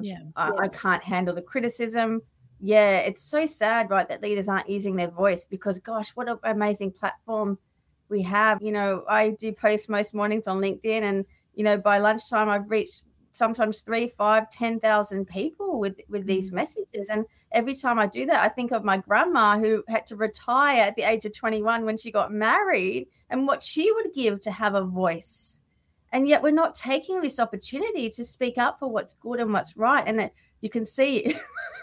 Yeah. 0.00 0.18
I, 0.36 0.48
yeah. 0.48 0.54
I 0.58 0.68
can't 0.68 1.02
handle 1.02 1.34
the 1.34 1.42
criticism. 1.42 2.22
Yeah, 2.60 2.98
it's 2.98 3.22
so 3.22 3.46
sad, 3.46 3.90
right, 3.90 4.08
that 4.08 4.22
leaders 4.22 4.48
aren't 4.48 4.68
using 4.68 4.96
their 4.96 5.08
voice 5.08 5.46
because, 5.46 5.78
gosh, 5.78 6.10
what 6.10 6.28
an 6.28 6.38
amazing 6.44 6.92
platform 6.92 7.58
we 8.10 8.22
have. 8.22 8.60
You 8.60 8.72
know, 8.72 9.04
I 9.08 9.30
do 9.30 9.52
post 9.52 9.88
most 9.88 10.12
mornings 10.12 10.46
on 10.46 10.58
LinkedIn, 10.58 11.02
and, 11.02 11.24
you 11.54 11.64
know, 11.64 11.78
by 11.78 11.98
lunchtime, 11.98 12.50
I've 12.50 12.68
reached 12.68 13.02
sometimes 13.32 13.80
three, 13.80 14.08
five, 14.08 14.50
ten 14.50 14.80
thousand 14.80 15.26
people 15.26 15.78
with 15.78 16.00
with 16.08 16.26
these 16.26 16.50
mm. 16.50 16.54
messages. 16.54 17.10
And 17.10 17.24
every 17.52 17.74
time 17.74 17.98
I 17.98 18.06
do 18.06 18.26
that, 18.26 18.44
I 18.44 18.48
think 18.48 18.72
of 18.72 18.84
my 18.84 18.98
grandma 18.98 19.58
who 19.58 19.84
had 19.88 20.06
to 20.08 20.16
retire 20.16 20.82
at 20.82 20.96
the 20.96 21.02
age 21.02 21.24
of 21.24 21.34
21 21.34 21.84
when 21.84 21.96
she 21.96 22.10
got 22.10 22.32
married, 22.32 23.08
and 23.30 23.46
what 23.46 23.62
she 23.62 23.92
would 23.92 24.12
give 24.14 24.40
to 24.42 24.50
have 24.50 24.74
a 24.74 24.84
voice. 24.84 25.62
And 26.12 26.28
yet, 26.28 26.42
we're 26.42 26.50
not 26.50 26.74
taking 26.74 27.20
this 27.20 27.38
opportunity 27.38 28.10
to 28.10 28.24
speak 28.24 28.58
up 28.58 28.78
for 28.78 28.90
what's 28.90 29.14
good 29.14 29.40
and 29.40 29.52
what's 29.52 29.76
right. 29.76 30.02
And 30.06 30.20
it, 30.20 30.34
you 30.60 30.68
can 30.68 30.84
see, 30.84 31.34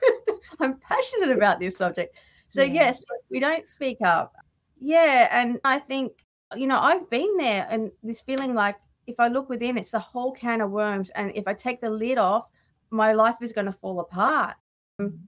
I'm 0.60 0.78
passionate 0.80 1.32
about 1.32 1.60
this 1.60 1.78
subject. 1.78 2.18
So 2.50 2.62
yeah. 2.62 2.74
yes, 2.74 3.04
we 3.30 3.40
don't 3.40 3.68
speak 3.68 4.00
up. 4.02 4.34
Yeah, 4.80 5.28
and 5.32 5.60
I 5.64 5.80
think 5.80 6.14
you 6.56 6.68
know 6.68 6.80
I've 6.80 7.10
been 7.10 7.38
there, 7.38 7.68
and 7.70 7.92
this 8.04 8.22
feeling 8.22 8.54
like 8.54 8.76
if 9.08 9.20
I 9.20 9.30
look 9.30 9.50
within, 9.50 9.78
it's 9.78 9.94
a 9.94 10.00
whole 10.00 10.34
can 10.34 10.62
of 10.62 10.72
worms. 10.72 11.10
And 11.12 11.32
if 11.34 11.48
I 11.48 11.54
take 11.54 11.82
the 11.82 11.90
lid 11.90 12.18
off, 12.18 12.50
my 12.92 13.14
life 13.14 13.38
is 13.42 13.54
going 13.54 13.66
to 13.66 13.72
fall 13.72 14.00
apart. 14.00 14.56
Um, 15.00 15.28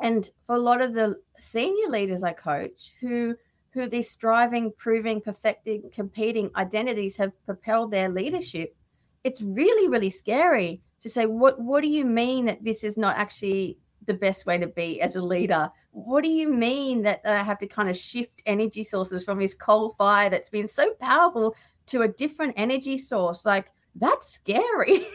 and 0.00 0.28
for 0.46 0.56
a 0.56 0.60
lot 0.60 0.82
of 0.82 0.94
the 0.94 1.20
senior 1.38 1.88
leaders 1.88 2.24
I 2.24 2.32
coach 2.32 2.92
who 3.00 3.36
who 3.72 3.88
these 3.88 4.10
striving, 4.10 4.70
proving, 4.76 5.20
perfecting, 5.20 5.88
competing 5.94 6.50
identities 6.56 7.16
have 7.16 7.32
propelled 7.46 7.90
their 7.90 8.10
leadership, 8.10 8.76
it's 9.24 9.40
really, 9.40 9.88
really 9.88 10.10
scary 10.10 10.82
to 11.00 11.08
say, 11.08 11.26
what 11.26 11.60
what 11.60 11.82
do 11.82 11.88
you 11.88 12.04
mean 12.04 12.46
that 12.46 12.64
this 12.64 12.84
is 12.84 12.96
not 12.96 13.16
actually 13.16 13.78
the 14.06 14.14
best 14.14 14.46
way 14.46 14.58
to 14.58 14.66
be 14.66 15.00
as 15.00 15.16
a 15.16 15.22
leader? 15.22 15.70
What 15.92 16.24
do 16.24 16.30
you 16.30 16.48
mean 16.48 17.02
that, 17.02 17.22
that 17.24 17.36
I 17.36 17.42
have 17.42 17.58
to 17.58 17.66
kind 17.66 17.88
of 17.88 17.96
shift 17.96 18.42
energy 18.46 18.82
sources 18.84 19.24
from 19.24 19.38
this 19.38 19.54
coal 19.54 19.94
fire 19.96 20.30
that's 20.30 20.50
been 20.50 20.68
so 20.68 20.92
powerful 21.00 21.54
to 21.86 22.02
a 22.02 22.08
different 22.08 22.54
energy 22.56 22.98
source 22.98 23.44
like 23.44 23.70
that's 23.96 24.28
scary. 24.30 25.06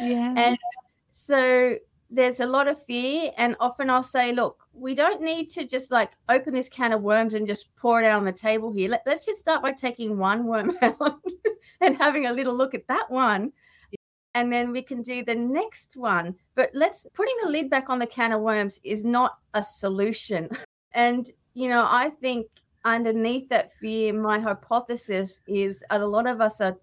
Yeah. 0.00 0.34
And 0.36 0.58
so 1.12 1.76
there's 2.10 2.40
a 2.40 2.46
lot 2.46 2.68
of 2.68 2.80
fear 2.84 3.32
and 3.36 3.56
often 3.58 3.90
i'll 3.90 4.00
say 4.00 4.30
look 4.30 4.66
we 4.72 4.94
don't 4.94 5.20
need 5.20 5.50
to 5.50 5.64
just 5.64 5.90
like 5.90 6.12
open 6.28 6.54
this 6.54 6.68
can 6.68 6.92
of 6.92 7.02
worms 7.02 7.34
and 7.34 7.48
just 7.48 7.74
pour 7.74 8.00
it 8.00 8.06
out 8.06 8.18
on 8.18 8.24
the 8.24 8.32
table 8.32 8.70
here. 8.70 8.90
Let, 8.90 9.08
us 9.08 9.24
just 9.24 9.40
start 9.40 9.62
by 9.62 9.72
taking 9.72 10.18
one 10.18 10.44
worm 10.44 10.72
out 10.82 11.20
and 11.80 11.96
having 11.96 12.26
a 12.26 12.32
little 12.32 12.54
look 12.54 12.74
at 12.74 12.86
that 12.88 13.10
one. 13.10 13.52
And 14.34 14.52
then 14.52 14.70
we 14.70 14.82
can 14.82 15.00
do 15.00 15.24
the 15.24 15.34
next 15.34 15.96
one. 15.96 16.34
But 16.54 16.70
let's 16.74 17.06
putting 17.14 17.34
the 17.42 17.48
lid 17.48 17.70
back 17.70 17.88
on 17.88 17.98
the 17.98 18.06
can 18.06 18.32
of 18.32 18.42
worms 18.42 18.78
is 18.84 19.02
not 19.02 19.38
a 19.54 19.64
solution. 19.64 20.50
And 20.92 21.30
you 21.56 21.70
know 21.70 21.86
i 21.88 22.10
think 22.20 22.46
underneath 22.94 23.48
that 23.48 23.72
fear, 23.74 24.12
my 24.12 24.38
hypothesis 24.38 25.42
is 25.46 25.82
that 25.90 26.00
a 26.00 26.06
lot 26.06 26.28
of 26.28 26.40
us 26.40 26.60
are 26.60 26.76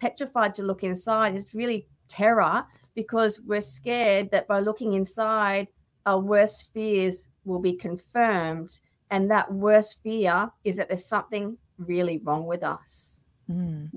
petrified 0.00 0.54
to 0.56 0.62
look 0.62 0.82
inside. 0.82 1.34
It's 1.34 1.54
really 1.54 1.86
terror 2.08 2.64
because 2.94 3.40
we're 3.40 3.60
scared 3.60 4.30
that 4.32 4.48
by 4.48 4.60
looking 4.60 4.94
inside, 4.94 5.68
our 6.06 6.18
worst 6.18 6.68
fears 6.74 7.30
will 7.44 7.60
be 7.60 7.72
confirmed. 7.72 8.80
And 9.10 9.30
that 9.30 9.52
worst 9.52 9.98
fear 10.02 10.50
is 10.64 10.76
that 10.76 10.88
there's 10.88 11.06
something 11.06 11.56
really 11.78 12.18
wrong 12.18 12.46
with 12.46 12.64
us. 12.64 13.20
Mm. 13.50 13.90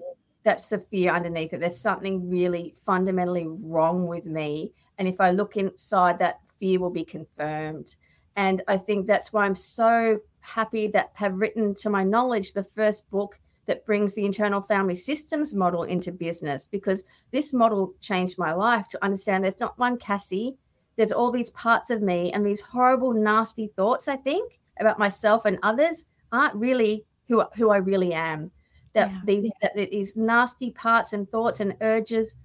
That's 0.44 0.70
the 0.70 0.80
fear 0.80 1.12
underneath 1.12 1.54
it. 1.54 1.60
There's 1.60 1.82
something 1.82 2.30
really 2.30 2.76
fundamentally 2.86 3.48
wrong 3.48 4.08
with 4.08 4.26
me. 4.26 4.74
And 4.98 5.08
if 5.08 5.20
I 5.20 5.32
look 5.32 5.58
inside, 5.58 6.20
that 6.20 6.40
fear 6.60 6.80
will 6.80 6.92
be 6.92 7.04
confirmed. 7.04 7.96
And 8.36 8.62
I 8.68 8.78
think 8.78 9.08
that's 9.08 9.34
why 9.34 9.46
I'm 9.46 9.56
so 9.56 10.20
happy 10.48 10.88
that 10.88 11.12
have 11.14 11.36
written, 11.36 11.76
to 11.76 11.90
my 11.90 12.04
knowledge, 12.04 12.54
the 12.54 12.64
first 12.64 13.10
book 13.10 13.38
that 13.66 13.86
brings 13.86 14.14
the 14.14 14.26
internal 14.26 14.62
family 14.62 14.96
systems 14.96 15.54
model 15.54 15.84
into 15.84 16.12
business 16.12 16.68
because 16.68 17.04
this 17.32 17.52
model 17.52 17.94
changed 18.00 18.38
my 18.38 18.54
life 18.54 18.88
to 18.88 19.04
understand 19.04 19.44
there's 19.44 19.60
not 19.60 19.78
one 19.78 19.98
Cassie, 19.98 20.56
there's 20.96 21.12
all 21.12 21.32
these 21.32 21.50
parts 21.50 21.90
of 21.90 22.02
me 22.02 22.32
and 22.32 22.46
these 22.46 22.62
horrible, 22.62 23.14
nasty 23.14 23.68
thoughts, 23.76 24.08
I 24.08 24.16
think, 24.16 24.60
about 24.80 24.98
myself 24.98 25.46
and 25.46 25.60
others 25.64 26.06
aren't 26.32 26.56
really 26.56 27.06
who, 27.28 27.44
who 27.56 27.70
I 27.70 27.78
really 27.78 28.14
am. 28.14 28.50
That, 28.94 29.12
yeah. 29.12 29.22
these, 29.26 29.52
that 29.62 29.76
these 29.76 30.16
nasty 30.16 30.72
parts 30.72 31.12
and 31.12 31.30
thoughts 31.30 31.60
and 31.60 31.76
urges 31.82 32.36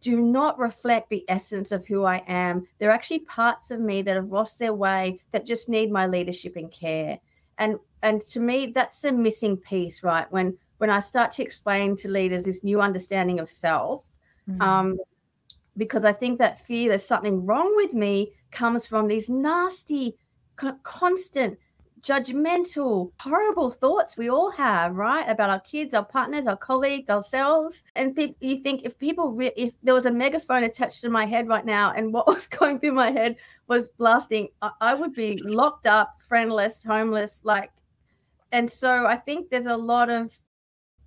do 0.00 0.20
not 0.20 0.58
reflect 0.58 1.10
the 1.10 1.24
essence 1.28 1.72
of 1.72 1.86
who 1.86 2.04
I 2.04 2.24
am. 2.26 2.66
They're 2.78 2.90
actually 2.90 3.20
parts 3.20 3.70
of 3.70 3.80
me 3.80 4.00
that 4.02 4.16
have 4.16 4.32
lost 4.32 4.58
their 4.58 4.72
way 4.72 5.20
that 5.32 5.46
just 5.46 5.68
need 5.68 5.92
my 5.92 6.06
leadership 6.06 6.56
and 6.56 6.72
care 6.72 7.20
and 7.60 7.78
and 8.02 8.20
to 8.22 8.40
me 8.40 8.72
that's 8.74 9.04
a 9.04 9.12
missing 9.12 9.56
piece 9.56 10.02
right 10.02 10.30
when 10.32 10.56
when 10.78 10.90
i 10.90 10.98
start 10.98 11.30
to 11.30 11.42
explain 11.42 11.94
to 11.94 12.08
leaders 12.08 12.44
this 12.44 12.64
new 12.64 12.80
understanding 12.80 13.38
of 13.38 13.48
self 13.48 14.10
mm-hmm. 14.48 14.60
um, 14.60 14.98
because 15.76 16.04
i 16.04 16.12
think 16.12 16.38
that 16.38 16.58
fear 16.58 16.88
there's 16.88 17.04
something 17.04 17.46
wrong 17.46 17.72
with 17.76 17.94
me 17.94 18.32
comes 18.50 18.86
from 18.86 19.06
these 19.06 19.28
nasty 19.28 20.16
constant 20.82 21.56
judgmental, 22.02 23.12
horrible 23.20 23.70
thoughts 23.70 24.16
we 24.16 24.28
all 24.28 24.50
have, 24.50 24.94
right? 24.94 25.28
About 25.28 25.50
our 25.50 25.60
kids, 25.60 25.94
our 25.94 26.04
partners, 26.04 26.46
our 26.46 26.56
colleagues, 26.56 27.10
ourselves. 27.10 27.82
And 27.94 28.14
pe- 28.14 28.34
you 28.40 28.58
think 28.58 28.82
if 28.84 28.98
people, 28.98 29.32
re- 29.32 29.52
if 29.56 29.74
there 29.82 29.94
was 29.94 30.06
a 30.06 30.10
megaphone 30.10 30.64
attached 30.64 31.00
to 31.02 31.10
my 31.10 31.26
head 31.26 31.48
right 31.48 31.64
now 31.64 31.92
and 31.92 32.12
what 32.12 32.26
was 32.34 32.46
going 32.46 32.80
through 32.80 32.92
my 32.92 33.10
head 33.10 33.36
was 33.68 33.88
blasting, 33.90 34.48
I, 34.62 34.70
I 34.80 34.94
would 34.94 35.14
be 35.14 35.40
locked 35.44 35.86
up, 35.86 36.16
friendless, 36.26 36.82
homeless, 36.82 37.40
like. 37.44 37.70
And 38.52 38.70
so 38.70 39.06
I 39.06 39.16
think 39.16 39.50
there's 39.50 39.66
a 39.66 39.76
lot 39.76 40.10
of 40.10 40.38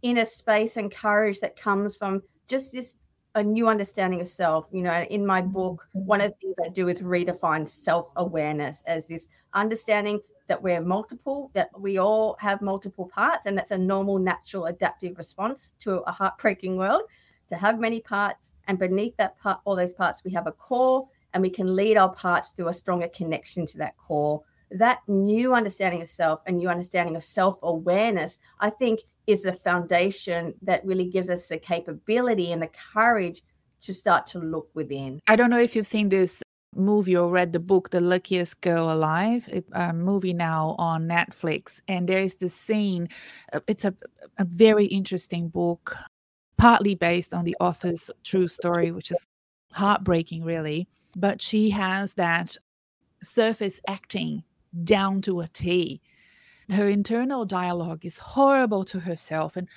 inner 0.02 0.26
space 0.26 0.78
and 0.78 0.92
courage 0.94 1.40
that 1.40 1.56
comes 1.56 1.98
from 1.98 2.22
just 2.48 2.72
this 2.72 2.96
a 3.36 3.44
new 3.44 3.68
understanding 3.68 4.22
of 4.22 4.28
self. 4.28 4.68
You 4.72 4.84
know, 4.84 5.02
in 5.10 5.26
my 5.26 5.42
mm-hmm. 5.42 5.52
book, 5.52 5.88
one 5.94 6.22
of 6.22 6.32
the 6.32 6.38
things 6.40 6.56
I 6.64 6.70
do 6.70 6.88
is 6.88 7.02
redefine 7.02 7.68
self 7.68 8.12
awareness 8.16 8.84
as 8.86 9.08
this 9.08 9.28
understanding 9.54 10.20
that 10.48 10.62
we're 10.62 10.82
multiple, 10.82 11.52
that 11.54 11.70
we 11.80 11.98
all 11.98 12.36
have 12.40 12.62
multiple 12.62 13.06
parts, 13.06 13.46
and 13.46 13.58
that's 13.58 13.72
a 13.72 13.78
normal, 13.78 14.20
natural, 14.20 14.66
adaptive 14.66 15.18
response 15.18 15.74
to 15.80 16.02
a 16.02 16.12
heartbreaking 16.12 16.78
world 16.78 17.04
to 17.48 17.56
have 17.56 17.80
many 17.80 18.00
parts. 18.00 18.52
And 18.68 18.80
beneath 18.80 19.16
that 19.18 19.38
part, 19.38 19.60
all 19.66 19.76
those 19.76 19.94
parts, 19.94 20.24
we 20.24 20.32
have 20.32 20.48
a 20.48 20.52
core, 20.52 21.08
and 21.34 21.42
we 21.42 21.50
can 21.50 21.76
lead 21.76 21.98
our 21.98 22.14
parts 22.14 22.52
through 22.52 22.68
a 22.68 22.74
stronger 22.74 23.08
connection 23.08 23.66
to 23.68 23.78
that 23.80 23.98
core. 23.98 24.42
That 24.72 25.00
new 25.08 25.54
understanding 25.54 26.02
of 26.02 26.10
self 26.10 26.42
and 26.46 26.58
new 26.58 26.70
understanding 26.70 27.16
of 27.16 27.24
self 27.24 27.60
awareness, 27.62 28.40
I 28.60 28.70
think, 28.70 29.02
is 29.28 29.44
the 29.44 29.54
foundation 29.54 30.54
that 30.64 30.86
really 30.86 31.06
gives 31.06 31.30
us 31.30 31.48
the 31.48 31.58
capability 31.58 32.52
and 32.52 32.62
the 32.62 32.70
courage 32.94 33.44
to 33.82 33.94
start 33.94 34.26
to 34.28 34.40
look 34.40 34.70
within. 34.74 35.20
I 35.28 35.36
don't 35.36 35.50
know 35.50 35.60
if 35.60 35.76
you've 35.76 35.88
seen 35.88 36.10
this 36.10 36.42
movie 36.76 37.16
or 37.16 37.30
read 37.30 37.54
the 37.54 37.60
book 37.60 37.90
the 37.90 38.00
luckiest 38.00 38.62
girl 38.62 38.92
alive. 38.92 39.48
It's 39.52 39.70
a 39.74 39.94
movie 39.94 40.34
now 40.34 40.76
on 40.78 41.08
netflix. 41.08 41.82
And 41.88 42.08
there 42.08 42.20
is 42.20 42.36
this 42.36 42.54
scene 42.54 43.10
uh, 43.52 43.60
it's 43.68 43.86
a, 43.86 43.94
a 44.38 44.46
very 44.46 44.86
interesting 44.86 45.50
book 45.50 45.96
partly 46.58 46.96
based 46.96 47.34
on 47.34 47.46
the 47.46 47.56
author's 47.60 48.10
true 48.24 48.48
story 48.48 48.92
which 48.92 49.12
is 49.12 49.28
heartbreaking 49.72 50.44
really. 50.44 50.88
But 51.16 51.42
she 51.42 51.70
has 51.72 52.16
that 52.16 52.56
surface 53.22 53.80
acting 53.88 54.44
down 54.84 55.22
to 55.22 55.42
a 55.42 55.48
t. 55.48 56.02
Her 56.70 56.88
internal 56.88 57.46
dialogue 57.46 58.06
is 58.06 58.18
horrible 58.18 58.86
to 58.86 59.00
herself 59.00 59.58
and 59.58 59.68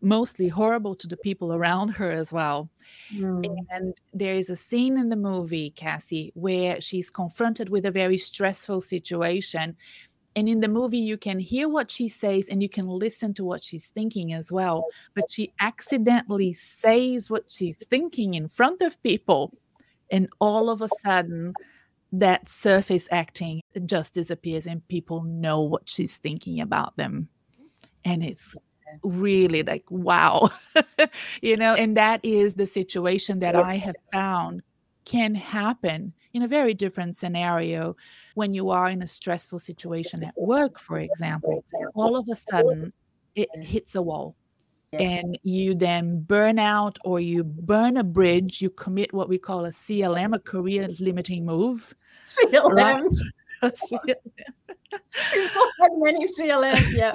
mostly 0.00 0.48
horrible 0.48 0.94
to 0.94 1.06
the 1.06 1.16
people 1.16 1.52
around 1.52 1.88
her 1.88 2.10
as 2.10 2.32
well. 2.32 2.68
Mm. 3.14 3.66
And 3.70 3.94
there 4.12 4.34
is 4.34 4.50
a 4.50 4.56
scene 4.56 4.98
in 4.98 5.08
the 5.08 5.16
movie, 5.16 5.70
Cassie, 5.70 6.32
where 6.34 6.80
she's 6.80 7.10
confronted 7.10 7.68
with 7.68 7.86
a 7.86 7.90
very 7.90 8.18
stressful 8.18 8.80
situation. 8.80 9.76
And 10.34 10.48
in 10.48 10.60
the 10.60 10.68
movie, 10.68 10.98
you 10.98 11.16
can 11.16 11.38
hear 11.38 11.68
what 11.68 11.90
she 11.90 12.08
says 12.08 12.48
and 12.48 12.62
you 12.62 12.68
can 12.68 12.86
listen 12.86 13.32
to 13.34 13.44
what 13.44 13.62
she's 13.62 13.88
thinking 13.88 14.34
as 14.34 14.52
well. 14.52 14.86
But 15.14 15.30
she 15.30 15.52
accidentally 15.60 16.52
says 16.52 17.30
what 17.30 17.50
she's 17.50 17.78
thinking 17.78 18.34
in 18.34 18.48
front 18.48 18.82
of 18.82 19.02
people. 19.02 19.54
And 20.10 20.28
all 20.40 20.68
of 20.68 20.82
a 20.82 20.88
sudden, 21.02 21.54
that 22.12 22.48
surface 22.48 23.08
acting 23.10 23.62
just 23.86 24.14
disappears 24.14 24.66
and 24.66 24.86
people 24.88 25.22
know 25.22 25.62
what 25.62 25.88
she's 25.88 26.18
thinking 26.18 26.60
about 26.60 26.96
them. 26.96 27.28
And 28.04 28.22
it's 28.22 28.54
really 29.02 29.62
like 29.62 29.84
wow 29.90 30.48
you 31.42 31.56
know 31.56 31.74
and 31.74 31.96
that 31.96 32.20
is 32.22 32.54
the 32.54 32.66
situation 32.66 33.38
that 33.38 33.56
i 33.56 33.76
have 33.76 33.96
found 34.12 34.62
can 35.04 35.34
happen 35.34 36.12
in 36.34 36.42
a 36.42 36.48
very 36.48 36.74
different 36.74 37.16
scenario 37.16 37.96
when 38.34 38.52
you 38.52 38.70
are 38.70 38.88
in 38.88 39.02
a 39.02 39.06
stressful 39.06 39.58
situation 39.58 40.24
at 40.24 40.34
work 40.36 40.78
for 40.78 40.98
example 40.98 41.64
all 41.94 42.16
of 42.16 42.28
a 42.30 42.36
sudden 42.36 42.92
it 43.34 43.48
hits 43.60 43.94
a 43.94 44.02
wall 44.02 44.34
and 44.92 45.38
you 45.42 45.74
then 45.74 46.22
burn 46.22 46.58
out 46.58 46.98
or 47.04 47.20
you 47.20 47.44
burn 47.44 47.98
a 47.98 48.04
bridge 48.04 48.62
you 48.62 48.70
commit 48.70 49.12
what 49.12 49.28
we 49.28 49.36
call 49.36 49.66
a 49.66 49.70
clm 49.70 50.34
a 50.34 50.38
career 50.38 50.88
limiting 51.00 51.44
move 51.44 51.94
CLM. 52.34 52.74
Right? 52.74 53.02
People 55.32 55.66
had 55.80 55.90
many 55.96 56.26
CLMs, 56.28 56.92
yeah. 56.92 57.12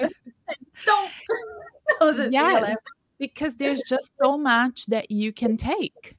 Don't 0.86 2.32
yes, 2.32 2.78
because 3.20 3.56
there's 3.56 3.82
just 3.88 4.12
so 4.22 4.38
much 4.38 4.86
that 4.88 5.12
you 5.12 5.32
can 5.34 5.58
take. 5.58 6.16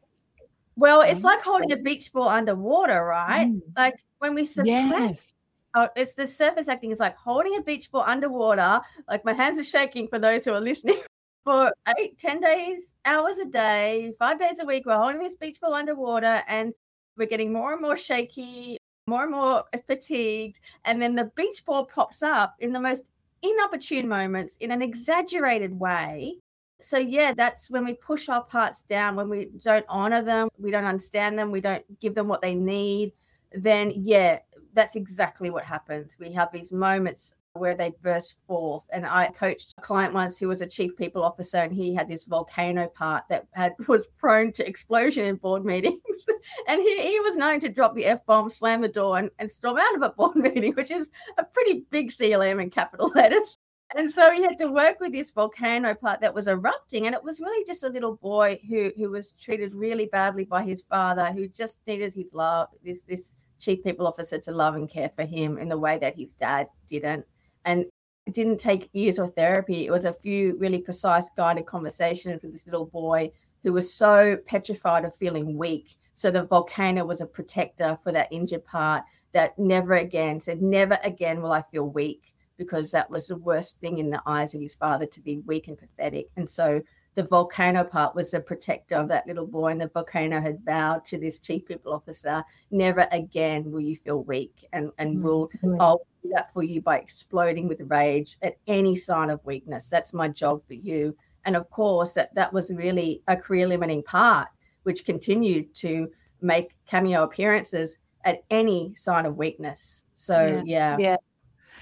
Well, 0.77 1.03
it's 1.03 1.25
like 1.25 1.43
holding 1.43 1.73
a 1.73 1.77
beach 1.77 2.13
ball 2.13 2.29
underwater, 2.29 3.05
right? 3.05 3.49
Mm. 3.49 3.61
Like 3.77 3.97
when 4.19 4.35
we 4.35 4.45
suppress 4.45 4.67
yes. 4.67 5.35
Oh, 5.75 5.89
it's 5.97 6.15
the 6.15 6.27
surface 6.27 6.69
acting 6.69 6.91
is 6.91 7.01
like 7.01 7.17
holding 7.17 7.57
a 7.57 7.63
beach 7.63 7.91
ball 7.91 8.05
underwater. 8.07 8.81
Like 9.09 9.25
my 9.25 9.33
hands 9.33 9.59
are 9.59 9.65
shaking 9.65 10.07
for 10.09 10.19
those 10.19 10.45
who 10.45 10.53
are 10.53 10.61
listening. 10.61 10.99
For 11.45 11.73
eight, 11.99 12.19
ten 12.19 12.41
days, 12.41 12.93
hours 13.05 13.39
a 13.39 13.45
day, 13.45 14.13
five 14.17 14.39
days 14.39 14.61
a 14.61 14.65
week, 14.65 14.87
we're 14.87 14.95
holding 14.95 15.21
this 15.21 15.35
beach 15.35 15.61
ball 15.61 15.75
underwater 15.75 16.41
and 16.47 16.73
we're 17.17 17.27
getting 17.27 17.53
more 17.53 17.73
and 17.73 17.83
more 17.83 17.97
shaky, 17.97 18.79
more 19.09 19.25
and 19.25 19.33
more 19.33 19.65
fatigued. 19.89 20.61
And 20.85 21.03
then 21.03 21.17
the 21.17 21.33
beach 21.35 21.65
ball 21.67 21.87
pops 21.87 22.23
up 22.23 22.55
in 22.61 22.73
the 22.73 22.79
most 22.79 23.11
inopportune 23.43 24.09
moments 24.09 24.57
in 24.61 24.71
an 24.71 24.83
exaggerated 24.83 25.79
way. 25.79 26.39
So, 26.81 26.99
yeah, 26.99 27.33
that's 27.35 27.71
when 27.71 27.85
we 27.85 27.95
push 27.95 28.29
our 28.29 28.43
parts 28.43 28.83
down, 28.83 29.15
when 29.15 29.29
we 29.29 29.51
don't 29.63 29.87
honor 29.89 30.23
them, 30.23 30.49
we 30.59 30.71
don't 30.71 30.85
understand 30.85 31.39
them, 31.39 31.51
we 31.51 31.61
don't 31.61 31.85
give 32.01 32.15
them 32.15 32.27
what 32.27 32.43
they 32.43 32.55
need, 32.55 33.13
then, 33.53 33.93
yeah, 33.95 34.41
that's 34.75 34.97
exactly 34.97 35.51
what 35.51 35.65
happens. 35.65 36.17
We 36.19 36.33
have 36.33 36.51
these 36.53 36.73
moments 36.73 37.35
where 37.55 37.75
they 37.75 37.93
burst 38.03 38.37
forth. 38.47 38.85
And 38.93 39.07
I 39.07 39.29
coached 39.29 39.75
a 39.77 39.81
client 39.81 40.15
once 40.15 40.39
who 40.39 40.49
was 40.49 40.63
a 40.63 40.67
chief 40.67 40.97
people 40.97 41.23
officer, 41.23 41.59
and 41.59 41.73
he 41.73 41.95
had 41.95 42.09
this 42.09 42.25
volcano 42.25 42.89
part 42.89 43.25
that 43.29 43.47
had 43.53 43.75
was 43.89 44.07
prone 44.19 44.53
to 44.53 44.67
explosion 44.67 45.25
in 45.25 45.37
board 45.37 45.65
meetings. 45.65 46.01
and 46.69 46.81
he, 46.81 47.03
he 47.03 47.21
was 47.21 47.37
known 47.37 47.61
to 47.61 47.69
drop 47.69 47.95
the 47.95 48.07
F 48.07 48.25
bomb, 48.27 48.51
slam 48.51 48.81
the 48.81 48.89
door, 48.89 49.19
and, 49.19 49.31
and 49.39 49.51
storm 49.51 49.79
out 49.79 49.97
of 49.97 50.03
a 50.03 50.11
board 50.17 50.37
meeting, 50.37 50.73
which 50.75 50.91
is 50.91 51.11
a 51.39 51.45
pretty 51.45 51.85
big 51.91 52.11
CLM 52.11 52.63
in 52.63 52.71
capital 52.71 53.09
letters. 53.15 53.59
And 53.95 54.11
so 54.11 54.31
he 54.31 54.43
had 54.43 54.57
to 54.57 54.71
work 54.71 55.01
with 55.01 55.13
this 55.13 55.33
volcano 55.33 55.95
part 55.95 56.23
that 56.23 56.35
was 56.35 56.49
erupting. 56.49 57.05
And 57.05 57.15
it 57.15 57.23
was 57.23 57.41
really 57.41 57.63
just 57.67 57.85
a 57.85 57.91
little 57.91 58.17
boy 58.17 58.59
who 58.67 58.91
who 58.97 59.11
was 59.11 59.33
treated 59.33 59.75
really 59.75 60.07
badly 60.07 60.45
by 60.45 60.63
his 60.63 60.81
father, 60.81 61.27
who 61.27 61.47
just 61.47 61.79
needed 61.87 62.15
his 62.15 62.33
love, 62.33 62.69
this 62.83 63.03
this 63.03 63.33
chief 63.59 63.85
people 63.85 64.07
officer 64.07 64.39
to 64.39 64.51
love 64.51 64.75
and 64.75 64.89
care 64.89 65.11
for 65.15 65.25
him 65.25 65.59
in 65.59 65.69
the 65.69 65.79
way 65.79 65.99
that 65.99 66.15
his 66.15 66.33
dad 66.33 66.69
didn't. 66.89 67.27
And 67.65 67.87
it 68.27 68.35
didn't 68.35 68.59
take 68.59 68.89
years 68.93 69.19
of 69.19 69.35
therapy. 69.35 69.87
It 69.87 69.91
was 69.91 70.05
a 70.05 70.13
few 70.13 70.57
really 70.59 70.79
precise 70.79 71.29
guided 71.37 71.67
conversations 71.67 72.43
with 72.43 72.53
this 72.53 72.67
little 72.67 72.87
boy 72.87 73.31
who 73.63 73.73
was 73.73 73.93
so 73.93 74.37
petrified 74.47 75.05
of 75.05 75.15
feeling 75.15 75.57
weak. 75.57 75.97
So 76.15 76.31
the 76.31 76.45
volcano 76.45 77.05
was 77.05 77.21
a 77.21 77.27
protector 77.27 77.99
for 78.03 78.13
that 78.13 78.29
injured 78.31 78.65
part 78.65 79.05
that 79.33 79.59
never 79.59 79.95
again 79.95 80.41
said, 80.41 80.63
Never 80.63 80.99
again 81.05 81.41
will 81.41 81.53
I 81.53 81.63
feel 81.63 81.89
weak 81.89 82.35
because 82.59 82.91
that 82.91 83.11
was 83.11 83.27
the 83.27 83.37
worst 83.37 83.79
thing 83.81 83.99
in 83.99 84.11
the 84.11 84.23
eyes 84.27 84.55
of 84.55 84.61
his 84.61 84.75
father 84.75 85.07
to 85.07 85.21
be 85.21 85.39
weak 85.39 85.69
and 85.69 85.79
pathetic. 85.79 86.29
And 86.37 86.49
so 86.49 86.83
the 87.15 87.25
volcano 87.25 87.85
part 87.85 88.15
was 88.15 88.31
the 88.31 88.41
protector 88.41 88.97
of 88.97 89.09
that 89.09 89.27
little 89.27 89.47
boy, 89.47 89.69
and 89.69 89.81
the 89.81 89.89
volcano 89.89 90.41
had 90.41 90.65
vowed 90.65 91.05
to 91.07 91.19
this 91.19 91.39
chief 91.39 91.67
people 91.67 91.93
officer, 91.93 92.43
never 92.71 93.07
again 93.13 93.71
will 93.71 93.81
you 93.81 93.97
feel 93.97 94.23
weak, 94.25 94.67
and 94.73 94.91
and 94.99 95.17
mm-hmm. 95.17 95.25
will 95.25 95.51
I'll 95.81 96.07
do 96.23 96.31
that 96.35 96.53
for 96.53 96.63
you 96.63 96.81
by 96.81 96.99
exploding 96.99 97.69
with 97.69 97.81
rage 97.87 98.37
at 98.43 98.57
any 98.67 98.95
sign 98.95 99.31
of 99.31 99.45
weakness. 99.45 99.89
That's 99.89 100.15
my 100.15 100.29
job 100.29 100.63
for 100.67 100.75
you. 100.75 101.17
And 101.45 101.57
of 101.57 101.69
course, 101.71 102.15
that 102.15 102.35
that 102.35 102.53
was 102.53 102.71
really 102.71 103.23
a 103.29 103.37
career 103.37 103.67
limiting 103.67 104.03
part, 104.03 104.49
which 104.85 105.05
continued 105.05 105.75
to 105.77 106.09
make 106.41 106.75
cameo 106.87 107.25
appearances 107.25 107.99
at 108.25 108.43
any 108.51 108.95
sign 108.95 109.27
of 109.27 109.37
weakness. 109.37 110.05
So 110.15 110.63
yeah. 110.65 110.97
yeah. 110.99 111.11
yeah. 111.11 111.17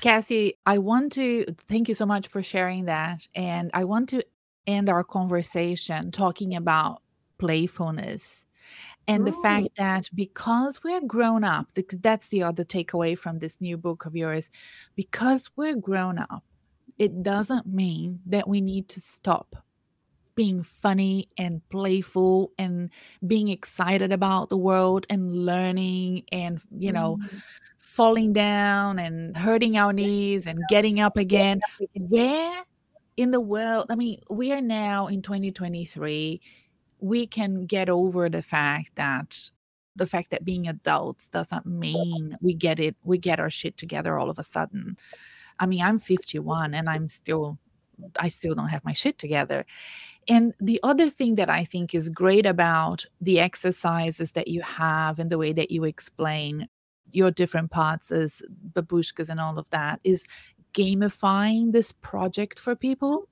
Cassie, 0.01 0.55
I 0.64 0.78
want 0.78 1.12
to 1.12 1.45
thank 1.68 1.89
you 1.89 1.95
so 1.95 2.07
much 2.07 2.28
for 2.28 2.43
sharing 2.43 2.87
that. 2.87 3.28
And 3.35 3.70
I 3.74 3.85
want 3.85 4.09
to 4.11 4.24
end 4.67 4.89
our 4.89 5.05
conversation 5.05 6.11
talking 6.11 6.55
about 6.55 7.03
playfulness 7.39 8.45
and 9.09 9.27
the 9.27 9.33
fact 9.33 9.69
that 9.77 10.09
because 10.15 10.85
we're 10.85 11.01
grown 11.01 11.43
up 11.43 11.67
that's 12.03 12.29
the 12.29 12.43
other 12.43 12.65
takeaway 12.65 13.17
from 13.17 13.39
this 13.39 13.61
new 13.61 13.77
book 13.77 14.05
of 14.05 14.15
yours 14.15 14.51
because 14.95 15.51
we're 15.57 15.77
grown 15.77 16.19
up 16.19 16.45
it 16.99 17.23
doesn't 17.23 17.67
mean 17.67 18.21
that 18.27 18.47
we 18.47 18.61
need 18.61 18.89
to 18.89 19.01
stop 19.01 19.57
being 20.35 20.63
funny 20.63 21.29
and 21.37 21.61
playful 21.69 22.53
and 22.59 22.91
being 23.27 23.49
excited 23.49 24.13
about 24.13 24.49
the 24.49 24.57
world 24.57 25.07
and 25.11 25.45
learning 25.45 26.23
and 26.33 26.61
you 26.79 26.93
know 26.93 27.19
mm-hmm. 27.21 27.37
falling 27.79 28.33
down 28.33 28.99
and 28.99 29.37
hurting 29.37 29.77
our 29.77 29.93
knees 29.93 30.47
and 30.47 30.59
getting 30.69 31.01
up 31.01 31.17
again. 31.17 31.61
Where 31.95 32.63
in 33.21 33.33
the 33.33 33.41
world, 33.41 33.87
I 33.91 33.97
mean, 33.97 34.23
we 34.31 34.51
are 34.51 34.62
now 34.62 35.07
in 35.07 35.21
2023. 35.21 36.41
We 37.01 37.27
can 37.27 37.66
get 37.66 37.91
over 37.91 38.31
the 38.31 38.41
fact 38.41 38.93
that 38.97 39.51
the 39.95 40.07
fact 40.07 40.31
that 40.31 40.43
being 40.43 40.66
adults 40.66 41.29
doesn't 41.29 41.66
mean 41.66 42.39
we 42.41 42.55
get 42.55 42.81
it, 42.81 42.97
we 43.05 43.18
get 43.18 43.39
our 43.39 43.51
shit 43.51 43.77
together 43.77 44.18
all 44.18 44.31
of 44.31 44.39
a 44.39 44.43
sudden. 44.43 44.97
I 45.59 45.66
mean, 45.66 45.83
I'm 45.83 45.99
51 45.99 46.73
and 46.73 46.89
I'm 46.89 47.11
still, 47.11 47.59
I 48.18 48.31
still 48.31 48.55
don't 48.55 48.68
have 48.68 48.87
my 48.87 48.95
shit 48.95 49.18
together. 49.18 49.66
And 50.27 50.55
the 50.59 50.81
other 50.83 51.11
thing 51.11 51.35
that 51.35 51.51
I 51.51 51.64
think 51.64 51.95
is 51.95 52.09
great 52.09 52.47
about 52.47 53.05
the 53.21 53.39
exercises 53.39 54.33
that 54.33 54.49
you 54.49 54.62
have 54.62 55.18
and 55.18 55.29
the 55.29 55.37
way 55.37 55.53
that 55.53 55.71
you 55.71 55.85
explain 55.85 56.68
your 57.12 57.31
different 57.31 57.71
parts 57.71 58.11
as 58.11 58.41
babushkas 58.73 59.29
and 59.29 59.41
all 59.41 59.59
of 59.59 59.68
that 59.71 60.01
is 60.05 60.25
gamifying 60.73 61.73
this 61.73 61.93
project 61.93 62.59
for 62.59 62.75
people. 62.75 63.29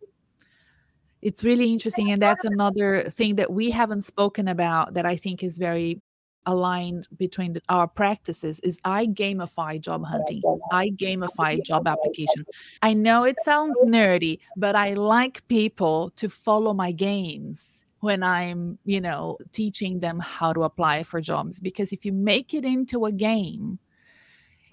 It's 1.20 1.43
really 1.43 1.72
interesting 1.72 2.12
and 2.12 2.22
that's 2.22 2.45
another 2.45 3.03
thing 3.05 3.36
that 3.36 3.53
we 3.53 3.70
haven't 3.70 4.03
spoken 4.03 4.47
about 4.47 4.95
that 4.95 5.05
i 5.05 5.16
think 5.16 5.43
is 5.43 5.59
very 5.59 6.01
aligned 6.47 7.09
between 7.16 7.55
the, 7.55 7.61
our 7.68 7.89
practices 7.89 8.61
is 8.61 8.78
i 8.84 9.05
gamify 9.05 9.80
job 9.80 10.05
hunting. 10.05 10.41
I 10.72 10.91
gamify 10.91 11.62
job 11.62 11.86
application. 11.86 12.47
I 12.82 12.95
know 12.95 13.24
it 13.24 13.36
sounds 13.45 13.76
nerdy 13.84 14.39
but 14.57 14.76
i 14.76 14.95
like 14.95 15.47
people 15.49 16.11
to 16.16 16.28
follow 16.28 16.72
my 16.72 16.93
games 16.93 17.84
when 18.01 18.22
i'm 18.22 18.78
you 18.84 19.01
know 19.01 19.36
teaching 19.53 19.99
them 19.99 20.20
how 20.20 20.53
to 20.53 20.62
apply 20.62 21.03
for 21.03 21.20
jobs 21.20 21.59
because 21.59 21.93
if 21.93 22.05
you 22.05 22.12
make 22.12 22.55
it 22.55 22.64
into 22.64 23.07
a 23.07 23.12
game 23.12 23.80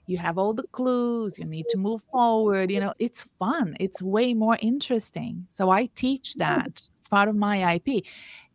you 0.07 0.17
have 0.17 0.37
all 0.37 0.53
the 0.53 0.67
clues 0.71 1.39
you 1.39 1.45
need 1.45 1.65
to 1.69 1.77
move 1.77 2.01
forward 2.11 2.71
you 2.71 2.79
know 2.79 2.93
it's 2.99 3.21
fun 3.39 3.75
it's 3.79 4.01
way 4.01 4.33
more 4.33 4.57
interesting. 4.61 5.47
So 5.51 5.69
i 5.69 5.87
teach 5.95 6.35
that 6.35 6.81
it's 6.97 7.07
part 7.07 7.29
of 7.29 7.35
my 7.35 7.73
ip 7.73 8.03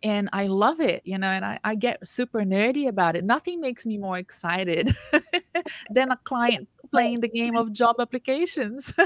and 0.03 0.28
i 0.32 0.46
love 0.46 0.80
it 0.80 1.03
you 1.05 1.18
know 1.18 1.28
and 1.28 1.44
I, 1.44 1.59
I 1.64 1.74
get 1.74 2.07
super 2.07 2.40
nerdy 2.40 2.88
about 2.88 3.16
it. 3.16 3.24
Nothing 3.24 3.61
makes 3.61 3.86
me 3.86 3.98
more 3.98 4.18
excited 4.18 4.96
than 5.90 6.11
a 6.11 6.16
client 6.18 6.68
playing 6.90 7.20
the 7.20 7.28
game 7.28 7.57
of 7.57 7.72
job 7.72 7.96
applications. 7.98 8.92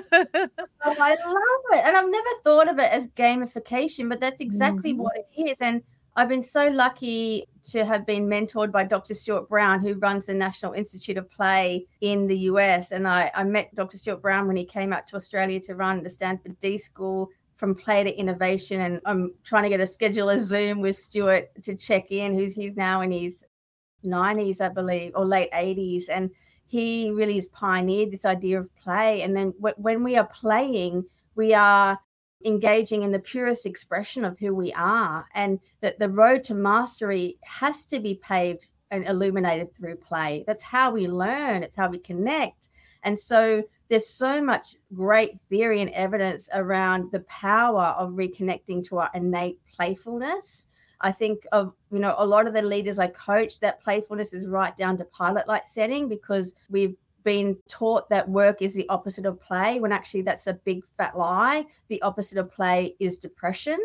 Oh, 0.86 0.94
i 0.98 1.14
love 1.14 1.78
it 1.78 1.86
and 1.86 1.96
i've 1.96 2.10
never 2.10 2.28
thought 2.44 2.68
of 2.68 2.78
it 2.78 2.92
as 2.92 3.08
gamification 3.08 4.06
but 4.06 4.20
that's 4.20 4.42
exactly 4.42 4.92
mm-hmm. 4.92 5.00
what 5.00 5.16
it 5.16 5.48
is 5.48 5.56
and 5.62 5.82
I've 6.16 6.28
been 6.28 6.44
so 6.44 6.68
lucky 6.68 7.48
to 7.64 7.84
have 7.84 8.06
been 8.06 8.28
mentored 8.28 8.70
by 8.70 8.84
Dr. 8.84 9.14
Stuart 9.14 9.48
Brown, 9.48 9.80
who 9.80 9.94
runs 9.94 10.26
the 10.26 10.34
National 10.34 10.72
Institute 10.72 11.16
of 11.16 11.28
Play 11.28 11.86
in 12.02 12.28
the 12.28 12.38
US. 12.50 12.92
And 12.92 13.08
I, 13.08 13.32
I 13.34 13.42
met 13.42 13.74
Dr. 13.74 13.96
Stuart 13.96 14.22
Brown 14.22 14.46
when 14.46 14.56
he 14.56 14.64
came 14.64 14.92
out 14.92 15.08
to 15.08 15.16
Australia 15.16 15.58
to 15.60 15.74
run 15.74 16.02
the 16.02 16.10
Stanford 16.10 16.56
D 16.60 16.78
School 16.78 17.30
from 17.56 17.74
play 17.74 18.04
to 18.04 18.14
innovation. 18.14 18.80
And 18.80 19.00
I'm 19.06 19.34
trying 19.42 19.64
to 19.64 19.68
get 19.68 19.80
a 19.80 19.86
schedule 19.86 20.28
a 20.28 20.40
Zoom 20.40 20.80
with 20.80 20.96
Stuart 20.96 21.50
to 21.64 21.74
check 21.74 22.12
in, 22.12 22.34
who's 22.34 22.54
he's 22.54 22.76
now 22.76 23.00
in 23.00 23.10
his 23.10 23.44
90s, 24.04 24.60
I 24.60 24.68
believe, 24.68 25.12
or 25.16 25.24
late 25.24 25.50
80s. 25.50 26.04
And 26.08 26.30
he 26.66 27.10
really 27.10 27.36
has 27.36 27.48
pioneered 27.48 28.12
this 28.12 28.24
idea 28.24 28.60
of 28.60 28.74
play. 28.76 29.22
And 29.22 29.36
then 29.36 29.52
w- 29.60 29.74
when 29.78 30.04
we 30.04 30.16
are 30.16 30.28
playing, 30.28 31.04
we 31.34 31.54
are 31.54 31.98
engaging 32.44 33.02
in 33.02 33.12
the 33.12 33.18
purest 33.18 33.66
expression 33.66 34.24
of 34.24 34.38
who 34.38 34.54
we 34.54 34.72
are. 34.74 35.26
And 35.34 35.60
that 35.80 35.98
the 35.98 36.10
road 36.10 36.44
to 36.44 36.54
mastery 36.54 37.38
has 37.42 37.84
to 37.86 38.00
be 38.00 38.14
paved 38.22 38.68
and 38.90 39.06
illuminated 39.06 39.74
through 39.74 39.96
play. 39.96 40.44
That's 40.46 40.62
how 40.62 40.90
we 40.90 41.08
learn, 41.08 41.62
it's 41.62 41.76
how 41.76 41.88
we 41.88 41.98
connect. 41.98 42.68
And 43.02 43.18
so 43.18 43.62
there's 43.88 44.08
so 44.08 44.42
much 44.42 44.76
great 44.94 45.38
theory 45.50 45.80
and 45.80 45.90
evidence 45.90 46.48
around 46.54 47.12
the 47.12 47.20
power 47.20 47.94
of 47.98 48.12
reconnecting 48.12 48.84
to 48.88 48.98
our 48.98 49.10
innate 49.14 49.58
playfulness. 49.74 50.66
I 51.00 51.12
think 51.12 51.46
of, 51.52 51.74
you 51.90 51.98
know, 51.98 52.14
a 52.16 52.26
lot 52.26 52.46
of 52.46 52.54
the 52.54 52.62
leaders 52.62 52.98
I 52.98 53.08
coach, 53.08 53.60
that 53.60 53.82
playfulness 53.82 54.32
is 54.32 54.46
right 54.46 54.74
down 54.74 54.96
to 54.98 55.04
pilot 55.04 55.46
light 55.46 55.68
setting 55.68 56.08
because 56.08 56.54
we've 56.70 56.96
been 57.24 57.56
taught 57.68 58.08
that 58.10 58.28
work 58.28 58.62
is 58.62 58.74
the 58.74 58.88
opposite 58.88 59.26
of 59.26 59.40
play 59.40 59.80
when 59.80 59.92
actually 59.92 60.22
that's 60.22 60.46
a 60.46 60.54
big 60.54 60.84
fat 60.96 61.16
lie. 61.16 61.66
The 61.88 62.00
opposite 62.02 62.38
of 62.38 62.50
play 62.52 62.94
is 63.00 63.18
depression. 63.18 63.78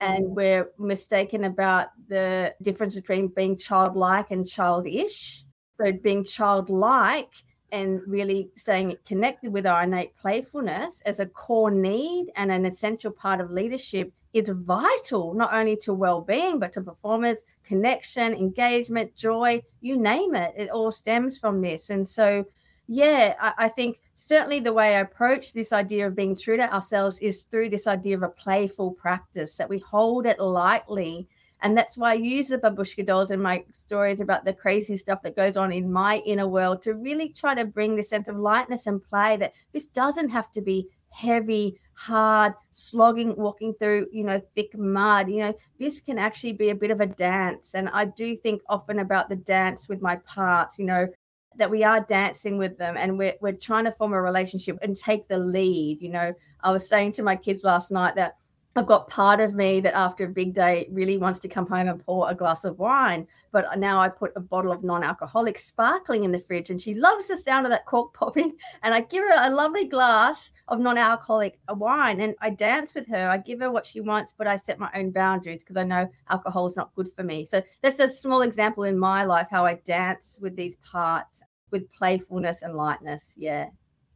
And 0.00 0.24
mm. 0.24 0.34
we're 0.34 0.70
mistaken 0.78 1.44
about 1.44 1.88
the 2.08 2.54
difference 2.62 2.94
between 2.94 3.28
being 3.28 3.56
childlike 3.56 4.30
and 4.30 4.46
childish. 4.46 5.44
So, 5.78 5.92
being 5.92 6.24
childlike 6.24 7.32
and 7.72 8.00
really 8.06 8.50
staying 8.56 8.96
connected 9.04 9.52
with 9.52 9.66
our 9.66 9.82
innate 9.82 10.16
playfulness 10.16 11.02
as 11.04 11.20
a 11.20 11.26
core 11.26 11.70
need 11.70 12.30
and 12.36 12.50
an 12.52 12.64
essential 12.64 13.10
part 13.10 13.40
of 13.40 13.50
leadership 13.50 14.12
is 14.32 14.48
vital 14.50 15.34
not 15.34 15.52
only 15.52 15.76
to 15.76 15.92
well-being 15.94 16.58
but 16.58 16.72
to 16.72 16.80
performance 16.80 17.42
connection 17.64 18.34
engagement 18.34 19.14
joy 19.16 19.60
you 19.80 19.96
name 19.96 20.34
it 20.34 20.52
it 20.56 20.70
all 20.70 20.92
stems 20.92 21.38
from 21.38 21.60
this 21.60 21.90
and 21.90 22.06
so 22.06 22.44
yeah 22.86 23.34
I, 23.40 23.52
I 23.58 23.68
think 23.68 24.00
certainly 24.14 24.60
the 24.60 24.72
way 24.72 24.96
i 24.96 25.00
approach 25.00 25.52
this 25.52 25.72
idea 25.72 26.06
of 26.06 26.16
being 26.16 26.36
true 26.36 26.56
to 26.56 26.72
ourselves 26.74 27.18
is 27.18 27.44
through 27.44 27.70
this 27.70 27.86
idea 27.86 28.16
of 28.16 28.22
a 28.22 28.28
playful 28.28 28.92
practice 28.92 29.56
that 29.56 29.68
we 29.68 29.78
hold 29.78 30.26
it 30.26 30.38
lightly 30.38 31.28
and 31.62 31.76
that's 31.76 31.96
why 31.96 32.10
I 32.10 32.14
use 32.14 32.48
the 32.48 32.58
babushka 32.58 33.06
dolls 33.06 33.30
in 33.30 33.40
my 33.40 33.64
stories 33.72 34.20
about 34.20 34.44
the 34.44 34.52
crazy 34.52 34.96
stuff 34.96 35.22
that 35.22 35.36
goes 35.36 35.56
on 35.56 35.72
in 35.72 35.90
my 35.90 36.18
inner 36.26 36.46
world 36.46 36.82
to 36.82 36.94
really 36.94 37.30
try 37.30 37.54
to 37.54 37.64
bring 37.64 37.96
this 37.96 38.10
sense 38.10 38.28
of 38.28 38.36
lightness 38.36 38.86
and 38.86 39.02
play 39.02 39.36
that 39.38 39.54
this 39.72 39.86
doesn't 39.86 40.28
have 40.28 40.50
to 40.52 40.60
be 40.60 40.86
heavy, 41.08 41.80
hard, 41.94 42.52
slogging, 42.72 43.34
walking 43.36 43.72
through, 43.74 44.06
you 44.12 44.22
know, 44.22 44.40
thick 44.54 44.76
mud. 44.76 45.30
You 45.30 45.44
know, 45.44 45.54
this 45.80 45.98
can 46.00 46.18
actually 46.18 46.52
be 46.52 46.68
a 46.68 46.74
bit 46.74 46.90
of 46.90 47.00
a 47.00 47.06
dance. 47.06 47.74
And 47.74 47.88
I 47.88 48.04
do 48.04 48.36
think 48.36 48.60
often 48.68 48.98
about 48.98 49.30
the 49.30 49.36
dance 49.36 49.88
with 49.88 50.02
my 50.02 50.16
parts, 50.16 50.78
you 50.78 50.84
know, 50.84 51.08
that 51.56 51.70
we 51.70 51.84
are 51.84 52.00
dancing 52.00 52.58
with 52.58 52.78
them 52.78 52.96
and 52.96 53.18
we're, 53.18 53.34
we're 53.40 53.52
trying 53.52 53.84
to 53.84 53.92
form 53.92 54.12
a 54.12 54.20
relationship 54.20 54.78
and 54.82 54.96
take 54.96 55.28
the 55.28 55.38
lead. 55.38 56.00
You 56.00 56.10
know, 56.10 56.34
I 56.60 56.72
was 56.72 56.88
saying 56.88 57.12
to 57.12 57.22
my 57.22 57.36
kids 57.36 57.64
last 57.64 57.90
night 57.90 58.14
that 58.16 58.36
I've 58.76 58.86
got 58.86 59.08
part 59.08 59.40
of 59.40 59.54
me 59.54 59.80
that 59.80 59.94
after 59.94 60.24
a 60.24 60.28
big 60.28 60.52
day 60.52 60.86
really 60.90 61.16
wants 61.16 61.40
to 61.40 61.48
come 61.48 61.66
home 61.66 61.88
and 61.88 62.04
pour 62.04 62.30
a 62.30 62.34
glass 62.34 62.64
of 62.64 62.78
wine. 62.78 63.26
But 63.50 63.78
now 63.78 63.98
I 63.98 64.10
put 64.10 64.32
a 64.36 64.40
bottle 64.40 64.70
of 64.70 64.84
non 64.84 65.02
alcoholic 65.02 65.56
sparkling 65.56 66.24
in 66.24 66.32
the 66.32 66.40
fridge 66.40 66.68
and 66.68 66.80
she 66.80 66.92
loves 66.92 67.28
the 67.28 67.38
sound 67.38 67.64
of 67.64 67.72
that 67.72 67.86
cork 67.86 68.12
popping. 68.14 68.54
And 68.82 68.92
I 68.92 69.00
give 69.00 69.24
her 69.24 69.48
a 69.48 69.54
lovely 69.54 69.86
glass 69.86 70.52
of 70.68 70.78
non 70.78 70.98
alcoholic 70.98 71.58
wine 71.70 72.20
and 72.20 72.34
I 72.42 72.50
dance 72.50 72.94
with 72.94 73.08
her. 73.08 73.28
I 73.28 73.38
give 73.38 73.60
her 73.60 73.70
what 73.70 73.86
she 73.86 74.00
wants, 74.00 74.34
but 74.36 74.46
I 74.46 74.56
set 74.56 74.78
my 74.78 74.90
own 74.94 75.10
boundaries 75.10 75.62
because 75.62 75.78
I 75.78 75.84
know 75.84 76.10
alcohol 76.28 76.66
is 76.66 76.76
not 76.76 76.94
good 76.94 77.10
for 77.10 77.22
me. 77.22 77.46
So 77.46 77.62
that's 77.80 77.98
a 77.98 78.10
small 78.10 78.42
example 78.42 78.84
in 78.84 78.98
my 78.98 79.24
life 79.24 79.46
how 79.50 79.64
I 79.64 79.74
dance 79.86 80.38
with 80.42 80.54
these 80.54 80.76
parts 80.76 81.42
with 81.70 81.90
playfulness 81.92 82.62
and 82.62 82.74
lightness. 82.74 83.34
Yeah. 83.38 83.68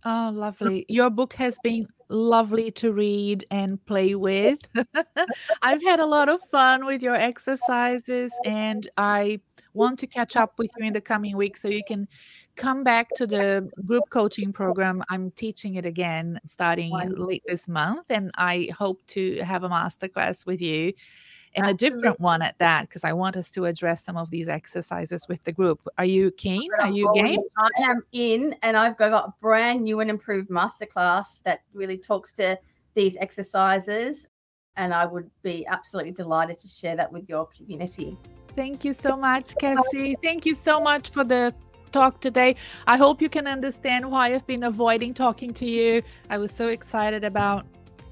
Oh, 0.05 0.30
lovely. 0.32 0.86
Your 0.88 1.11
book 1.11 1.34
has 1.34 1.59
been 1.62 1.86
lovely 2.09 2.70
to 2.72 2.92
read 2.92 3.46
and 3.51 3.84
play 3.86 4.14
with. 4.14 4.59
I've 5.62 5.82
had 5.82 6.01
a 6.01 6.07
lot 6.07 6.28
of 6.28 6.40
fun 6.51 6.84
with 6.84 7.03
your 7.03 7.14
exercises, 7.14 8.32
and 8.44 8.88
I 8.96 9.40
want 9.74 9.98
to 10.01 10.07
catch 10.07 10.36
up 10.36 10.55
with 10.59 10.70
you 10.78 10.86
in 10.86 10.92
the 10.92 11.01
coming 11.01 11.36
weeks 11.36 11.62
so 11.62 11.68
you 11.68 11.84
can 11.86 12.09
come 12.57 12.82
back 12.82 13.09
to 13.16 13.26
the 13.26 13.70
group 13.86 14.05
coaching 14.11 14.53
program. 14.53 15.03
I'm 15.09 15.30
teaching 15.32 15.76
it 15.76 15.86
again 15.86 16.40
starting 16.46 16.90
late 17.16 17.44
this 17.46 17.68
month, 17.68 18.07
and 18.11 18.30
I 18.36 18.70
hope 18.76 19.07
to 19.09 19.40
have 19.42 19.62
a 19.62 19.68
masterclass 19.68 20.46
with 20.46 20.61
you 20.61 20.92
and 21.55 21.66
Absolutely. 21.66 21.86
a 21.86 21.90
different 21.90 22.20
one 22.20 22.42
at 22.42 22.57
that 22.59 22.82
because 22.82 23.03
I 23.03 23.12
want 23.12 23.36
us 23.36 23.51
to 23.51 23.64
address 23.64 24.05
some 24.05 24.16
of 24.16 24.30
these 24.30 24.48
exercises 24.48 25.26
with 25.28 25.42
the 25.44 25.53
group. 25.53 25.80
Are 25.98 26.05
you 26.05 26.30
keen? 26.30 26.68
Are 26.80 26.90
you 26.90 27.11
game? 27.14 27.40
I 27.59 27.68
am 27.82 28.03
in, 28.12 28.55
and 28.62 28.76
I've 28.76 28.96
got 28.96 29.12
a 29.12 29.34
brand 29.40 29.82
new 29.82 30.01
and 30.01 30.09
improved 30.09 30.48
masterclass 30.48 31.42
that 31.42 31.62
really 31.72 31.98
talks 31.98 32.32
to 32.32 32.59
these 32.94 33.16
exercises. 33.16 34.28
And 34.76 34.94
I 34.94 35.07
would 35.07 35.28
be 35.42 35.66
absolutely 35.66 36.12
delighted 36.12 36.59
to 36.61 36.68
share 36.68 36.94
that 36.96 37.12
with 37.12 37.28
your 37.28 37.46
community. 37.46 38.16
Thank 38.55 38.84
you 38.84 38.92
so 38.92 39.16
much, 39.16 39.57
Cassie. 39.57 40.16
Thank 40.22 40.46
you 40.46 40.55
so 40.55 40.80
much 40.80 41.11
for 41.11 41.24
the 41.24 41.53
talk 41.90 42.20
today. 42.20 42.55
I 42.86 42.96
hope 42.96 43.20
you 43.20 43.28
can 43.28 43.48
understand 43.48 44.09
why 44.09 44.32
I've 44.34 44.46
been 44.46 44.62
avoiding 44.62 45.14
talking 45.14 45.53
to 45.55 45.66
you. 45.66 46.03
I 46.30 46.38
was 46.38 46.53
so 46.53 46.68
excited 46.68 47.24
about 47.24 47.66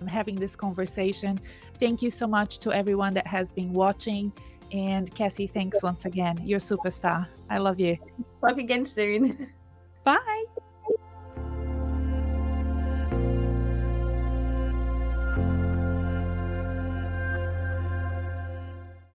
having 0.07 0.37
this 0.37 0.55
conversation. 0.55 1.41
Thank 1.81 2.03
you 2.03 2.11
so 2.11 2.27
much 2.27 2.59
to 2.61 2.73
everyone 2.73 3.15
that 3.15 3.27
has 3.27 3.53
been 3.53 3.73
watching. 3.73 4.33
And 4.73 5.13
Cassie, 5.15 5.47
thanks 5.47 5.83
once 5.83 6.05
again. 6.05 6.41
You're 6.45 6.59
a 6.59 6.61
superstar. 6.61 7.27
I 7.49 7.59
love 7.59 7.81
you. 7.81 7.97
Talk 8.41 8.59
again 8.59 8.85
soon. 8.85 9.49
Bye. 10.05 10.45